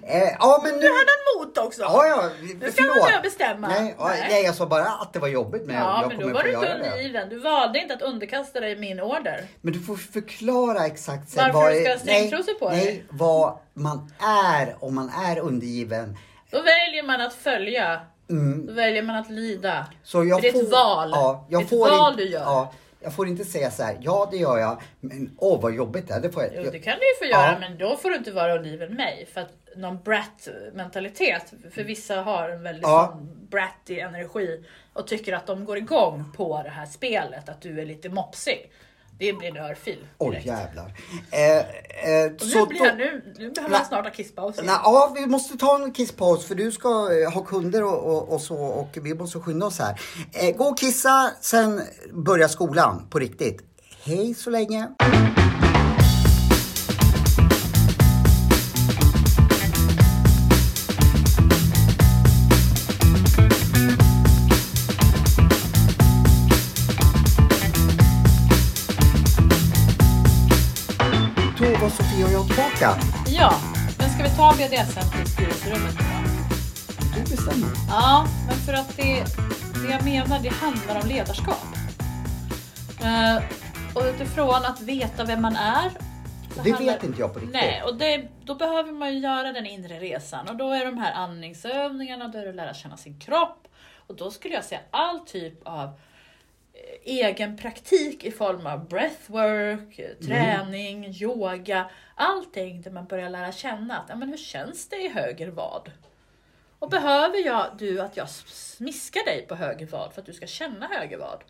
Eh, 0.04 0.24
ja, 0.40 0.60
men 0.64 0.72
nu... 0.74 0.80
Nu 0.80 0.88
hade 0.88 1.12
han 1.16 1.48
mot 1.48 1.58
också! 1.58 1.82
Ja, 1.82 2.08
ja, 2.08 2.30
Nu 2.62 2.72
ska 2.72 2.84
man 2.84 3.00
börja 3.00 3.22
bestämma. 3.22 3.68
Nej, 3.68 3.96
ja, 3.98 4.08
Nej. 4.08 4.28
nej, 4.30 4.44
jag 4.44 4.56
sa 4.56 4.66
bara 4.66 4.84
att 4.86 5.14
det 5.14 5.20
var 5.20 5.28
jobbigt, 5.28 5.66
men 5.66 5.76
Ja, 5.76 6.00
jag 6.02 6.08
men 6.18 6.28
då 6.28 6.34
var 6.34 6.44
du 6.44 6.54
inte 6.54 6.66
det. 6.66 6.74
undergiven. 6.76 7.30
Du 7.30 7.40
valde 7.40 7.80
inte 7.80 7.94
att 7.94 8.02
underkasta 8.02 8.60
dig 8.60 8.76
min 8.76 9.00
order. 9.00 9.44
Men 9.62 9.74
du 9.74 9.80
får 9.80 9.96
förklara 9.96 10.86
exakt 10.86 11.30
sen 11.30 11.44
Varför 11.44 11.54
vad 11.60 11.72
du 11.72 11.76
ska 11.80 11.84
det- 11.90 11.94
ha 11.94 12.00
stringtrosor 12.00 12.54
på 12.54 12.70
nej, 12.70 12.86
dig? 12.86 12.94
Nej, 12.94 13.06
vad 13.10 13.58
man 13.74 14.14
är 14.50 14.76
om 14.80 14.96
man 14.96 15.10
är 15.26 15.40
undergiven. 15.40 16.18
Då 16.52 16.58
väljer 16.62 17.04
man 17.04 17.22
att 17.22 17.34
följa. 17.34 18.02
Mm. 18.30 18.66
Då 18.66 18.74
väljer 18.74 19.04
man 19.04 19.16
att 19.16 19.30
lyda. 19.30 19.86
Så 20.04 20.24
jag 20.26 20.42
det 20.42 20.48
är 20.48 20.52
får, 20.52 20.64
ett 20.64 20.72
val. 20.72 21.10
Ja, 21.14 21.46
jag 21.50 21.62
det 21.62 21.76
är 21.76 21.84
ett 21.86 21.90
val 21.92 22.12
inte, 22.12 22.24
du 22.24 22.30
gör. 22.30 22.40
Ja, 22.42 22.74
jag 23.04 23.16
får 23.16 23.28
inte 23.28 23.46
säga 23.46 23.72
så 23.72 23.84
här, 23.84 23.98
ja 24.02 24.28
det 24.32 24.38
gör 24.38 24.58
jag, 24.58 24.82
men 25.00 25.36
åh 25.38 25.62
vad 25.62 25.74
jobbigt 25.74 26.08
det 26.08 26.14
är. 26.14 26.20
Det 26.22 26.32
får 26.32 26.44
jag, 26.44 26.52
Jo, 26.56 26.72
det 26.72 26.80
kan 26.80 26.94
du 27.00 27.06
ju 27.08 27.16
få 27.20 27.26
göra, 27.26 27.52
Ja. 27.52 27.58
men 27.60 27.78
då 27.78 27.98
får 27.98 28.10
du 28.10 28.16
inte 28.16 28.32
vara 28.32 28.54
oliven 28.54 28.94
mig. 28.94 29.28
För 29.34 29.42
att 29.42 29.54
någon 29.76 30.04
brat 30.04 30.48
mentalitet, 30.74 31.54
för 31.74 31.84
vissa 31.84 32.16
har 32.22 32.50
en 32.50 32.64
väldigt 32.64 32.84
Ja. 32.84 33.20
bratty 33.50 34.00
energi 34.00 34.64
och 34.94 35.08
tycker 35.08 35.34
att 35.34 35.48
de 35.48 35.66
går 35.66 35.78
igång 35.78 36.32
på 36.38 36.62
det 36.64 36.70
här 36.70 36.86
spelet, 36.86 37.50
att 37.50 37.62
du 37.62 37.82
är 37.82 37.86
lite 37.86 38.10
mopsig. 38.10 38.72
Det 39.20 39.34
blir 39.34 39.48
en 39.50 39.58
örfil 39.58 40.08
Oj 40.18 40.30
direkt. 40.32 40.46
jävlar. 40.48 40.94
Eh, 41.32 41.58
eh, 41.58 42.32
nu, 42.54 42.66
blir 42.66 42.84
jag, 42.86 42.98
nu, 42.98 43.34
nu 43.38 43.52
behöver 43.52 43.76
han 43.76 43.86
snart 43.86 44.06
ha 44.06 44.12
kisspaus. 44.12 44.56
Nej, 44.58 44.76
ja, 44.84 45.14
vi 45.16 45.26
måste 45.28 45.58
ta 45.58 45.84
en 45.84 45.92
kisspaus 45.92 46.46
för 46.46 46.56
du 46.56 46.72
ska 46.72 46.90
eh, 46.90 47.34
ha 47.34 47.42
kunder 47.44 47.84
och, 47.84 48.04
och, 48.16 48.34
och 48.34 48.42
så 48.42 48.56
och 48.56 48.98
vi 49.02 49.14
måste 49.14 49.40
skynda 49.40 49.66
oss 49.66 49.80
här. 49.80 50.02
Eh, 50.32 50.56
gå 50.56 50.64
och 50.64 50.80
kissa, 50.80 51.32
sen 51.42 51.82
börjar 52.14 52.48
skolan 52.48 53.08
på 53.10 53.20
riktigt. 53.20 53.62
Hej 54.06 54.34
så 54.34 54.50
länge. 54.50 54.88
Och 72.26 72.32
jag 72.32 72.48
tillbaka. 72.48 72.96
Ja, 73.28 73.54
men 73.98 74.10
ska 74.10 74.24
vi 74.24 74.30
ta 74.30 74.54
BDSM 74.58 75.10
till 75.12 75.32
styrelserummet 75.32 75.96
nu 76.00 76.06
då? 76.06 77.16
Du 77.16 77.22
bestämmer. 77.22 77.70
Ja, 77.90 78.28
men 78.48 78.56
för 78.56 78.74
att 78.74 78.98
det, 78.98 79.24
det 79.84 79.92
jag 79.92 80.04
menar, 80.04 80.40
det 80.40 80.50
handlar 80.50 81.02
om 81.02 81.08
ledarskap. 81.08 81.66
Uh, 83.04 83.44
och 83.96 84.02
utifrån 84.04 84.66
att 84.66 84.82
veta 84.82 85.24
vem 85.26 85.42
man 85.42 85.56
är. 85.56 85.92
Det 86.64 86.72
handlar- 86.72 86.94
vet 86.94 87.04
inte 87.04 87.20
jag 87.20 87.34
på 87.34 87.40
riktigt. 87.40 87.54
Nej, 87.62 87.84
och 87.84 87.96
det, 87.96 88.28
då 88.46 88.56
behöver 88.56 88.92
man 88.92 89.14
ju 89.14 89.20
göra 89.20 89.52
den 89.54 89.66
inre 89.66 90.00
resan. 90.00 90.50
Och 90.50 90.56
då 90.56 90.72
är 90.72 90.86
de 90.86 90.98
här 90.98 91.14
andningsövningarna, 91.14 92.28
då 92.28 92.38
är 92.38 92.44
det 92.44 92.50
att 92.50 92.56
lära 92.56 92.74
känna 92.74 92.98
sin 92.98 93.20
kropp. 93.20 93.68
Och 94.08 94.16
då 94.16 94.32
skulle 94.32 94.54
jag 94.54 94.64
säga 94.64 94.82
all 94.92 95.20
typ 95.20 95.68
av 95.68 96.00
egen 97.04 97.58
praktik 97.58 98.24
i 98.24 98.32
form 98.32 98.68
av 98.68 98.88
breathwork, 98.90 100.00
Mm. 100.00 100.16
träning, 100.28 101.06
yoga. 101.06 101.90
Allting 102.16 102.82
där 102.82 102.92
man 102.92 103.06
börjar 103.06 103.30
lära 103.30 103.52
känna 103.52 103.98
att, 103.98 104.06
ja, 104.10 104.16
men 104.16 104.30
hur 104.30 104.38
känns 104.38 104.90
det 104.90 104.96
i 104.96 105.08
höger 105.10 105.48
vad? 105.48 105.92
Och 106.80 106.90
behöver 106.90 107.46
jag, 107.46 107.68
du 107.78 108.02
att 108.02 108.18
jag 108.18 108.30
smiskar 108.30 109.26
dig 109.26 109.46
på 109.48 109.56
höger 109.56 109.86
vad 109.86 110.14
för 110.14 110.22
att 110.22 110.26
du 110.26 110.34
ska 110.34 110.48
känna 110.48 110.88
höger 110.88 111.18
vad? 111.18 111.44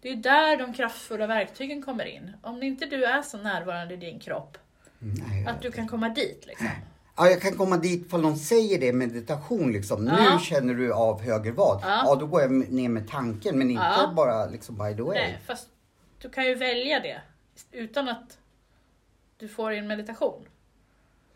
Det 0.00 0.08
är 0.08 0.16
där 0.16 0.56
de 0.56 0.74
kraftfulla 0.74 1.26
verktygen 1.26 1.82
kommer 1.82 2.04
in. 2.04 2.32
Om 2.42 2.62
inte 2.62 2.86
du 2.86 3.04
är 3.04 3.22
så 3.22 3.38
närvarande 3.38 3.94
i 3.94 3.96
din 3.96 4.18
kropp, 4.20 4.58
Nej, 4.98 5.42
jag- 5.42 5.50
att 5.54 5.62
du 5.62 5.72
kan 5.72 5.88
komma 5.88 6.08
dit 6.08 6.44
liksom. 6.46 6.68
Ja, 7.16 7.28
jag 7.30 7.40
kan 7.42 7.52
komma 7.56 7.76
dit 7.76 8.10
för 8.10 8.18
någon 8.18 8.36
säger 8.36 8.80
det 8.80 8.92
meditation 8.92 9.72
liksom. 9.72 10.06
Ja. 10.06 10.34
Nu 10.34 10.40
känner 10.44 10.74
du 10.74 10.92
av 10.92 11.20
höger 11.20 11.52
vad. 11.52 11.80
Ja. 11.82 12.02
Ja. 12.06 12.14
då 12.14 12.26
går 12.26 12.40
jag 12.40 12.52
ner 12.72 12.88
med 12.88 13.08
tanken 13.08 13.58
men 13.58 13.70
inte 13.70 13.82
Ja. 13.98 14.12
bara 14.16 14.46
liksom 14.46 14.74
by 14.78 14.94
the 14.96 15.02
way. 15.02 15.14
Nej, 15.14 15.38
fast 15.46 15.68
du 16.18 16.30
kan 16.30 16.44
ju 16.44 16.54
välja 16.54 17.00
det 17.00 17.20
utan 17.72 18.08
att 18.08 18.38
du 19.38 19.48
får 19.48 19.70
en 19.72 19.86
meditation. 19.86 20.48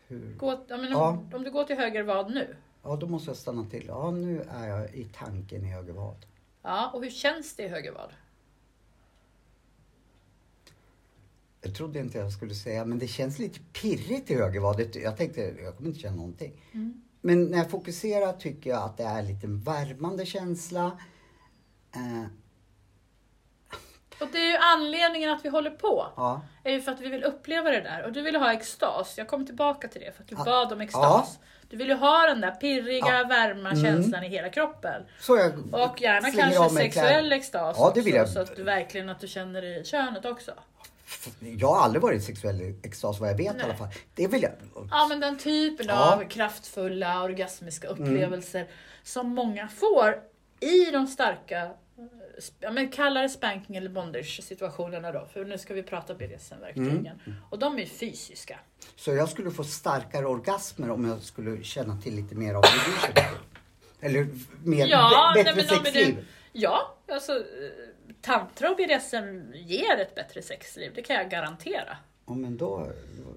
Hur? 0.07 0.35
Gå, 0.37 0.51
ja, 0.67 0.77
men 0.77 0.91
Ja. 0.91 1.07
om, 1.09 1.29
om 1.33 1.43
du 1.43 1.51
går 1.51 1.63
till 1.63 1.75
höger 1.77 2.03
vad 2.03 2.31
nu? 2.33 2.55
Ja, 2.83 2.95
då 2.95 3.07
måste 3.07 3.29
jag 3.29 3.37
stanna 3.37 3.65
till. 3.65 3.85
Ja, 3.87 4.11
nu 4.11 4.45
är 4.51 4.67
jag 4.67 4.95
i 4.95 5.03
tanken 5.17 5.65
i 5.65 5.67
höger 5.71 5.93
vad. 5.93 6.25
Ja, 6.63 6.91
och 6.93 7.03
hur 7.03 7.09
känns 7.09 7.55
det 7.55 7.63
i 7.63 7.67
höger 7.67 7.91
vad? 7.91 8.09
Jag 11.71 11.77
trodde 11.77 11.99
inte 11.99 12.17
jag 12.17 12.31
skulle 12.31 12.53
säga, 12.55 12.85
men 12.85 12.99
det 12.99 13.07
känns 13.07 13.39
lite 13.39 13.59
pirrigt 13.81 14.31
i 14.31 14.35
höger 14.35 14.59
vad. 14.59 14.77
Det- 14.77 14.95
Jag 14.95 15.17
tänkte, 15.17 15.41
jag 15.41 15.75
kommer 15.77 15.89
inte 15.89 16.01
känna 16.01 16.15
någonting. 16.15 16.61
Mm. 16.73 17.01
Men 17.21 17.43
när 17.45 17.57
jag 17.57 17.69
fokuserar 17.69 18.33
tycker 18.33 18.69
jag 18.69 18.83
att 18.83 18.97
det 18.97 19.03
är 19.03 19.21
lite 19.23 19.47
en 19.47 19.59
värmande 19.59 20.25
känsla. 20.25 20.97
Eh, 21.95 22.23
Och 24.21 24.27
det 24.31 24.37
är 24.37 24.51
ju 24.51 24.57
anledningen 24.57 25.29
att 25.31 25.45
vi 25.45 25.49
håller 25.49 25.69
på. 25.71 26.07
ja. 26.17 26.41
är 26.63 26.71
ju 26.71 26.81
för 26.81 26.91
att 26.91 26.99
vi 27.01 27.09
vill 27.09 27.23
uppleva 27.23 27.69
det 27.69 27.81
där. 27.81 28.03
Och 28.05 28.11
du 28.11 28.21
ville 28.21 28.37
ha 28.37 28.53
extas. 28.53 29.17
Jag 29.17 29.27
kommer 29.27 29.45
tillbaka 29.45 29.87
till 29.87 30.01
det 30.01 30.11
för 30.15 30.23
att 30.23 30.29
du 30.29 30.35
Ja. 30.37 30.43
bad 30.45 30.73
om 30.73 30.81
extas. 30.81 31.39
Du 31.69 31.77
vill 31.77 31.87
ju 31.87 31.95
ha 31.95 32.25
den 32.27 32.41
där 32.41 32.51
pirriga, 32.51 33.05
Ja. 33.07 33.23
varma 33.29 33.69
Mm. 33.71 33.83
känslan 33.83 34.23
i 34.23 34.27
hela 34.29 34.49
kroppen. 34.49 35.03
Jag 35.27 35.53
Och 35.89 36.01
gärna 36.01 36.31
kanske 36.31 36.69
sexuell 36.69 37.31
extas 37.31 37.75
Ja, 37.79 37.91
det 37.95 38.01
vill 38.01 38.13
också, 38.13 38.17
jag. 38.19 38.29
Så 38.29 38.39
att 38.51 38.55
du 38.55 38.63
verkligen 38.63 39.09
att 39.09 39.19
du 39.19 39.27
känner 39.27 39.63
i 39.63 39.83
könet 39.85 40.25
också. 40.25 40.51
Jag 41.39 41.67
har 41.67 41.81
aldrig 41.83 42.01
varit 42.01 42.21
i 42.21 42.25
sexuell 42.25 42.75
extas 42.83 43.19
vad 43.19 43.29
jag 43.29 43.35
vet 43.37 43.53
i 43.53 43.57
Nej. 43.57 43.63
alla 43.65 43.75
fall. 43.75 43.87
Det 44.15 44.27
vill 44.27 44.41
jag. 44.43 44.51
Ja 44.91 45.05
men 45.09 45.19
den 45.19 45.37
typen 45.37 45.85
Ja. 45.89 46.13
av 46.15 46.29
kraftfulla 46.29 47.23
orgasmiska 47.23 47.87
Mm. 47.89 48.01
upplevelser 48.03 48.67
som 49.03 49.29
många 49.29 49.67
får 49.67 50.15
i 50.59 50.91
de 50.91 51.07
starka, 51.07 51.71
ja, 52.59 52.71
men 52.71 52.89
kalla 52.89 53.21
det 53.21 53.29
spanking 53.29 53.75
eller 53.75 53.89
bondage 53.89 54.39
situationerna 54.43 55.11
då, 55.11 55.27
för 55.33 55.45
nu 55.45 55.57
ska 55.57 55.73
vi 55.73 55.83
prata 55.83 56.13
BDSM-verktygen. 56.13 57.07
Mm. 57.25 57.37
Och 57.49 57.59
de 57.59 57.79
är 57.79 57.85
fysiska. 57.85 58.59
Så 58.95 59.11
jag 59.13 59.29
skulle 59.29 59.51
få 59.51 59.63
starkare 59.63 60.25
orgasmer 60.25 60.91
om 60.91 61.05
jag 61.05 61.21
skulle 61.21 61.63
känna 61.63 61.97
till 62.01 62.15
lite 62.15 62.35
mer 62.35 62.53
av 62.53 62.61
det. 63.15 63.25
Eller 64.07 64.27
mer, 64.63 64.87
Ja, 64.87 65.31
nej, 65.35 65.43
bättre 65.43 65.61
om 65.77 65.83
sexliv. 65.83 66.25
Ja, 66.51 66.95
alltså 67.11 67.43
tantra 68.21 68.69
och 68.69 68.77
BDSM 68.77 69.53
ger 69.53 69.97
ett 69.99 70.15
bättre 70.15 70.41
sexliv, 70.41 70.91
det 70.95 71.01
kan 71.01 71.15
jag 71.15 71.29
garantera. 71.29 71.97
Ja, 72.27 72.33
men 72.33 72.57
då, 72.57 72.91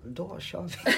då 0.05 0.41
kör 0.41 0.63
vi. 0.63 0.75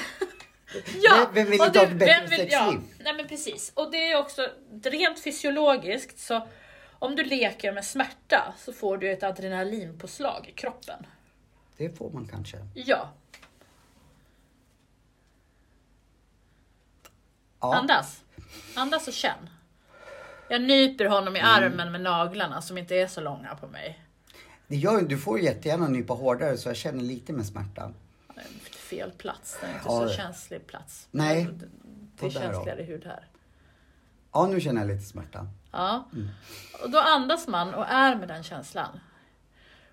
Ja, 1.03 1.31
Vem- 1.35 1.51
vill 1.51 1.61
inte 1.63 1.79
ha 1.79 1.87
ett 1.87 1.99
bättre 1.99 2.27
vill- 2.27 2.49
Ja, 2.53 2.65
sexliv? 2.73 2.81
nej 3.05 3.15
men 3.15 3.29
precis. 3.29 3.73
Och 3.75 3.91
det 3.91 4.13
är 4.13 4.19
också 4.19 4.49
rent 4.85 5.23
fysiologiskt 5.23 6.19
så 6.19 6.49
om 6.99 7.17
du 7.17 7.25
leker 7.25 7.73
med 7.73 7.85
smärta 7.85 8.55
så 8.59 8.73
får 8.73 8.99
du 8.99 9.13
ett 9.13 9.23
adrenalinpåslag 9.23 10.47
i 10.49 10.53
kroppen. 10.53 11.07
Det 11.77 11.99
får 11.99 12.11
man 12.11 12.29
kanske. 12.29 12.57
Ja, 12.75 13.13
Ja. 17.61 17.75
andas. 17.75 18.23
Andas 18.75 19.09
och 19.09 19.15
känn. 19.15 19.51
Jag 20.49 20.63
nyper 20.63 21.05
honom 21.05 21.37
i 21.37 21.41
armen 21.41 21.93
med 21.93 22.01
naglarna 22.01 22.63
som 22.63 22.79
inte 22.79 22.95
är 22.97 23.07
så 23.07 23.21
långa 23.21 23.55
på 23.55 23.67
mig. 23.67 24.03
Det 24.67 24.77
gör, 24.77 25.03
du 25.03 25.19
får 25.19 25.39
ju 25.39 25.45
jättegärna 25.45 25.89
nypa 25.89 26.15
hårdare 26.15 26.57
så 26.57 26.69
jag 26.69 26.77
känner 26.77 27.03
lite 27.03 27.33
med 27.33 27.47
smärta. 27.47 27.93
Det 28.35 28.41
är 28.41 28.45
Fel 28.77 29.11
plats, 29.11 29.59
det 29.61 29.67
är 29.67 29.71
inte 29.71 29.83
Ja. 29.85 30.09
så 30.09 30.15
känslig 30.15 30.67
plats. 30.67 31.09
Nej. 31.11 31.45
Det, 31.53 31.67
det 32.21 32.27
är 32.27 32.31
känsligare 32.31 32.83
hud 32.83 33.05
här. 33.05 33.27
Ja, 34.33 34.47
nu 34.47 34.61
känner 34.61 34.81
jag 34.81 34.89
lite 34.89 35.03
smärta. 35.07 35.47
Ja. 35.73 36.09
Mm. 36.13 36.29
Och 36.83 36.91
då 36.91 36.99
andas 36.99 37.49
man 37.49 37.75
och 37.75 37.87
är 37.89 38.15
med 38.17 38.29
den 38.29 38.43
känslan. 38.43 39.01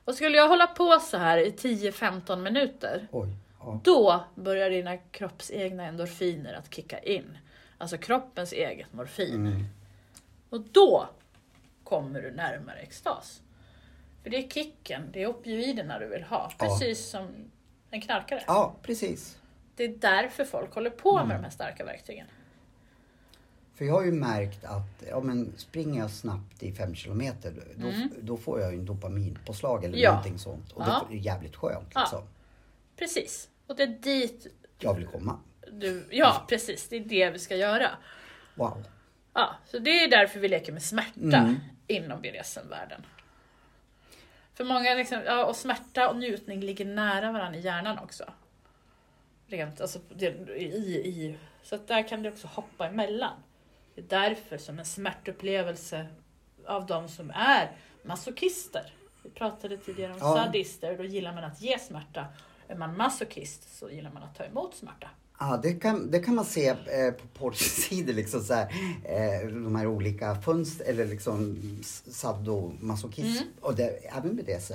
Och 0.05 0.15
skulle 0.15 0.37
jag 0.37 0.47
hålla 0.49 0.67
på 0.67 0.99
så 0.99 1.17
här 1.17 1.37
i 1.37 1.49
10-15 1.51 2.35
minuter, 2.41 3.07
Oj. 3.11 3.29
Ja. 3.59 3.79
då 3.83 4.23
börjar 4.35 4.69
dina 4.69 4.97
kroppsegna 4.97 5.83
endorfiner 5.85 6.53
att 6.53 6.73
kicka 6.73 6.99
in. 6.99 7.37
Alltså 7.77 7.97
kroppens 7.97 8.53
eget 8.53 8.93
morfin. 8.93 9.35
Mm. 9.47 9.63
Och 10.53 10.61
då 10.61 11.09
kommer 11.83 12.21
du 12.21 12.31
närmare 12.31 12.79
extas. 12.79 13.41
För 14.23 14.29
det 14.29 14.37
är 14.37 14.49
kicken, 14.49 15.09
det 15.13 15.23
är 15.23 15.27
opioiderna 15.27 15.99
du 15.99 16.07
vill 16.07 16.23
ha. 16.23 16.51
Ja. 16.59 16.65
Precis 16.65 17.09
som 17.09 17.27
en 17.89 18.01
knarkare. 18.01 18.43
ja, 18.47 18.75
precis. 18.81 19.37
Det 19.75 19.83
är 19.83 19.95
därför 19.97 20.45
folk 20.45 20.73
håller 20.73 20.89
på 20.89 21.15
Mm. 21.17 21.27
med 21.27 21.37
de 21.37 21.43
här 21.43 21.49
starka 21.51 21.85
verktygen. 21.85 22.27
För 23.75 23.85
jag 23.85 23.93
har 23.93 24.05
ju 24.05 24.11
märkt 24.11 24.65
att 24.65 25.03
ja, 25.09 25.19
men 25.21 25.53
springer 25.57 25.99
jag 25.99 26.11
snabbt 26.11 26.63
i 26.63 26.71
fem 26.73 26.95
kilometer 26.95 27.53
då, 27.75 27.91
då 28.21 28.37
får 28.37 28.59
jag 28.61 28.73
ju 28.73 28.79
en 28.79 28.85
dopaminpåslag 28.85 29.83
eller 29.83 29.93
Mm. 29.93 30.03
Ja. 30.03 30.09
någonting 30.11 30.37
sånt. 30.39 30.71
Och 30.71 30.81
Ja. 30.81 31.05
det 31.09 31.15
är 31.15 31.19
jävligt 31.19 31.55
skönt 31.55 31.89
Ja. 31.93 31.99
liksom. 32.01 32.23
Precis. 32.95 33.49
Och 33.67 33.75
det 33.75 33.83
är 33.83 33.87
dit 33.87 34.47
Jag 34.79 34.93
vill 34.93 35.05
komma. 35.07 35.39
du... 35.71 36.07
Ja, 36.11 36.45
precis. 36.49 36.87
Det 36.89 36.95
är 36.95 37.05
det 37.05 37.29
vi 37.29 37.39
ska 37.39 37.55
göra. 37.55 37.89
Wow. 38.55 38.83
Ja, 39.33 39.55
så 39.65 39.79
det 39.79 40.03
är 40.03 40.07
därför 40.09 40.39
vi 40.39 40.47
leker 40.47 40.71
med 40.73 40.83
smärta 40.83 41.19
Mm. 41.37 41.55
inom 41.87 42.21
BDSM-världen. 42.21 43.05
För 44.53 44.63
många 44.63 44.93
liksom, 44.95 45.21
ja, 45.25 45.45
och 45.45 45.55
smärta 45.55 46.09
och 46.09 46.15
njutning 46.17 46.61
ligger 46.61 46.85
nära 46.85 47.31
varandra 47.31 47.59
i 47.59 47.61
hjärnan 47.61 47.99
också. 47.99 48.23
Rent, 49.47 49.81
alltså, 49.81 49.99
det, 50.15 50.25
i, 50.57 50.65
i, 51.07 51.37
så 51.63 51.75
att 51.75 51.87
där 51.87 52.07
kan 52.07 52.23
det 52.23 52.29
också 52.31 52.47
hoppa 52.47 52.87
emellan. 52.87 53.33
Det 53.95 54.01
är 54.01 54.05
därför 54.29 54.57
som 54.57 54.79
en 54.79 54.85
smärtupplevelse 54.85 56.07
av 56.67 56.85
de 56.85 57.09
som 57.09 57.31
är 57.35 57.71
masochister. 58.03 58.93
Vi 59.23 59.29
pratade 59.29 59.77
tidigare 59.77 60.11
om 60.13 60.17
Ja. 60.21 60.35
sadister, 60.45 60.97
då 60.97 61.03
gillar 61.03 61.33
man 61.33 61.43
att 61.43 61.61
ge 61.61 61.79
smärta. 61.79 62.25
Är 62.67 62.75
man 62.75 62.97
masochist 62.97 63.77
så 63.77 63.89
gillar 63.89 64.11
man 64.11 64.23
att 64.23 64.35
ta 64.35 64.43
emot 64.43 64.75
smärta. 64.75 65.09
Ja, 65.39 65.59
det 65.63 65.73
kan, 65.73 66.11
det 66.11 66.19
kan 66.19 66.35
man 66.35 66.45
se 66.45 66.67
eh, 66.67 67.11
på 67.11 67.27
porrsidor, 67.39 68.13
liksom 68.13 68.41
så 68.43 68.53
här, 68.53 68.67
eh, 69.03 69.47
de 69.47 69.75
här 69.75 69.87
olika 69.87 70.35
fönster, 70.35 70.85
eller 70.85 71.05
liksom 71.05 71.57
sadomasochism, 72.07 73.43
och 73.61 73.75
det, 73.75 73.87
även 74.17 74.35
BDSM. 74.35 74.73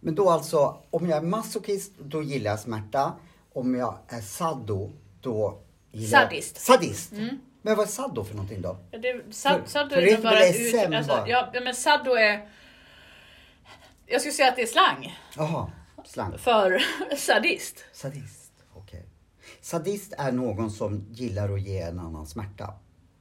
Men 0.00 0.14
då 0.14 0.30
alltså, 0.30 0.82
om 0.90 1.08
jag 1.08 1.18
är 1.18 1.22
masochist, 1.22 1.92
då 1.98 2.22
gillar 2.22 2.50
jag 2.50 2.60
smärta. 2.60 3.12
Om 3.52 3.74
jag 3.74 3.98
är 4.08 4.20
sado, 4.20 4.92
då 5.20 5.58
gillar 5.92 6.20
Sadist. 6.20 6.54
jag... 6.54 6.62
Sadist! 6.62 7.12
Men 7.62 7.76
vad 7.76 7.86
är 7.86 7.90
sado 7.90 8.24
för 8.24 8.34
någonting 8.34 8.62
då? 8.62 8.76
Ja, 8.90 8.98
Det, 8.98 9.34
sad, 9.34 9.60
saddo 9.66 9.94
för 9.94 10.02
är 10.02 10.06
det 10.06 10.12
nog 10.12 10.22
bara 10.22 10.46
ut, 10.48 10.94
alltså, 10.94 11.24
ja, 11.26 11.52
men 11.64 11.74
saddo 11.74 12.10
är... 12.12 12.48
Jag 14.06 14.20
skulle 14.20 14.32
säga 14.32 14.48
att 14.48 14.56
det 14.56 14.62
är 14.62 14.66
slang 14.66 15.18
Jaha, 15.36 15.70
slang. 16.04 16.38
för 16.38 16.82
sadist. 17.16 17.84
Sadist. 17.92 18.39
Sadist 19.60 20.12
är 20.18 20.32
någon 20.32 20.70
som 20.70 21.06
gillar 21.10 21.52
att 21.54 21.60
ge 21.60 21.78
en 21.80 21.98
annan 21.98 22.26
smärta. 22.26 22.74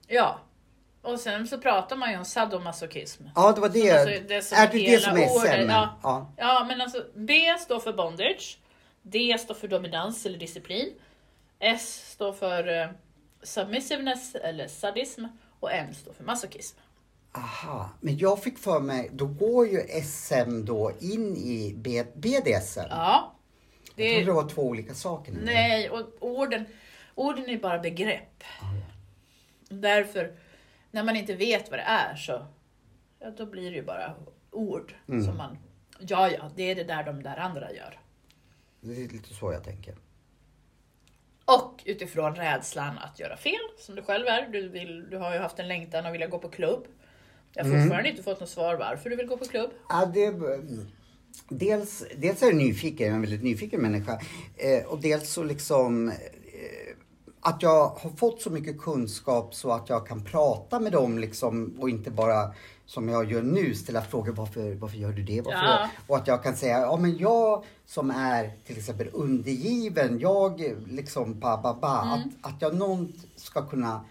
Ja. 0.07 0.39
Och 1.01 1.19
sen 1.19 1.47
så 1.47 1.57
pratar 1.57 1.95
man 1.95 2.11
ju 2.11 2.17
om 2.17 2.25
sadomasochism. 2.25 3.23
Ja, 3.35 3.51
det 3.51 3.61
var 3.61 3.69
det. 3.69 3.91
Alltså, 3.91 4.05
det 4.09 4.15
är 4.55 4.67
det 4.71 4.91
det 4.91 4.99
som 4.99 5.17
är 5.17 5.27
SM? 5.27 5.69
ja. 5.69 5.99
ja. 6.03 6.31
Ja, 6.37 6.65
men 6.67 6.81
alltså 6.81 7.05
B 7.15 7.55
står 7.59 7.79
för 7.79 7.93
bondage. 7.93 8.59
D 9.01 9.37
står 9.39 9.53
för 9.53 9.67
dominans 9.67 10.25
eller 10.25 10.37
disciplin. 10.37 10.93
S 11.59 12.11
står 12.11 12.33
för 12.33 12.81
eh, 12.81 12.87
submissiveness 13.43 14.35
eller 14.35 14.67
sadism. 14.67 15.25
Och 15.59 15.73
M 15.73 15.93
står 15.93 16.13
för 16.13 16.23
masochism. 16.23 16.77
Aha, 17.31 17.89
men 18.01 18.17
jag 18.17 18.43
fick 18.43 18.57
för 18.57 18.79
mig, 18.79 19.09
då 19.13 19.25
går 19.25 19.67
ju 19.67 20.01
SM 20.03 20.65
då 20.65 20.91
in 20.99 21.35
i 21.37 21.73
B- 21.77 22.03
BDSM. 22.15 22.79
Ja. 22.89 23.33
Jag 24.03 24.07
Det 24.07 24.09
trodde 24.09 24.21
är, 24.21 24.25
det 24.25 24.43
var 24.43 24.49
två 24.49 24.61
olika 24.61 24.93
saker. 24.93 25.31
nu. 25.31 25.39
nej, 25.43 25.89
och 25.89 26.07
orden, 26.19 26.65
orden 27.15 27.49
är 27.49 27.57
bara 27.57 27.79
begrepp. 27.79 28.43
Därför, 29.69 30.33
när 30.91 31.03
man 31.03 31.15
inte 31.15 31.35
vet 31.35 31.69
vad 31.71 31.79
det 31.79 31.83
är 31.83 32.15
så 32.15 32.45
ja, 33.19 33.31
då 33.37 33.45
blir 33.45 33.71
det 33.71 33.77
ju 33.77 33.83
bara 33.83 34.13
ord. 34.51 34.93
Som 35.05 35.37
man, 35.37 35.57
ja, 35.99 36.29
ja, 36.29 36.51
det 36.55 36.63
är 36.63 36.75
det 36.75 36.83
där 36.83 37.03
de 37.03 37.23
där 37.23 37.37
andra 37.37 37.71
gör. 37.73 37.99
Det 38.81 39.03
är 39.03 39.07
lite 39.09 39.33
så 39.33 39.51
jag 39.53 39.63
tänker. 39.63 39.95
Och 41.45 41.81
utifrån 41.85 42.35
rädslan 42.35 42.97
att 42.97 43.19
göra 43.19 43.37
fel, 43.37 43.59
som 43.79 43.95
du 43.95 44.01
själv 44.01 44.27
är. 44.27 44.47
Du, 44.47 44.69
vill, 44.69 45.09
du 45.09 45.17
har 45.17 45.33
ju 45.33 45.39
haft 45.39 45.59
en 45.59 45.67
längtan 45.67 46.05
att 46.05 46.13
vilja 46.13 46.27
gå 46.27 46.39
på 46.39 46.49
klubb. 46.49 46.87
Jag 47.53 47.63
har 47.65 47.71
fortfarande 47.81 48.09
inte 48.09 48.23
fått 48.23 48.39
något 48.39 48.49
svar 48.49 48.75
varför 48.75 49.09
du 49.09 49.15
vill 49.15 49.27
gå 49.27 49.37
på 49.37 49.45
klubb. 49.45 49.69
Ja, 49.89 50.05
det, 50.13 50.31
dels, 51.49 52.03
dels 52.17 52.41
är 52.41 52.45
jag 52.47 52.55
nyfiken, 52.55 53.05
jag 53.05 53.11
är 53.11 53.15
en 53.15 53.21
väldigt 53.21 53.43
nyfiken 53.43 53.81
människa. 53.81 54.19
Eh, 54.55 54.85
och 54.85 55.01
dels 55.01 55.29
så 55.29 55.43
liksom 55.43 56.09
eh, 56.09 56.15
att 57.41 57.63
jag 57.63 57.87
har 57.87 58.09
fått 58.09 58.41
så 58.41 58.49
mycket 58.49 58.81
kunskap 58.81 59.55
så 59.55 59.71
att 59.71 59.89
jag 59.89 60.07
kan 60.07 60.23
prata 60.23 60.79
med 60.79 60.91
dem 60.91 61.19
liksom 61.19 61.75
och 61.79 61.89
inte 61.89 62.11
bara 62.11 62.53
som 62.85 63.09
jag 63.09 63.31
gör 63.31 63.41
nu 63.41 63.75
ställa 63.75 64.01
frågor 64.01 64.31
varför, 64.31 64.75
varför 64.75 64.97
gör 64.97 65.11
du 65.11 65.23
det? 65.23 65.41
Varför 65.41 65.65
Ja. 65.65 65.89
Och 66.07 66.17
att 66.17 66.27
jag 66.27 66.43
kan 66.43 66.55
säga, 66.55 66.79
ja 66.79 66.97
men 66.97 67.17
jag 67.17 67.63
som 67.85 68.11
är 68.11 68.51
till 68.65 68.77
exempel 68.77 69.09
undergiven, 69.13 70.19
jag 70.19 70.75
liksom 70.87 71.39
ba 71.39 71.57
ba 71.61 71.73
ba. 71.73 72.01
Mm. 72.01 72.13
Att, 72.13 72.53
att 72.53 72.61
jag 72.61 72.75
någon 72.75 73.13
ska 73.35 73.65
kunna 73.65 74.05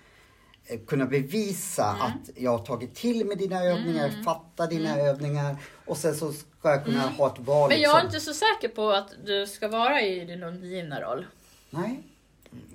kunna 0.87 1.07
bevisa 1.07 1.85
Mm. 1.90 2.02
att 2.02 2.31
jag 2.37 2.50
har 2.50 2.59
tagit 2.59 2.94
till 2.94 3.24
mig 3.26 3.37
dina 3.37 3.62
övningar, 3.64 4.11
fattar 4.24 4.66
dina 4.66 4.96
övningar 4.98 5.57
och 5.87 5.96
sen 5.96 6.14
så 6.14 6.33
ska 6.33 6.70
jag 6.70 6.85
kunna 6.85 7.00
ha 7.00 7.26
ett 7.33 7.38
val. 7.38 7.70
Mm. 7.72 7.76
Men 7.78 7.81
jag 7.83 7.98
är 8.00 8.02
liksom. 8.04 8.07
inte 8.16 8.20
så 8.20 8.35
säker 8.35 8.68
på 8.68 8.90
att 8.90 9.14
du 9.24 9.46
ska 9.46 9.68
vara 9.68 10.00
i 10.02 10.24
din 10.24 10.42
undergivna 10.42 11.00
roll. 11.00 11.26
Nej. 11.70 11.98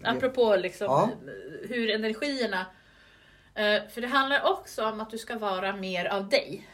Apropå 0.03 0.56
liksom 0.56 0.86
Ja. 0.88 1.10
hur 1.69 1.89
energierna... 1.89 2.65
eh, 3.56 3.82
För 3.93 4.01
det 4.01 4.08
handlar 4.08 4.51
också 4.51 4.86
om 4.86 5.01
att 5.01 5.10
du 5.12 5.17
ska 5.17 5.38
vara 5.38 5.75
mer 5.75 6.06
av 6.06 6.29
dig. 6.29 6.67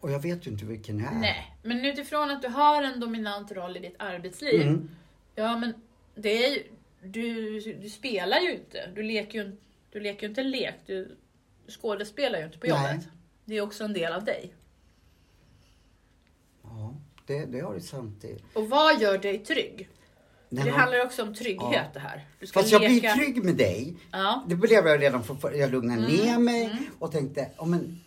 Och 0.00 0.10
jag 0.10 0.18
vet 0.22 0.46
ju 0.46 0.50
inte 0.50 0.64
vilken 0.64 0.98
jag 0.98 1.12
är. 1.14 1.18
Nej, 1.18 1.56
men 1.62 1.84
utifrån 1.84 2.30
att 2.30 2.42
du 2.42 2.48
har 2.48 2.82
en 2.82 3.00
dominant 3.00 3.52
roll 3.52 3.76
i 3.76 3.80
ditt 3.80 3.96
arbetsliv. 3.98 4.62
Mm. 4.62 4.90
Ja, 5.34 5.58
men 5.58 5.72
det 6.14 6.44
är 6.44 6.50
ju, 6.50 6.62
du, 7.02 7.60
du 7.82 7.88
spelar 7.90 8.40
ju 8.40 8.52
inte. 8.54 8.90
Du 8.94 9.02
leker 9.02 9.38
ju, 9.44 9.56
du 9.92 10.00
leker 10.00 10.22
ju 10.22 10.28
inte 10.28 10.42
lek. 10.42 10.74
Du, 10.86 11.16
skådespelar 11.68 12.38
ju 12.38 12.44
inte 12.44 12.58
på 12.58 12.66
Nej. 12.66 12.92
jobbet. 12.92 13.08
Det 13.44 13.56
är 13.56 13.60
också 13.60 13.84
en 13.84 13.92
del 13.92 14.12
av 14.12 14.24
dig. 14.24 14.52
Ja, 16.62 16.94
det, 17.26 17.44
det 17.44 17.60
har 17.60 17.74
du 17.74 17.80
sant 17.80 18.24
i. 18.24 18.38
Och 18.54 18.68
vad 18.68 19.00
gör 19.00 19.18
dig 19.18 19.38
trygg? 19.38 19.88
Nej, 20.48 20.64
det 20.64 20.70
handlar 20.70 21.04
också 21.04 21.22
om 21.22 21.34
trygghet 21.34 21.70
Ja. 21.72 21.84
det 21.92 22.00
här. 22.00 22.24
Du 22.40 22.46
ska 22.46 22.60
Fast 22.60 22.72
jag 22.72 22.82
leka... 22.82 23.14
blir 23.14 23.24
trygg 23.24 23.44
med 23.44 23.54
dig. 23.56 23.96
Ja. 24.12 24.44
Det 24.48 24.54
blev 24.54 24.86
jag 24.86 25.02
redan 25.02 25.24
för, 25.24 25.52
jag 25.52 25.70
lugnade 25.70 26.04
Mm, 26.06 26.16
ner 26.16 26.38
mig 26.38 26.80
och 26.98 27.12
tänkte, 27.12 27.50
ja 27.56 27.64
men 27.64 28.00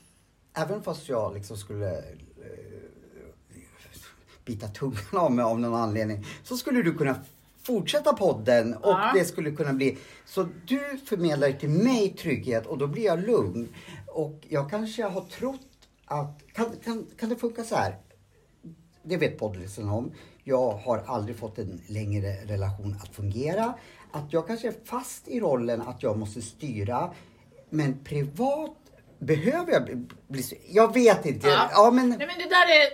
även 0.54 0.84
fast 0.84 1.10
jag 1.10 1.34
liksom 1.34 1.58
skulle 1.58 1.98
eh, 1.98 2.04
bita 4.46 4.68
tungan 4.68 4.98
av 5.12 5.32
mig 5.32 5.44
av 5.44 5.60
någon 5.60 5.80
anledning 5.82 6.26
så 6.44 6.58
skulle 6.58 6.82
du 6.82 6.94
kunna 6.94 7.16
fortsätta 7.70 8.14
podden 8.14 8.74
och 8.74 8.90
Ja. 8.92 9.12
det 9.14 9.26
skulle 9.26 9.52
kunna 9.52 9.74
bli 9.74 9.98
så 10.26 10.48
du 10.66 10.80
förmedlar 11.06 11.52
till 11.52 11.70
mig 11.70 12.10
trygghet 12.10 12.66
och 12.66 12.78
då 12.78 12.88
blir 12.88 13.06
jag 13.06 13.20
lugn 13.20 13.70
och 14.08 14.40
jag 14.50 14.70
kanske 14.70 15.04
har 15.04 15.22
trott 15.22 15.60
att 16.06 16.42
kan, 16.54 16.76
kan, 16.84 17.08
kan 17.20 17.30
det 17.30 17.36
funka 17.36 17.64
så 17.64 17.76
här? 17.76 17.96
Det 19.04 19.18
vet 19.18 19.38
poddlyssnarna 19.40 19.94
om. 19.94 20.12
Jag 20.44 20.72
har 20.72 21.04
aldrig 21.08 21.38
fått 21.38 21.58
en 21.60 21.82
längre 21.88 22.32
relation 22.46 22.96
att 23.04 23.16
fungera. 23.16 23.74
Att 24.12 24.34
jag 24.34 24.48
kanske 24.48 24.68
är 24.68 24.76
fast 24.86 25.28
i 25.28 25.40
rollen 25.40 25.82
att 25.82 26.04
jag 26.04 26.18
måste 26.18 26.42
styra. 26.42 27.14
Men 27.70 28.04
privat 28.04 28.78
behöver 29.20 29.72
jag 29.72 29.84
bli-. 30.28 30.60
Jag 30.70 30.94
vet 30.94 31.26
inte. 31.26 31.48
Ja. 31.48 31.70
Ja, 31.74 31.92
men... 31.92 32.10
Nej, 32.10 32.28
men 32.28 32.38
det 32.38 32.50
där 32.50 32.68
är, 32.80 32.90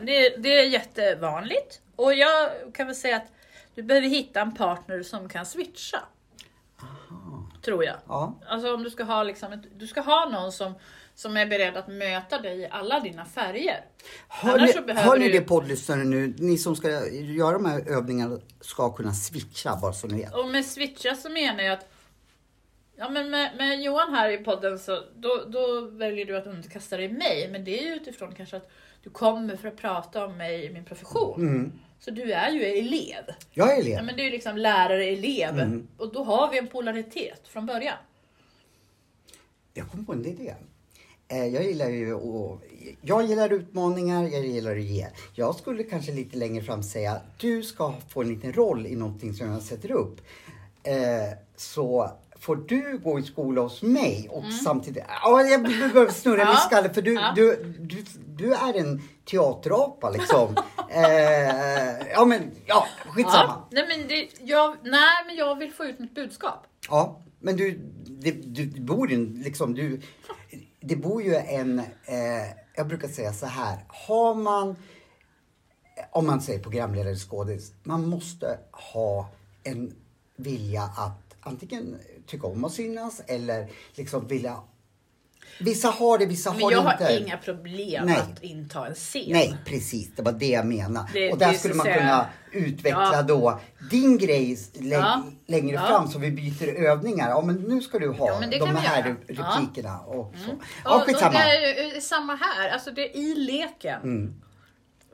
det, 0.06 0.42
det 0.42 0.58
är 0.58 0.66
jättevanligt. 0.68 1.80
Och 1.96 2.14
jag 2.14 2.50
kan 2.74 2.86
väl 2.86 2.96
säga 2.96 3.16
att 3.16 3.26
du 3.74 3.82
behöver 3.82 4.08
hitta 4.08 4.40
en 4.40 4.54
partner 4.54 5.02
som 5.02 5.28
kan 5.28 5.46
switcha. 5.46 5.98
Tror 7.62 7.84
jag. 7.84 7.96
Ja. 8.08 8.34
Alltså 8.48 8.74
om 8.74 8.82
du 8.82 8.90
ska 8.90 9.04
ha 9.04 9.22
liksom 9.22 9.52
ett, 9.52 9.60
du 9.78 9.86
ska 9.86 10.00
ha 10.00 10.28
någon 10.28 10.52
som, 10.52 10.74
som 11.14 11.36
är 11.36 11.46
beredd 11.46 11.76
att 11.76 11.88
möta 11.88 12.38
dig 12.38 12.58
i 12.60 12.68
alla 12.70 13.00
dina 13.00 13.24
färger. 13.24 13.84
Hör 14.28 14.58
Annars 14.58 14.70
ni, 14.86 14.92
hör 14.92 15.16
ni 15.18 15.28
du- 15.28 15.32
det 15.32 15.40
poddlyssnare 15.40 16.04
nu? 16.04 16.34
Ni 16.38 16.58
som 16.58 16.76
ska 16.76 16.90
göra 17.10 17.52
de 17.52 17.64
här 17.64 17.88
övningarna 17.88 18.38
ska 18.60 18.92
kunna 18.92 19.12
switcha 19.12 19.78
bara 19.82 19.92
så 19.92 20.06
ni 20.06 20.22
vet. 20.22 20.34
Och 20.34 20.48
med 20.48 20.64
switcha 20.66 21.14
så 21.14 21.30
menar 21.30 21.64
jag 21.64 21.72
att 21.72 21.86
Ja 22.96 23.08
men 23.08 23.30
med, 23.30 23.56
med 23.56 23.80
Johan 23.82 24.14
här 24.14 24.28
i 24.30 24.38
podden 24.38 24.78
så 24.78 25.02
då, 25.16 25.44
då 25.46 25.80
väljer 25.80 26.26
du 26.26 26.36
att 26.36 26.46
underkasta 26.46 26.96
dig 26.96 27.08
mig. 27.08 27.48
Men 27.52 27.64
det 27.64 27.80
är 27.80 27.82
ju 27.86 27.94
utifrån 27.94 28.34
kanske 28.34 28.56
att 28.56 28.70
du 29.02 29.10
kommer 29.10 29.56
för 29.56 29.68
att 29.68 29.76
prata 29.76 30.24
om 30.24 30.36
mig 30.36 30.64
i 30.64 30.72
min 30.72 30.84
profession. 30.84 31.40
Mm. 31.40 31.72
Så 32.00 32.10
du 32.10 32.32
är 32.32 32.50
ju 32.50 32.64
elev. 32.64 33.24
Jag 33.52 33.72
är 33.76 33.80
elev. 33.80 33.92
Ja 33.94 34.02
men 34.02 34.16
det 34.16 34.26
är 34.26 34.30
liksom 34.30 34.56
lärare-elev. 34.56 35.48
Mm. 35.60 35.88
Och 35.96 36.12
då 36.12 36.24
har 36.24 36.50
vi 36.50 36.58
en 36.58 36.66
polaritet 36.66 37.48
från 37.48 37.66
början. 37.66 37.96
Jag 39.74 39.88
kom 39.90 40.06
på 40.06 40.12
en 40.12 40.26
idé. 40.26 40.54
Eh, 41.28 41.46
Jag 41.46 41.64
gillar 41.64 41.88
ju 41.88 42.14
att, 42.16 42.58
jag 43.02 43.24
gillar 43.26 43.52
utmaningar, 43.52 44.22
jag 44.22 44.46
gillar 44.46 44.76
att 44.76 44.82
ge. 44.82 45.06
Jag 45.34 45.54
skulle 45.54 45.82
kanske 45.82 46.12
lite 46.12 46.36
längre 46.36 46.64
fram 46.64 46.82
säga 46.82 47.20
du 47.38 47.62
ska 47.62 47.94
få 48.08 48.22
en 48.22 48.28
liten 48.28 48.52
roll 48.52 48.86
i 48.86 48.96
någonting 48.96 49.34
som 49.34 49.46
jag 49.50 49.62
sätter 49.62 49.90
upp. 49.92 50.20
Eh, 50.82 50.94
Så 51.56 52.10
får 52.38 52.56
du 52.56 52.98
gå 52.98 53.18
i 53.18 53.22
skola 53.22 53.60
hos 53.60 53.82
mig 53.82 54.28
och 54.30 54.44
samtidigt... 54.64 55.04
Ja, 55.22 55.42
jag 55.42 55.62
behöver 55.62 56.08
snurra 56.10 56.34
Mm. 56.34 56.46
Ja. 56.46 56.52
min 56.52 56.60
skalle 56.60 56.94
för 56.94 57.02
du, 57.02 57.14
Ja. 57.14 57.32
du, 57.36 57.74
du, 57.78 58.04
du 58.36 58.54
är 58.54 58.74
en 58.78 59.02
teaterapa 59.24 60.10
liksom. 60.10 60.56
eh, 60.90 62.08
ja 62.10 62.24
men, 62.24 62.50
ja, 62.66 62.86
skitsamma. 63.06 63.44
Ja, 63.46 63.68
nej, 63.70 63.84
men 63.88 64.08
det, 64.08 64.28
jag, 64.40 64.76
nej 64.82 65.24
men 65.26 65.36
jag 65.36 65.58
vill 65.58 65.72
få 65.72 65.84
ut 65.84 65.98
mitt 65.98 66.14
budskap. 66.14 66.66
Ja, 66.88 67.22
men 67.40 67.56
du, 67.56 67.78
det, 68.04 68.30
du 68.30 68.80
bor 68.80 69.10
ju 69.10 69.42
liksom, 69.42 69.74
du, 69.74 70.00
det 70.80 70.96
bor 70.96 71.22
ju 71.22 71.34
en, 71.34 71.78
eh, 71.78 71.86
jag 72.74 72.88
brukar 72.88 73.08
säga 73.08 73.32
så 73.32 73.46
här, 73.46 73.84
har 73.88 74.34
man, 74.34 74.76
om 76.10 76.26
man 76.26 76.40
säger 76.40 76.62
programledare 76.62 77.16
skådis, 77.16 77.72
man 77.82 78.06
måste 78.06 78.58
ha 78.72 79.28
en 79.62 79.94
vilja 80.36 80.82
att 80.82 81.36
antingen 81.40 81.98
tycka 82.26 82.46
om 82.46 82.64
att 82.64 82.72
synas 82.72 83.22
eller 83.26 83.70
liksom 83.94 84.26
vilja, 84.26 84.56
vissa 85.60 85.88
har 85.88 86.18
det, 86.18 86.26
vissa 86.26 86.52
Men 86.52 86.62
har 86.62 86.72
jag 86.72 86.84
det 86.84 86.90
inte. 86.92 87.04
har 87.04 87.10
inga 87.10 87.36
problem 87.36 88.06
Nej. 88.06 88.16
att 88.16 88.42
inta 88.42 88.86
en 88.86 88.94
scen. 88.94 89.24
Nej, 89.28 89.56
precis. 89.64 90.10
Det 90.16 90.22
var 90.22 90.32
det 90.32 90.46
jag 90.48 90.66
menade. 90.66 91.08
Det- 91.12 91.32
och 91.32 91.38
där 91.38 91.52
skulle 91.52 91.74
man 91.74 91.84
säga- 91.86 91.98
kunna 91.98 92.26
utveckla 92.52 93.10
Ja. 93.12 93.22
då 93.22 93.60
din 93.90 94.18
grej 94.18 94.58
Ja. 94.72 95.22
längre 95.46 95.74
Ja. 95.74 95.86
fram 95.86 96.08
så 96.08 96.18
vi 96.18 96.30
byter 96.30 96.68
övningar. 96.86 97.28
Ja, 97.30 97.42
men 97.42 97.56
nu 97.56 97.80
ska 97.80 97.98
du 97.98 98.08
ha 98.08 98.40
men 98.40 98.50
de 98.50 98.56
här 98.76 99.02
göra. 99.02 99.16
replikerna 99.28 99.98
och 100.00 100.34
så. 100.46 100.50
och, 100.50 100.58
Ja, 100.84 101.02
skitsamma. 101.06 101.32
det 101.38 101.80
är 101.80 101.94
ju 101.94 102.00
samma 102.00 102.34
här, 102.34 102.68
alltså 102.70 102.90
det 102.90 103.02
är 103.16 103.16
i 103.20 103.34
leken. 103.34 104.02
Mm. 104.02 104.34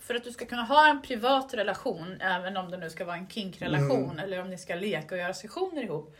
För 0.00 0.14
att 0.14 0.24
du 0.24 0.30
ska 0.32 0.44
kunna 0.44 0.62
ha 0.62 0.88
en 0.90 1.02
privat 1.02 1.54
relation, 1.54 2.20
även 2.20 2.56
om 2.56 2.70
det 2.70 2.76
nu 2.76 2.90
ska 2.90 3.04
vara 3.04 3.16
en 3.16 3.28
kinkrelation 3.28 4.04
Mm. 4.10 4.18
eller 4.18 4.40
om 4.42 4.50
ni 4.50 4.58
ska 4.58 4.74
leka 4.74 5.14
och 5.14 5.20
göra 5.20 5.34
sessioner 5.34 5.82
ihop. 5.82 6.16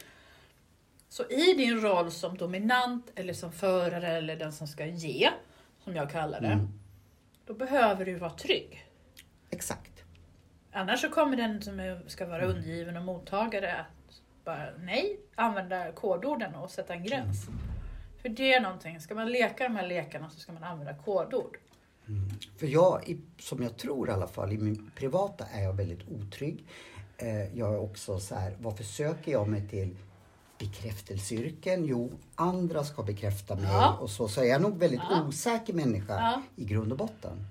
Så 1.09 1.25
i 1.25 1.55
din 1.57 1.81
roll 1.81 2.11
som 2.11 2.37
dominant 2.37 3.11
eller 3.15 3.33
som 3.33 3.53
förare 3.53 4.09
eller 4.09 4.37
den 4.37 4.53
som 4.53 4.67
ska 4.69 4.87
ge, 4.87 5.31
som 5.85 5.97
jag 5.97 6.11
kallar 6.11 6.41
det, 6.41 6.47
Mm. 6.47 6.69
då 7.47 7.55
behöver 7.55 8.05
du 8.05 8.15
vara 8.15 8.31
trygg. 8.31 8.87
Exakt. 9.51 9.93
Annars 10.73 11.01
så 11.01 11.09
kommer 11.09 11.37
den 11.37 11.63
som 11.63 12.01
ska 12.07 12.27
vara 12.27 12.45
undergiven 12.47 12.97
och 12.97 13.03
mottagare 13.05 13.75
att 13.81 14.21
bara 14.45 14.67
nej, 14.79 15.21
använda 15.35 15.93
kodorden 15.93 16.55
och 16.55 16.71
sätta 16.71 16.95
en 16.95 17.05
gräns. 17.05 17.47
För 18.23 18.29
det 18.29 18.53
är 18.55 18.61
någonting, 18.61 19.01
ska 19.01 19.15
man 19.15 19.33
leka 19.33 19.65
de 19.65 19.77
här 19.77 19.87
lekarna 19.87 20.31
så 20.31 20.41
ska 20.41 20.53
man 20.53 20.65
använda 20.65 20.95
kodord. 20.95 21.59
För 22.59 22.67
jag, 22.67 23.17
som 23.39 23.63
jag 23.63 23.77
tror 23.77 24.09
i 24.09 24.13
alla 24.13 24.27
fall, 24.27 24.53
i 24.53 24.59
min 24.59 24.91
privata 24.97 25.45
är 25.53 25.63
jag 25.63 25.73
väldigt 25.73 26.09
otrygg. 26.09 26.65
Eh, 27.19 27.59
jag 27.59 27.75
är 27.75 27.79
också 27.79 28.19
så 28.21 28.35
här, 28.35 28.57
varför 28.61 28.85
söker 28.85 29.33
jag 29.33 29.49
mig 29.49 29.69
till 29.69 29.97
bekräftelseyrken? 30.59 31.85
Jo, 31.85 32.13
andra 32.35 32.85
ska 32.85 33.03
bekräfta 33.03 33.55
mig 33.55 33.65
Ja. 33.73 33.97
och 34.01 34.11
så. 34.11 34.29
Så 34.29 34.41
jag 34.41 34.49
är 34.49 34.59
nog 34.59 34.79
väldigt 34.79 35.01
Ja. 35.11 35.23
osäker 35.23 35.73
människa 35.73 36.15
Ja. 36.15 36.43
i 36.57 36.65
grund 36.65 36.93
och 36.93 36.99
botten. 36.99 37.47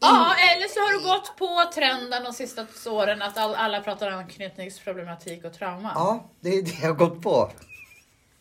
Ja, 0.00 0.34
eller 0.54 0.68
så 0.68 0.80
har 0.80 0.92
du 0.92 1.04
gått 1.08 1.36
på 1.36 1.72
trenden 1.74 2.24
de 2.24 2.32
sista 2.32 2.66
åren 2.90 3.22
att 3.22 3.38
all, 3.38 3.54
alla 3.54 3.80
pratar 3.80 4.12
om 4.12 4.18
anknytningsproblematik 4.18 5.44
och 5.44 5.52
trauma. 5.52 5.92
Ja, 5.94 6.24
det 6.40 6.48
är 6.48 6.62
det 6.62 6.70
jag 6.82 6.88
har 6.88 6.94
gått 6.94 7.22
på. 7.22 7.50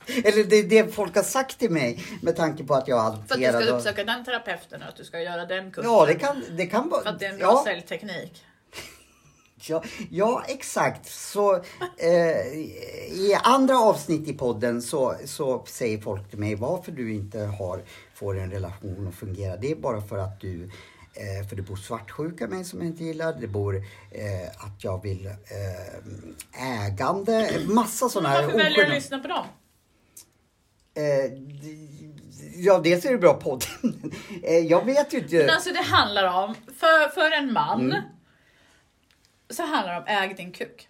Eller 0.07 0.43
det 0.43 0.55
är 0.55 0.63
det 0.63 0.93
folk 0.95 1.15
har 1.15 1.23
sagt 1.23 1.59
till 1.59 1.71
mig 1.71 2.05
med 2.21 2.35
tanke 2.35 2.63
på 2.63 2.73
att 2.73 2.87
jag 2.87 3.13
För 3.13 3.19
att 3.21 3.27
du 3.27 3.33
adopterade. 3.45 3.65
ska 3.65 3.75
uppsöka 3.75 4.03
den 4.03 4.25
terapeuten 4.25 4.81
och 4.81 4.87
att 4.87 4.95
du 4.95 5.03
ska 5.03 5.19
göra 5.21 5.45
den 5.45 5.71
kursen. 5.71 5.91
Ja, 5.91 6.05
det 6.05 6.15
kan, 6.15 6.43
det 6.57 6.65
kan 6.65 6.89
vara... 6.89 7.03
För 7.03 7.09
att 7.09 7.19
det 7.19 7.25
är 7.25 7.29
en 7.31 7.37
bra 7.37 7.47
ja, 7.47 7.63
säljteknik. 7.65 8.43
Ja, 9.69 9.83
ja, 10.09 10.43
exakt. 10.47 11.05
Så 11.11 11.55
eh, 11.97 12.53
i 13.11 13.37
andra 13.43 13.77
avsnitt 13.79 14.27
i 14.27 14.33
podden 14.33 14.81
så, 14.81 15.15
så 15.25 15.65
säger 15.65 16.01
folk 16.01 16.29
till 16.29 16.39
mig 16.39 16.55
varför 16.55 16.91
du 16.91 17.13
inte 17.13 17.39
har, 17.39 17.83
får 18.13 18.39
en 18.39 18.51
relation 18.51 19.07
att 19.07 19.15
fungera. 19.15 19.57
Det 19.57 19.71
är 19.71 19.75
bara 19.75 20.01
för 20.01 20.17
att 20.17 20.39
du 20.41 20.63
eh, 21.13 21.47
för 21.49 21.55
det 21.55 21.61
bor 21.61 21.75
svartsjuka 21.75 22.47
mig 22.47 22.65
som 22.65 22.79
jag 22.79 22.87
inte 22.87 23.03
gillar. 23.03 23.33
Det 23.33 23.47
bor 23.47 23.75
eh, 24.11 24.47
att 24.57 24.83
jag 24.83 25.03
vill 25.03 25.25
eh, 25.25 26.85
ägande. 26.85 27.51
Massa 27.67 28.09
sådana 28.09 28.29
här 28.29 28.41
Varför 28.43 28.57
väljer 28.57 28.77
du 28.77 28.85
att 28.85 28.93
lyssna 28.93 29.19
på 29.19 29.27
dem? 29.27 29.45
Eh, 30.97 31.31
ja, 32.55 32.79
dels 32.79 33.05
är 33.05 33.11
det 33.11 33.17
bra 33.17 33.33
podd. 33.33 33.65
eh, 34.43 34.57
jag 34.57 34.85
vet 34.85 35.13
ju 35.13 35.17
inte. 35.17 35.35
Men 35.35 35.49
alltså 35.49 35.69
det 35.69 35.81
handlar 35.81 36.43
om, 36.43 36.55
för, 36.79 37.09
för 37.09 37.31
en 37.31 37.53
man, 37.53 37.81
Mm. 37.81 38.01
Så 39.49 39.63
handlar 39.63 39.93
det 39.93 39.99
om 39.99 40.05
äg 40.07 40.33
din 40.33 40.51
kuk. 40.51 40.89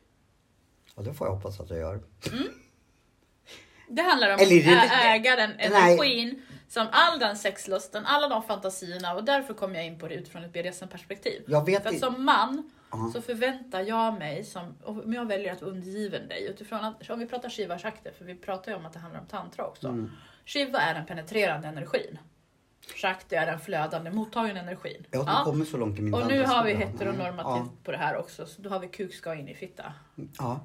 Ja, 0.95 1.03
det 1.03 1.13
får 1.13 1.27
jag 1.27 1.35
hoppas 1.35 1.59
att 1.59 1.69
jag 1.69 1.79
gör. 1.79 2.01
Det 3.89 4.01
handlar 4.01 4.33
om 4.33 4.39
Eller 4.39 4.77
att 4.77 5.05
äga 5.05 5.35
den 5.35 5.49
Nej. 5.57 5.65
energin, 5.65 6.41
som 6.67 6.87
all 6.91 7.19
den 7.19 7.37
sexlusten, 7.37 8.05
alla 8.05 8.27
de 8.27 8.43
fantasierna 8.43 9.15
och 9.15 9.23
därför 9.23 9.53
kommer 9.53 9.75
jag 9.75 9.85
in 9.85 9.99
på 9.99 10.07
det 10.07 10.15
utifrån 10.15 10.43
ett 10.43 10.53
BDSM-perspektiv. 10.53 11.43
Jag 11.47 11.65
vet 11.65 11.83
För 11.83 11.89
att 11.89 11.99
som 11.99 12.25
man 12.25 12.71
Ja. 12.91 13.11
så 13.13 13.21
förväntar 13.21 13.81
jag 13.81 14.19
mig, 14.19 14.43
som, 14.43 14.77
om 14.83 15.13
jag 15.13 15.25
väljer 15.25 15.53
att 15.53 15.61
undergiven 15.61 16.27
dig, 16.27 16.45
utifrån 16.45 16.79
att, 16.79 17.09
om 17.09 17.19
vi 17.19 17.25
pratar 17.25 17.49
Shiva 17.49 17.79
Shakti, 17.79 18.09
för 18.17 18.25
vi 18.25 18.35
pratar 18.35 18.71
ju 18.71 18.77
om 18.77 18.85
att 18.85 18.93
det 18.93 18.99
handlar 18.99 19.19
om 19.19 19.27
tantra 19.27 19.65
också. 19.65 19.87
Mm. 19.87 20.11
Shiva 20.45 20.79
är 20.79 20.93
den 20.93 21.05
penetrerande 21.05 21.67
energin. 21.67 22.17
Shakti 22.95 23.35
är 23.35 23.45
den 23.45 23.59
flödande 23.59 24.11
mottagande 24.11 24.61
energin. 24.61 25.05
Jag 25.11 25.19
har 25.23 25.39
inte 25.39 25.51
kommit 25.51 25.67
så 25.69 25.77
långt 25.77 25.99
i 25.99 26.01
min 26.01 26.13
Och 26.13 26.27
nu 26.27 26.43
har 26.45 26.63
vi 26.63 26.73
heteronormativt 26.73 27.45
Ja. 27.45 27.77
på 27.83 27.91
det 27.91 27.97
här 27.97 28.17
också, 28.17 28.45
så 28.45 28.61
då 28.61 28.69
har 28.69 28.79
vi 28.79 28.87
kuk 28.87 29.13
ska 29.13 29.35
in 29.35 29.47
i 29.47 29.55
fitta. 29.55 29.93
Ja. 30.39 30.59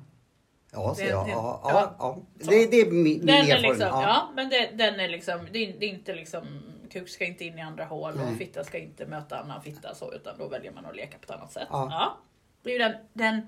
Ja, 0.73 0.95
så 0.95 1.03
Det- 1.03 1.09
ja, 1.09 1.27
ja, 1.29 1.61
ja. 1.65 1.71
ja, 1.73 1.97
ja. 1.99 2.19
Det, 2.51 2.67
det 2.71 2.77
är 2.81 2.91
min, 2.91 3.03
min 3.05 3.27
Den 3.27 3.29
är 3.37 3.41
erfarenhet. 3.41 3.63
liksom, 3.63 3.87
ja. 3.89 4.03
ja. 4.03 4.31
men 4.35 4.49
det, 4.49 4.71
den 4.75 5.01
är 5.01 5.09
liksom, 5.09 5.47
det 5.53 5.59
är, 5.59 5.75
det 5.81 5.87
är 5.87 5.91
inte 5.91 6.15
liksom, 6.15 6.45
kuk 6.91 7.09
ska 7.09 7.25
inte 7.25 7.45
in 7.45 7.59
i 7.59 7.63
andra 7.63 7.85
hål 7.85 8.13
och 8.13 8.37
fitta 8.39 8.65
ska 8.65 8.79
inte 8.79 9.07
möta 9.07 9.39
annan 9.39 9.63
fitta 9.63 9.95
så, 9.95 10.13
utan 10.13 10.39
då 10.39 10.49
väljer 10.49 10.73
man 10.73 10.87
att 10.87 10.97
leka 10.97 11.19
på 11.19 11.25
ett 11.33 11.39
annat 11.41 11.53
sätt. 11.53 11.69
Ja. 11.71 12.19
Det 12.63 12.71
är 12.71 12.73
ju 12.73 12.79
den, 12.79 12.93
den 13.13 13.47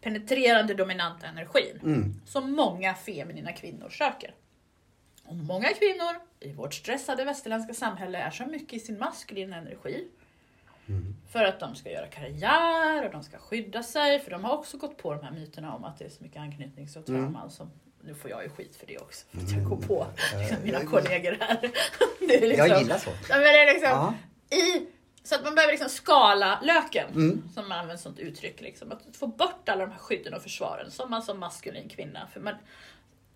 penetrerande 0.00 0.74
dominanta 0.74 1.26
energin 1.26 1.80
Mm. 1.82 2.14
som 2.26 2.52
många 2.52 2.94
feminina 2.94 3.52
kvinnor 3.52 3.88
söker. 3.90 4.34
Och 5.24 5.34
många 5.34 5.68
kvinnor 5.68 6.14
i 6.40 6.52
vårt 6.52 6.74
stressade 6.74 7.24
västerländska 7.24 7.74
samhälle 7.74 8.18
är 8.18 8.30
så 8.30 8.46
mycket 8.46 8.72
i 8.72 8.80
sin 8.80 8.98
maskulina 8.98 9.56
energi. 9.56 10.08
Mm. 10.88 11.16
För 11.32 11.44
att 11.44 11.60
de 11.60 11.74
ska 11.74 11.90
göra 11.90 12.06
karriär 12.06 13.06
och 13.06 13.12
de 13.12 13.22
ska 13.22 13.38
skydda 13.38 13.82
sig. 13.82 14.20
För 14.20 14.30
de 14.30 14.44
har 14.44 14.56
också 14.58 14.76
gått 14.76 14.96
på 14.98 15.14
de 15.14 15.24
här 15.24 15.32
myterna 15.32 15.74
om 15.74 15.84
att 15.84 15.98
det 15.98 16.04
är 16.04 16.08
så 16.08 16.22
mycket 16.22 16.40
anknytnings 16.40 16.96
och 16.96 17.08
Mm. 17.08 17.50
Som, 17.50 17.70
nu 18.04 18.14
får 18.14 18.30
jag 18.30 18.42
ju 18.42 18.48
skit 18.48 18.76
för 18.76 18.86
det 18.86 18.98
också. 18.98 19.26
För 19.30 19.38
att 19.38 19.50
jag 19.50 19.64
går 19.64 19.76
på 19.76 20.06
liksom, 20.38 20.56
mina 20.64 20.84
kollegor 20.84 21.36
här. 21.40 21.60
Det 22.28 22.44
är 22.44 22.48
liksom, 22.48 22.66
Jag 22.68 22.78
gillar 22.82 22.98
så. 22.98 23.10
Ja, 23.28 23.34
men 23.34 23.42
det 23.42 23.60
är 23.60 23.74
liksom, 23.74 24.14
i, 24.50 24.86
så 25.22 25.34
att 25.34 25.44
man 25.44 25.54
behöver 25.54 25.72
liksom 25.72 25.88
skala 25.88 26.60
löken, 26.62 27.08
Mm. 27.14 27.42
som 27.54 27.68
man 27.68 27.78
använder 27.78 28.02
sånt 28.02 28.18
uttryck. 28.18 28.60
Liksom. 28.60 28.92
Att 28.92 29.16
få 29.16 29.26
bort 29.26 29.68
alla 29.68 29.86
de 29.86 29.90
här 29.92 29.98
skydden 29.98 30.34
och 30.34 30.42
försvaren 30.42 30.90
som 30.90 31.10
man 31.10 31.22
som 31.22 31.38
maskulin 31.40 31.88
kvinna. 31.88 32.28
För 32.32 32.40
man, 32.40 32.54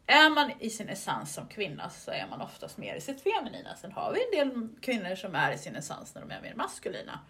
är 0.07 0.31
man 0.31 0.53
i 0.61 0.71
sin 0.71 0.89
essens 0.89 1.35
som 1.35 1.47
kvinna 1.47 1.91
så 1.91 2.11
är 2.11 2.27
man 2.31 2.41
oftast 2.41 2.79
mer 2.79 2.95
i 2.95 3.01
sitt 3.01 3.21
feminina. 3.21 3.77
Sen 3.77 3.93
har 3.93 4.13
vi 4.13 4.25
en 4.25 4.47
del 4.47 4.69
kvinnor 4.81 5.15
som 5.15 5.35
är 5.35 5.53
i 5.53 5.59
sin 5.59 5.77
essens 5.77 6.15
när 6.15 6.23
de 6.23 6.31
är 6.31 6.43
mer 6.43 6.55
maskulina. 6.55 7.21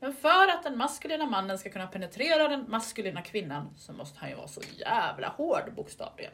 Men 0.00 0.14
för 0.14 0.48
att 0.48 0.62
den 0.62 0.78
maskulina 0.78 1.26
mannen 1.26 1.58
ska 1.58 1.70
kunna 1.70 1.86
penetrera 1.86 2.48
den 2.48 2.64
maskulina 2.68 3.22
kvinnan 3.22 3.68
så 3.76 3.92
måste 3.92 4.18
han 4.18 4.30
ju 4.30 4.36
vara 4.36 4.48
så 4.48 4.60
jävla 4.78 5.28
hård 5.28 5.72
bokstavligen. 5.76 6.32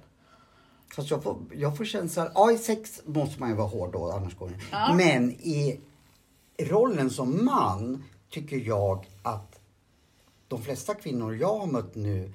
Fast 0.97 1.11
jag 1.11 1.23
får, 1.23 1.39
jag 1.53 1.77
får 1.77 1.85
känslan, 1.85 2.31
ja 2.35 2.53
i 2.53 2.59
sex 2.59 3.03
måste 3.05 3.41
man 3.41 3.49
ju 3.49 3.55
vara 3.55 3.69
hård 3.69 3.93
då, 3.93 4.11
annars 4.11 4.37
går 4.37 4.49
det. 4.49 4.55
Ja. 4.73 4.95
Men 4.95 5.31
i 5.31 5.81
rollen 6.59 7.11
som 7.11 7.45
man 7.45 8.05
tycker 8.31 8.57
jag 8.57 9.07
att 9.23 9.61
de 10.49 10.63
flesta 10.63 10.95
kvinnor 10.95 11.35
jag 11.35 11.59
har 11.59 11.67
mött 11.67 11.95
nu 11.95 12.33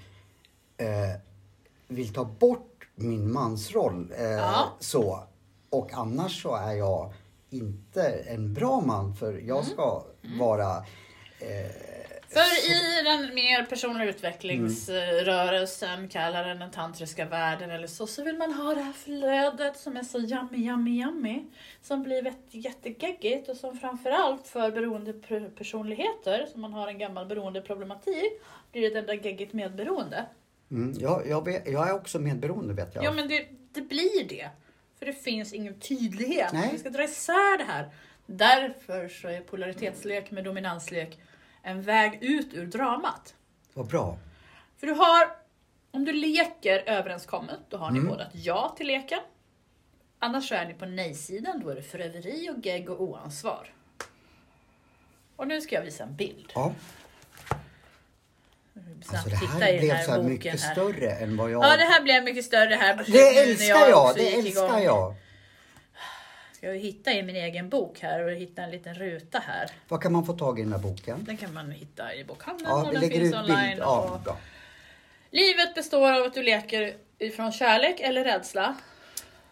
eh, 0.78 1.22
vill 1.88 2.13
ta 2.13 2.26
bort 2.26 2.68
min 3.01 3.31
mansroll. 3.33 4.12
Eh, 4.17 4.23
Ja. 4.31 4.69
så. 4.79 5.23
Och 5.69 5.93
annars 5.93 6.41
så 6.41 6.55
är 6.55 6.73
jag 6.73 7.13
inte 7.49 8.03
en 8.27 8.53
bra 8.53 8.81
man 8.81 9.15
för 9.15 9.33
jag 9.33 9.57
Mm. 9.57 9.63
ska 9.69 10.03
vara 10.39 10.77
eh, 11.39 11.71
För 12.29 12.71
i 12.71 13.03
den 13.03 13.35
mer 13.35 13.63
personliga 13.65 14.09
utvecklingsrörelsen, 14.09 16.09
kalla 16.09 16.43
den 16.43 16.59
den 16.59 16.71
tantriska 16.71 17.25
världen 17.25 17.71
eller 17.71 17.88
så, 17.88 18.07
så 18.07 18.23
vill 18.23 18.38
man 18.38 18.53
ha 18.53 18.75
det 18.75 18.81
här 18.81 18.93
flödet 18.93 19.77
som 19.77 19.97
är 19.97 20.03
så 20.03 20.19
yummy, 20.19 20.57
yummy, 20.57 21.01
yummy. 21.01 21.45
Som 21.81 22.03
blir 22.03 22.25
jätte- 22.25 22.57
jättegeggigt 22.57 23.49
och 23.49 23.57
som 23.57 23.77
framförallt 23.77 24.47
för 24.47 24.71
beroendepersonligheter, 24.71 26.45
som 26.51 26.62
man 26.62 26.73
har 26.73 26.88
en 26.88 26.99
gammal 26.99 27.25
beroendeproblematik, 27.25 28.41
blir 28.71 28.93
det 28.93 28.99
enda 28.99 29.13
geggigt 29.13 29.53
medberoende. 29.53 30.25
Mm, 30.71 30.93
jag, 30.99 31.27
jag, 31.27 31.45
vet, 31.45 31.67
jag 31.67 31.89
är 31.89 31.93
också 31.93 32.19
medberoende 32.19 32.73
vet 32.73 32.95
jag. 32.95 33.03
Ja 33.03 33.12
men 33.12 33.27
det, 33.27 33.47
det 33.73 33.82
blir 33.82 34.27
det. 34.29 34.49
För 34.99 35.05
det 35.05 35.13
finns 35.13 35.53
ingen 35.53 35.79
tydlighet. 35.79 36.53
Nej. 36.53 36.69
Vi 36.71 36.77
ska 36.77 36.89
dra 36.89 37.03
isär 37.03 37.58
det 37.58 37.63
här. 37.63 37.89
Därför 38.25 39.08
så 39.10 39.27
är 39.27 39.41
polaritetslek 39.41 40.32
med 40.32 40.43
dominanslek 40.43 41.19
en 41.63 41.82
väg 41.82 42.17
ut 42.23 42.53
ur 42.53 42.65
dramat. 42.65 43.36
Vad 43.73 43.88
bra. 43.88 44.17
För 44.77 44.88
du 44.88 44.93
har, 44.93 45.27
om 45.91 46.05
du 46.05 46.13
leker 46.13 46.84
överenskommet, 46.86 47.60
då 47.69 47.77
har 47.77 47.91
ni 47.91 47.97
Mm. 47.99 48.10
båda 48.12 48.23
ett 48.23 48.29
ja 48.34 48.73
till 48.77 48.88
leken. 48.88 49.19
Annars 50.19 50.51
är 50.51 50.65
ni 50.65 50.73
på 50.73 50.86
nej-sidan, 50.86 51.60
då 51.63 51.69
är 51.69 51.75
det 51.75 51.82
föröveri 51.84 52.49
och 52.49 52.65
gegg 52.65 52.89
och 52.89 53.01
oansvar. 53.01 53.73
Och 55.36 55.47
nu 55.47 55.62
ska 55.62 55.75
jag 55.75 55.82
visa 55.84 56.03
en 56.03 56.15
bild. 56.15 56.51
Ja. 56.55 56.73
Alltså 59.07 59.29
det 59.29 59.35
här 59.35 59.79
blev 59.79 59.93
här 59.93 60.03
så 60.03 60.11
här 60.11 60.23
mycket 60.23 60.61
här. 60.61 60.71
större 60.71 61.11
än 61.11 61.37
vad 61.37 61.51
jag... 61.51 61.63
Ja, 61.63 61.77
det 61.77 61.83
här 61.83 62.01
blev 62.01 62.23
mycket 62.23 62.45
större 62.45 62.75
här 62.75 63.03
det 63.07 63.37
älskar 63.37 63.89
jag! 63.89 64.15
Det 64.15 64.35
älskar 64.35 64.67
igång. 64.67 64.83
jag! 64.83 65.15
Ska 66.51 66.67
jag 66.67 66.77
hitta 66.77 67.11
i 67.11 67.23
min 67.23 67.35
egen 67.35 67.69
bok 67.69 67.99
här 67.99 68.25
och 68.25 68.31
hitta 68.31 68.61
en 68.61 68.71
liten 68.71 68.95
ruta 68.95 69.39
här. 69.39 69.71
Vad 69.87 70.01
kan 70.01 70.11
man 70.11 70.25
få 70.25 70.33
tag 70.33 70.59
i 70.59 70.63
den 70.63 70.71
här 70.71 70.79
boken? 70.79 71.23
Den 71.23 71.37
kan 71.37 71.53
man 71.53 71.71
hitta 71.71 72.15
i 72.15 72.23
bokhandeln 72.23 72.69
Ja, 72.69 72.87
och 72.87 72.93
den 72.93 73.09
finns 73.09 73.35
online. 73.35 73.69
bild. 73.69 73.79
Ja, 73.79 74.21
och... 74.25 74.37
Livet 75.31 75.75
består 75.75 76.11
av 76.11 76.23
att 76.23 76.33
du 76.33 76.43
leker 76.43 76.93
ifrån 77.19 77.51
kärlek 77.51 77.99
eller 77.99 78.23
rädsla. 78.23 78.75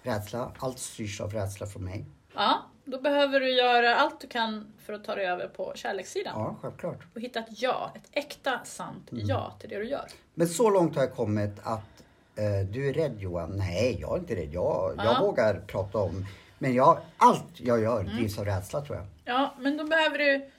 Rädsla. 0.03 0.51
Allt 0.59 0.79
styrs 0.79 1.21
av 1.21 1.33
rädsla 1.33 1.67
från 1.67 1.85
mig. 1.85 2.05
Ja, 2.35 2.65
då 2.88 3.02
behöver 3.02 3.39
du 3.39 3.50
göra 3.50 3.95
allt 3.95 4.19
du 4.21 4.28
kan 4.28 4.73
för 4.86 4.93
att 4.93 5.04
ta 5.04 5.15
dig 5.15 5.26
över 5.26 5.47
på 5.47 5.71
kärlekssidan. 5.76 6.34
Ja, 6.36 6.56
självklart. 6.62 7.00
Och 7.15 7.21
hitta 7.21 7.39
ett 7.39 7.62
ja, 7.62 7.91
ett 7.95 8.10
äkta 8.12 8.60
sant 8.63 9.12
Mm. 9.12 9.26
ja 9.28 9.56
till 9.60 9.69
det 9.69 9.78
du 9.80 9.88
gör. 9.89 10.06
Men 10.34 10.47
så 10.47 10.69
långt 10.69 10.95
har 10.95 11.04
jag 11.04 11.13
kommit 11.15 11.60
att 11.63 12.04
eh, 12.36 12.67
du 12.71 12.89
är 12.89 12.93
rädd 12.93 13.15
Johan. 13.19 13.52
Nej, 13.58 13.97
jag 14.02 14.15
är 14.15 14.19
inte 14.19 14.36
rädd. 14.36 14.54
Jag, 14.54 14.93
jag 14.97 15.06
Ja. 15.06 15.17
vågar 15.21 15.60
prata 15.60 15.97
om... 15.97 16.26
Men 16.60 16.73
jag, 16.73 16.97
allt 17.17 17.45
jag 17.60 17.82
gör 17.82 18.00
Mm. 18.02 18.15
drivs 18.15 18.39
av 18.39 18.45
rädsla 18.45 18.82
tror 18.82 18.97
jag. 18.97 19.06
Ja, 19.26 19.54
men 19.60 19.78
då 19.78 19.84
behöver 19.84 20.17
du, 20.17 20.50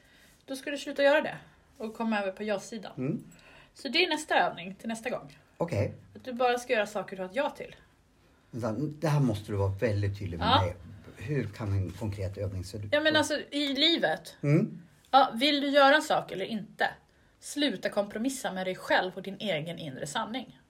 då 0.44 0.56
ska 0.56 0.70
du 0.70 0.78
sluta 0.78 1.02
göra 1.02 1.20
det 1.20 1.36
och 1.78 1.96
komma 1.96 2.20
över 2.22 2.32
på 2.32 2.42
ja-sidan. 2.42 2.92
Mm. 2.96 3.24
Så 3.74 3.88
det 3.88 4.04
är 4.04 4.08
nästa 4.08 4.34
övning 4.34 4.74
till 4.74 4.88
nästa 4.88 5.10
gång. 5.10 5.38
Okej. 5.56 5.94
Att 6.16 6.24
du 6.24 6.32
bara 6.32 6.58
ska 6.58 6.72
göra 6.72 6.86
saker 6.86 7.16
du 7.16 7.22
har 7.22 7.28
ett 7.30 7.36
ja 7.36 7.50
till. 7.50 7.76
Det 9.00 9.08
här 9.08 9.20
måste 9.20 9.52
du 9.52 9.56
vara 9.58 9.72
väldigt 9.72 10.18
tydlig 10.18 10.38
med 10.38 10.48
Ja. 10.48 10.60
mig. 10.60 10.74
Hur 11.18 11.46
kan 11.46 11.72
en 11.72 11.90
konkret 11.90 12.38
övning 12.38 12.64
se 12.64 12.78
ut? 12.78 12.84
Ja 12.92 13.00
men 13.00 13.16
alltså 13.16 13.34
i 13.50 13.68
livet, 13.74 14.36
Mm. 14.42 14.82
ja, 15.10 15.32
vill 15.34 15.60
du 15.60 15.68
göra 15.68 15.96
en 15.96 16.02
sak 16.02 16.32
eller 16.32 16.44
inte? 16.44 16.90
Sluta 17.40 17.88
kompromissa 17.88 18.52
med 18.52 18.66
dig 18.66 18.74
själv 18.74 19.12
och 19.14 19.22
din 19.22 19.36
egen 19.40 19.78
inre 19.78 20.06
sanning. 20.06 20.60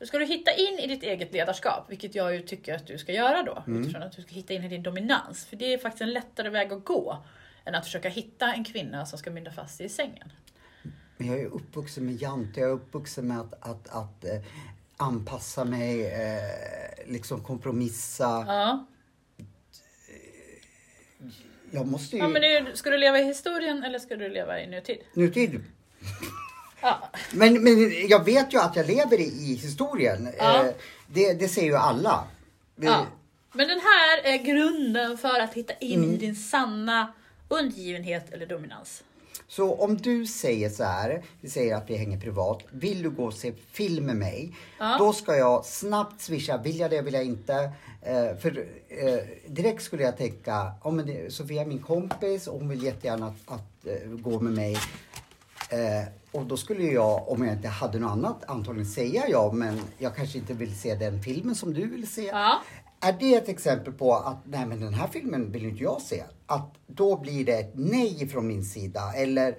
Ska 0.00 0.18
du 0.18 0.24
hitta 0.26 0.50
in 0.52 0.78
i 0.78 0.86
ditt 0.86 1.02
eget 1.02 1.32
ledarskap, 1.32 1.90
vilket 1.90 2.14
jag 2.14 2.34
ju 2.34 2.42
tycker 2.42 2.74
att 2.74 2.86
du 2.86 2.98
ska 2.98 3.12
göra 3.12 3.42
då. 3.42 3.62
Utifrån 3.66 4.02
att 4.02 4.12
du 4.12 4.22
ska 4.22 4.34
hitta 4.34 4.54
in 4.54 4.64
i 4.64 4.68
din 4.68 4.82
dominans. 4.82 5.44
För 5.46 5.56
det 5.56 5.74
är 5.74 5.78
faktiskt 5.78 6.02
en 6.02 6.10
lättare 6.12 6.48
väg 6.50 6.72
att 6.72 6.84
gå 6.84 7.24
än 7.64 7.74
att 7.74 7.84
försöka 7.84 8.08
hitta 8.08 8.54
en 8.54 8.64
kvinna 8.64 9.06
som 9.06 9.18
ska 9.18 9.30
binda 9.30 9.52
fast 9.52 9.78
dig 9.78 9.86
i 9.86 9.90
sängen. 9.90 10.32
Men 11.16 11.26
jag 11.28 11.40
är 11.40 11.46
uppvuxen 11.46 12.06
med 12.06 12.14
jante. 12.22 12.60
Jag 12.60 12.68
är 12.70 12.74
uppvuxen 12.74 13.28
med 13.28 13.40
att, 13.40 13.54
att, 13.60 13.88
att 13.88 14.24
eh, 14.24 14.42
anpassa 14.96 15.64
mig, 15.64 16.06
eh, 16.06 17.06
liksom 17.06 17.44
kompromissa. 17.44 18.44
Ja, 18.48 18.86
Jag 21.70 21.86
måste 21.86 22.16
ju... 22.16 22.22
ja 22.22 22.28
men 22.28 22.42
det 22.42 22.76
ska 22.76 22.90
du 22.90 22.98
leva 22.98 23.18
i 23.18 23.24
historien 23.24 23.84
eller 23.84 23.98
ska 23.98 24.16
du 24.16 24.28
leva 24.28 24.60
i 24.60 24.66
nutid? 24.66 24.98
Nutid. 25.14 25.64
Ja, 26.80 27.10
Men, 27.32 27.64
men 27.64 28.08
jag 28.08 28.24
vet 28.24 28.54
ju 28.54 28.58
att 28.60 28.76
jag 28.76 28.86
lever 28.86 29.20
i, 29.20 29.24
i 29.24 29.54
historien. 29.54 30.28
Ja. 30.38 30.64
Eh, 30.64 30.74
det, 31.06 31.32
det 31.34 31.48
ser 31.48 31.64
ju 31.64 31.76
alla. 31.76 32.24
Vi- 32.76 32.86
ja. 32.86 33.06
Men 33.52 33.68
den 33.68 33.80
här 33.80 34.32
är 34.34 34.36
grunden 34.44 35.18
för 35.18 35.40
att 35.40 35.54
hitta 35.54 35.72
in 35.74 35.98
Mm. 36.04 36.14
i 36.14 36.16
din 36.16 36.36
sanna 36.36 37.12
undergivenhet 37.48 38.32
eller 38.32 38.46
dominans. 38.46 39.02
Så 39.48 39.74
om 39.74 39.96
du 39.96 40.26
säger 40.26 40.70
så 40.70 40.84
här, 40.84 41.24
vi 41.40 41.50
säger 41.50 41.76
att 41.76 41.90
vi 41.90 41.96
hänger 41.96 42.20
privat. 42.20 42.62
Vill 42.70 43.02
du 43.02 43.10
gå 43.10 43.24
och 43.24 43.34
se 43.34 43.52
film 43.52 44.06
med 44.06 44.16
mig? 44.16 44.56
Ja. 44.78 44.96
Då 44.98 45.12
ska 45.12 45.36
jag 45.36 45.64
snabbt 45.64 46.20
swisha, 46.20 46.56
vill 46.56 46.78
jag 46.78 46.90
det, 46.90 47.02
vill 47.02 47.14
jag 47.14 47.24
inte? 47.24 47.70
Eh, 48.02 48.36
för 48.36 48.66
eh, 48.88 49.18
direkt 49.46 49.82
skulle 49.82 50.02
jag 50.02 50.16
tänka, 50.16 50.72
oh, 50.82 50.92
men 50.92 51.06
det, 51.06 51.32
Sofia 51.32 51.62
är 51.62 51.66
min 51.66 51.82
kompis 51.82 52.46
och 52.46 52.58
hon 52.58 52.68
vill 52.68 52.82
jättegärna 52.82 53.26
att, 53.26 53.54
att 53.54 53.86
eh, 53.86 54.08
gå 54.08 54.40
med 54.40 54.52
mig. 54.52 54.76
Eh, 55.70 56.08
och 56.32 56.46
då 56.46 56.56
skulle 56.56 56.84
jag, 56.84 57.28
om 57.28 57.44
jag 57.44 57.56
inte 57.56 57.68
hade 57.68 57.98
något 57.98 58.10
annat, 58.10 58.44
antagligen 58.46 58.90
säga 58.90 59.28
ja, 59.28 59.52
men 59.52 59.80
jag 59.98 60.16
kanske 60.16 60.38
inte 60.38 60.54
vill 60.54 60.78
se 60.78 60.94
den 60.94 61.22
filmen 61.22 61.54
som 61.54 61.74
du 61.74 61.86
vill 61.86 62.06
se. 62.06 62.24
Ja. 62.24 62.62
Är 63.00 63.12
det 63.12 63.34
ett 63.34 63.48
exempel 63.48 63.92
på 63.92 64.14
att 64.14 64.36
nej 64.44 64.66
men 64.66 64.80
den 64.80 64.94
här 64.94 65.06
filmen 65.08 65.52
vill 65.52 65.64
inte 65.66 65.82
jag 65.82 66.02
se? 66.02 66.24
Att 66.46 66.74
då 66.86 67.16
blir 67.16 67.44
det 67.44 67.52
ett 67.58 67.72
nej 67.74 68.28
från 68.28 68.46
min 68.46 68.64
sida 68.64 69.12
eller 69.16 69.56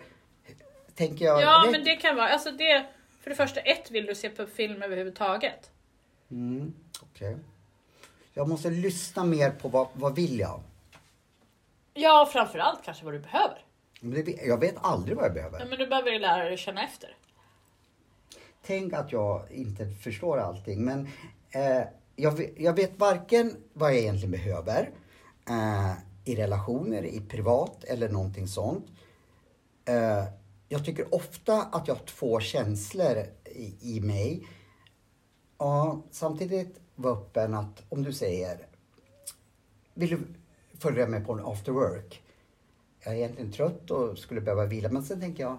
tänker 0.95 1.25
jag 1.25 1.41
Ja, 1.41 1.63
rätt? 1.65 1.71
men 1.71 1.83
det 1.83 1.95
kan 1.95 2.15
vara, 2.15 2.27
alltså 2.29 2.51
det, 2.51 2.85
för 3.21 3.29
det 3.29 3.35
första, 3.35 3.59
ett, 3.59 3.91
vill 3.91 4.05
du 4.05 4.15
se 4.15 4.29
på 4.29 4.45
film 4.45 4.81
överhuvudtaget? 4.81 5.71
Mm, 6.31 6.73
okej. 7.01 7.37
Jag 8.33 8.49
måste 8.49 8.69
lyssna 8.69 9.23
mer 9.25 9.49
på 9.51 9.67
vad, 9.69 9.87
vad 9.93 10.15
vill 10.15 10.39
jag? 10.39 10.61
Ja, 11.93 12.29
framförallt 12.33 12.83
kanske 12.83 13.05
vad 13.05 13.13
du 13.13 13.19
behöver. 13.19 13.65
Men 14.01 14.25
det, 14.25 14.31
jag 14.31 14.59
vet 14.59 14.75
aldrig 14.81 15.15
vad 15.17 15.25
jag 15.25 15.33
behöver. 15.33 15.59
Ja, 15.59 15.65
men 15.65 15.77
du 15.77 15.87
behöver 15.87 16.11
ju 16.11 16.19
lära 16.19 16.43
dig 16.43 16.57
känna 16.57 16.83
efter. 16.83 17.15
Tänk 18.65 18.93
att 18.93 19.11
jag 19.11 19.51
inte 19.51 19.85
förstår 20.03 20.37
allting 20.37 20.85
men 20.85 21.07
eh, 21.51 21.81
jag, 22.19 22.31
vet- 22.31 22.53
jag 22.59 22.73
vet 22.73 22.99
varken 22.99 23.55
vad 23.73 23.91
jag 23.91 23.99
egentligen 23.99 24.31
behöver 24.31 24.89
eh, 25.49 25.91
i 26.25 26.35
relationer, 26.35 27.05
i 27.05 27.21
privat 27.21 27.83
eller 27.83 28.09
någonting 28.09 28.47
sånt. 28.47 28.85
Eh, 29.85 30.23
jag 30.69 30.85
tycker 30.85 31.15
ofta 31.15 31.61
att 31.61 31.87
jag 31.87 31.95
har 31.95 32.05
två 32.05 32.39
känslor 32.39 33.17
i, 33.45 33.95
i 33.97 34.01
mig. 34.01 34.47
Ja, 35.57 36.01
samtidigt 36.11 36.79
vara 36.95 37.13
öppen 37.13 37.53
att 37.53 37.83
om 37.89 38.03
du 38.03 38.13
säger 38.13 38.67
Vill 39.93 40.09
du 40.09 40.19
följa 40.79 41.07
med 41.07 41.25
på 41.25 41.33
en 41.33 41.45
after 41.45 41.71
work? 41.71 42.23
Jag 43.03 43.13
är 43.13 43.17
egentligen 43.17 43.51
trött 43.51 43.91
och 43.91 44.17
skulle 44.17 44.41
behöva 44.41 44.65
vila 44.65 44.89
men 44.89 45.03
sen 45.03 45.19
tänker 45.21 45.43
jag 45.43 45.57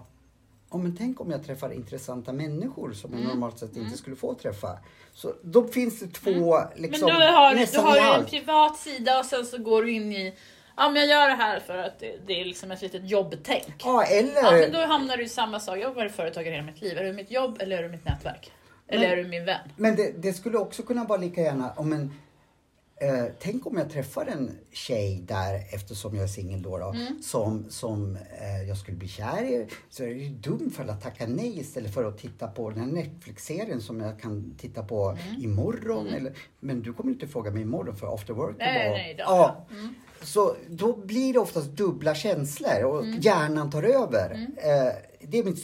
Ja, 0.71 0.77
men 0.77 0.95
tänk 0.97 1.21
om 1.21 1.31
jag 1.31 1.45
träffar 1.45 1.71
intressanta 1.73 2.33
människor 2.33 2.93
som 2.93 3.11
Mm. 3.13 3.23
jag 3.23 3.29
normalt 3.33 3.59
sett 3.59 3.77
inte 3.77 3.97
skulle 3.97 4.15
få 4.15 4.33
träffa. 4.33 4.77
Så 5.13 5.33
då 5.43 5.67
finns 5.67 5.99
det 5.99 6.07
två 6.07 6.57
liksom 6.75 7.09
men 7.09 7.19
du 7.19 7.25
har, 7.25 7.55
du 7.73 7.79
har 7.79 7.95
ju 8.15 8.19
en 8.19 8.25
privat 8.25 8.77
sida 8.77 9.19
och 9.19 9.25
sen 9.25 9.45
så 9.45 9.57
går 9.57 9.83
du 9.83 9.91
in 9.91 10.11
i 10.11 10.35
Ja 10.77 10.89
men 10.89 11.01
jag 11.01 11.09
gör 11.09 11.27
det 11.29 11.35
här 11.35 11.59
för 11.59 11.77
att 11.77 11.99
det, 11.99 12.19
det 12.27 12.41
är 12.41 12.45
liksom 12.45 12.71
ett 12.71 12.81
litet 12.81 13.09
jobbtänk. 13.09 13.75
Ja, 13.83 14.03
eller... 14.03 14.35
Ja, 14.43 14.51
men 14.51 14.71
då 14.71 14.79
hamnar 14.85 15.17
du 15.17 15.23
i 15.23 15.29
samma 15.29 15.59
sak. 15.59 15.77
Jag 15.77 15.87
har 15.87 15.95
varit 15.95 16.15
företagare 16.15 16.53
hela 16.55 16.65
mitt 16.65 16.81
liv. 16.81 16.97
Är 16.97 17.03
du 17.03 17.13
mitt 17.13 17.31
jobb 17.31 17.57
eller 17.59 17.77
är 17.77 17.83
du 17.83 17.89
mitt 17.89 18.05
nätverk? 18.05 18.51
Eller 18.87 19.01
Men- 19.01 19.11
är 19.11 19.23
du 19.23 19.29
min 19.29 19.45
vän? 19.45 19.59
Men 19.75 19.95
det, 19.95 20.11
det 20.17 20.33
skulle 20.33 20.57
också 20.57 20.83
kunna 20.83 21.03
vara 21.05 21.19
lika 21.19 21.41
gärna 21.41 21.71
om 21.75 21.93
en... 21.93 22.13
Eh, 23.01 23.25
tänk 23.39 23.65
om 23.67 23.77
jag 23.77 23.89
träffar 23.89 24.25
en 24.25 24.51
tjej 24.71 25.23
där, 25.27 25.55
eftersom 25.73 26.15
jag 26.15 26.23
är 26.23 26.27
singel 26.27 26.61
då, 26.61 26.77
då 26.77 26.85
Mm. 26.93 27.21
som, 27.21 27.65
som 27.69 28.15
eh, 28.15 28.63
jag 28.67 28.77
skulle 28.77 28.97
bli 28.97 29.07
kär 29.07 29.43
i. 29.43 29.67
Så 29.89 30.03
är 30.03 30.07
det 30.07 30.13
ju 30.13 30.29
dumt 30.29 30.71
för 30.75 30.87
att 30.87 31.01
tacka 31.03 31.27
nej 31.27 31.59
istället 31.59 31.93
för 31.93 32.05
att 32.05 32.17
titta 32.17 32.47
på 32.47 32.69
den 32.69 32.79
här 32.79 32.87
Netflix-serien 32.87 33.81
som 33.81 33.99
jag 34.01 34.19
kan 34.19 34.55
titta 34.57 34.83
på 34.83 35.09
Mm. 35.09 35.43
imorgon. 35.43 36.07
Eller, 36.07 36.33
men 36.59 36.81
du 36.81 36.93
kommer 36.93 37.11
inte 37.11 37.27
fråga 37.27 37.51
mig 37.51 37.61
imorgon 37.61 37.95
för 37.95 38.13
after 38.13 38.33
work 38.33 38.55
Nej, 38.59 38.89
bara- 38.89 38.97
nej, 38.97 39.15
då. 39.17 39.23
ja. 39.27 39.65
Mm. 39.71 39.93
Så 40.21 40.55
då 40.69 40.95
blir 40.97 41.33
det 41.33 41.39
oftast 41.39 41.67
dubbla 41.69 42.15
känslor 42.15 42.83
och 42.83 43.05
hjärnan 43.19 43.69
tar 43.71 43.83
över. 43.83 44.47
Eh, 44.57 44.93
det 45.21 45.37
är 45.39 45.43
mitt, 45.43 45.63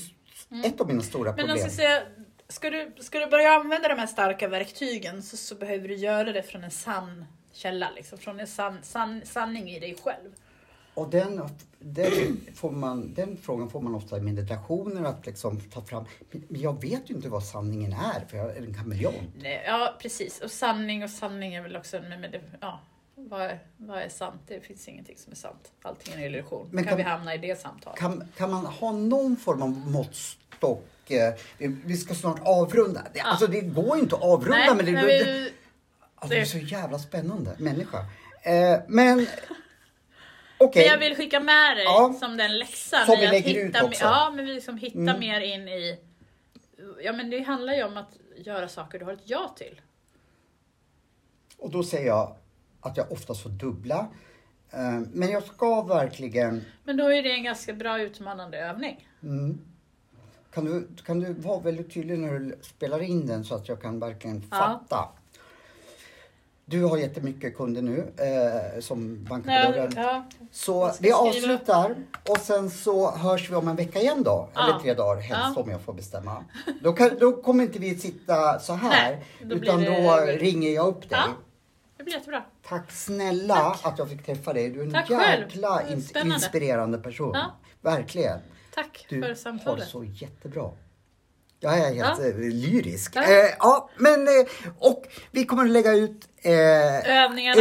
ett 0.65 0.81
av 0.81 0.87
mina 0.87 1.01
stora 1.01 1.29
Mm. 1.29 1.35
Men 1.35 1.45
problem. 1.47 1.63
alltså, 1.63 1.77
säga, 1.77 2.01
ska, 2.47 2.69
du, 2.69 2.93
ska 2.99 3.19
du 3.19 3.27
börja 3.27 3.49
använda 3.49 3.87
de 3.87 3.99
här 3.99 4.07
starka 4.07 4.47
verktygen 4.47 5.23
så, 5.23 5.37
så 5.37 5.55
behöver 5.55 5.87
du 5.87 5.95
göra 5.95 6.31
det 6.31 6.43
från 6.43 6.63
en 6.63 6.71
sann 6.71 7.25
källa. 7.53 7.89
Liksom, 7.95 8.17
från 8.17 8.39
en 8.39 8.47
sann, 8.47 8.77
sann, 8.81 9.21
sanning 9.25 9.69
i 9.69 9.79
dig 9.79 9.95
själv. 10.03 10.31
Och 10.93 11.09
den, 11.09 11.49
den, 11.79 12.41
får 12.55 12.71
man, 12.71 13.13
den 13.13 13.37
frågan 13.37 13.69
får 13.69 13.81
man 13.81 13.95
ofta 13.95 14.17
i 14.17 14.21
meditationer 14.21 15.03
att 15.03 15.25
liksom 15.25 15.59
ta 15.61 15.81
fram. 15.81 16.05
Men 16.31 16.61
jag 16.61 16.81
vet 16.81 17.09
ju 17.09 17.15
inte 17.15 17.29
vad 17.29 17.43
sanningen 17.43 17.93
är 17.93 18.25
för 18.29 18.37
jag 18.37 18.57
är 18.57 18.61
en 18.61 18.73
kameleont. 18.73 19.35
Ja, 19.65 19.95
precis. 19.99 20.41
Och 20.41 20.51
sanning 20.51 21.03
och 21.03 21.09
sanning 21.09 21.55
är 21.55 21.61
väl 21.61 21.75
också... 21.75 22.01
Men 22.09 22.21
det, 22.21 22.41
ja. 22.61 22.79
vad 23.15 23.41
är, 23.41 23.59
vad 23.77 24.01
är 24.01 24.09
sant? 24.09 24.41
Det 24.47 24.59
finns 24.59 24.87
ingenting 24.87 25.17
som 25.17 25.31
är 25.31 25.35
sant. 25.35 25.71
Allting 25.81 26.13
är 26.13 26.17
en 26.17 26.23
illusion. 26.23 26.69
Men 26.71 26.83
kan, 26.83 26.89
kan- 26.89 26.97
vi 26.97 27.03
hamna 27.03 27.35
i 27.35 27.37
det 27.37 27.59
samtalet? 27.59 27.99
Kan, 27.99 28.23
kan 28.37 28.51
man 28.51 28.65
ha 28.65 28.91
någon 28.91 29.37
form 29.37 29.61
av 29.61 29.69
måttstock? 29.69 30.85
Vi, 31.09 31.35
vi 31.85 31.97
ska 31.97 32.13
snart 32.15 32.39
avrunda. 32.45 33.01
Det, 33.13 33.19
Alltså 33.19 33.47
det 33.47 33.61
går 33.61 33.95
ju 33.95 34.01
inte 34.03 34.15
att 34.15 34.23
avrunda 34.23 34.57
Nej, 34.57 34.75
men 34.75 34.85
det, 34.85 34.91
men 34.91 35.05
det, 35.05 35.23
vi, 35.23 35.51
alltså, 36.15 36.29
det 36.29 36.35
är 36.35 36.39
det- 36.39 36.45
så 36.45 36.57
jävla 36.57 36.99
spännande 36.99 37.55
människa. 37.57 37.97
Eh, 38.43 38.79
men 38.87 39.27
okej. 40.57 40.83
Men 40.83 40.91
jag 40.91 40.97
vill 40.97 41.15
skicka 41.17 41.39
med 41.39 41.77
dig 41.77 41.83
Ja. 41.83 42.15
som 42.19 42.37
den 42.37 42.57
läxan. 42.57 43.05
Som 43.05 43.15
vi 43.19 43.27
lägger 43.27 43.65
ut 43.65 43.75
också. 43.81 44.05
Mm. 44.05 44.13
Ja, 44.17 44.31
men 44.35 44.45
vi 44.45 44.53
liksom 44.53 44.77
hittar 44.77 45.17
mer 45.19 45.41
in 45.41 45.67
i... 45.67 45.99
Ja, 47.03 47.13
men 47.13 47.29
det 47.29 47.39
handlar 47.41 47.73
ju 47.73 47.83
om 47.83 47.97
att 47.97 48.11
göra 48.37 48.67
saker 48.67 48.99
du 48.99 49.05
har 49.05 49.13
ett 49.13 49.19
ja 49.23 49.53
till. 49.57 49.81
Och 51.57 51.71
då 51.71 51.83
säger 51.83 52.07
jag 52.07 52.35
att 52.81 52.97
jag 52.97 53.11
oftast 53.11 53.43
får 53.43 53.49
dubbla. 53.49 54.07
Eh, 54.71 54.99
men 55.13 55.29
jag 55.31 55.43
ska 55.43 55.81
verkligen 55.81 56.65
Men 56.83 56.97
då 56.97 57.11
är 57.11 57.23
det 57.23 57.31
en 57.31 57.43
ganska 57.43 57.73
bra 57.73 57.99
utmanande 58.01 58.57
övning. 58.57 59.07
Kan 60.55 60.65
du, 60.65 60.87
kan 61.05 61.19
du 61.19 61.33
vara 61.33 61.59
väldigt 61.59 61.93
tydlig 61.93 62.19
när 62.19 62.33
du 62.39 62.57
spelar 62.61 63.01
in 63.01 63.27
den 63.27 63.43
så 63.43 63.55
att 63.55 63.67
jag 63.69 63.81
kan 63.81 63.99
verkligen 63.99 64.43
Ja. 64.51 64.57
fatta? 64.57 65.09
Du 66.65 66.83
har 66.83 66.97
jättemycket 66.97 67.57
kunder 67.57 67.81
nu 67.81 68.13
eh, 68.17 68.81
som 68.81 69.23
bankar 69.23 69.65
på 69.65 69.71
dörren. 69.71 69.91
ja. 69.95 70.25
Så 70.51 70.91
vi 70.99 71.11
avslutar 71.11 71.95
och 72.29 72.37
sen 72.37 72.69
så 72.69 73.11
hörs 73.11 73.49
vi 73.51 73.55
om 73.55 73.67
en 73.67 73.75
vecka 73.75 73.99
igen 74.01 74.23
då. 74.23 74.49
Ja. 74.53 74.63
Eller 74.69 74.79
tre 74.79 74.93
dagar 74.93 75.21
helst 75.21 75.51
Ja. 75.55 75.61
om 75.61 75.69
jag 75.69 75.81
får 75.81 75.93
bestämma. 75.93 76.43
Då, 76.81 76.93
kan, 76.93 77.09
då 77.19 77.41
kommer 77.41 77.63
inte 77.63 77.79
vi 77.79 77.95
sitta 77.97 78.59
så 78.59 78.73
här. 78.73 78.89
Nej, 79.11 79.25
då 79.43 79.55
utan 79.55 79.81
det- 79.81 80.03
då 80.03 80.25
ringer 80.37 80.69
jag 80.71 80.87
upp 80.87 81.09
dig. 81.09 81.19
Ja. 81.21 81.27
Det 81.97 82.03
blir 82.03 82.13
jättebra. 82.13 82.43
Tack 82.67 82.91
snälla 82.91 83.75
att 83.83 83.99
jag 83.99 84.09
fick 84.09 84.25
träffa 84.25 84.53
dig. 84.53 84.69
Du 84.69 84.79
är 84.79 84.83
en 84.85 84.91
Tack 84.91 85.07
själv. 85.07 85.41
jäkla 85.43 85.81
spännande. 86.01 86.35
inspirerande 86.35 86.97
person. 86.97 87.31
Ja. 87.33 87.45
Verkligen. 87.81 88.39
Tack 88.75 89.05
Du 89.09 89.21
för 89.21 89.27
har 89.27 89.35
samtalet. 89.35 89.87
så 89.87 90.03
jättebra. 90.03 90.71
Jag 91.59 91.77
är 91.79 91.93
helt 91.93 92.19
Ja. 92.19 92.25
eh, 92.27 92.37
lyrisk. 92.37 93.11
Ja. 93.15 93.23
Eh, 93.23 93.49
ja, 93.59 93.89
men 93.97 94.27
eh, 94.27 94.45
och 94.79 95.03
vi 95.31 95.45
kommer 95.45 95.63
att 95.65 95.69
lägga 95.71 95.91
ut 95.93 96.27
eh, 96.41 96.51
övningar, 97.19 97.55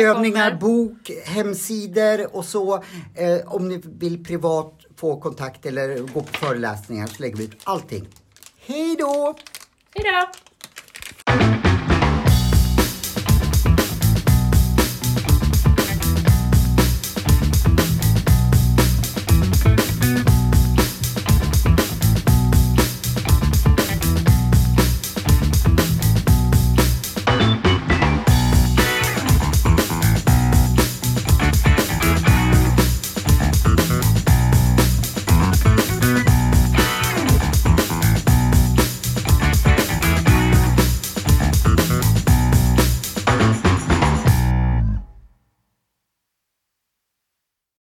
kommer. 0.45 0.55
bok, 0.61 1.11
hemsidor 1.25 2.37
och 2.37 2.45
så. 2.45 2.75
Eh, 3.15 3.41
om 3.55 3.69
ni 3.69 3.81
vill 3.85 4.25
privat 4.25 4.75
få 4.97 5.21
kontakt 5.21 5.67
eller 5.67 5.99
gå 5.99 6.21
på 6.21 6.33
föreläsningar 6.33 7.07
så 7.07 7.23
lägger 7.23 7.37
vi 7.37 7.45
ut 7.45 7.57
allting. 7.65 8.09
Hej 8.67 8.97
då! 8.99 9.35
Hej 9.95 10.05
då! 10.13 10.29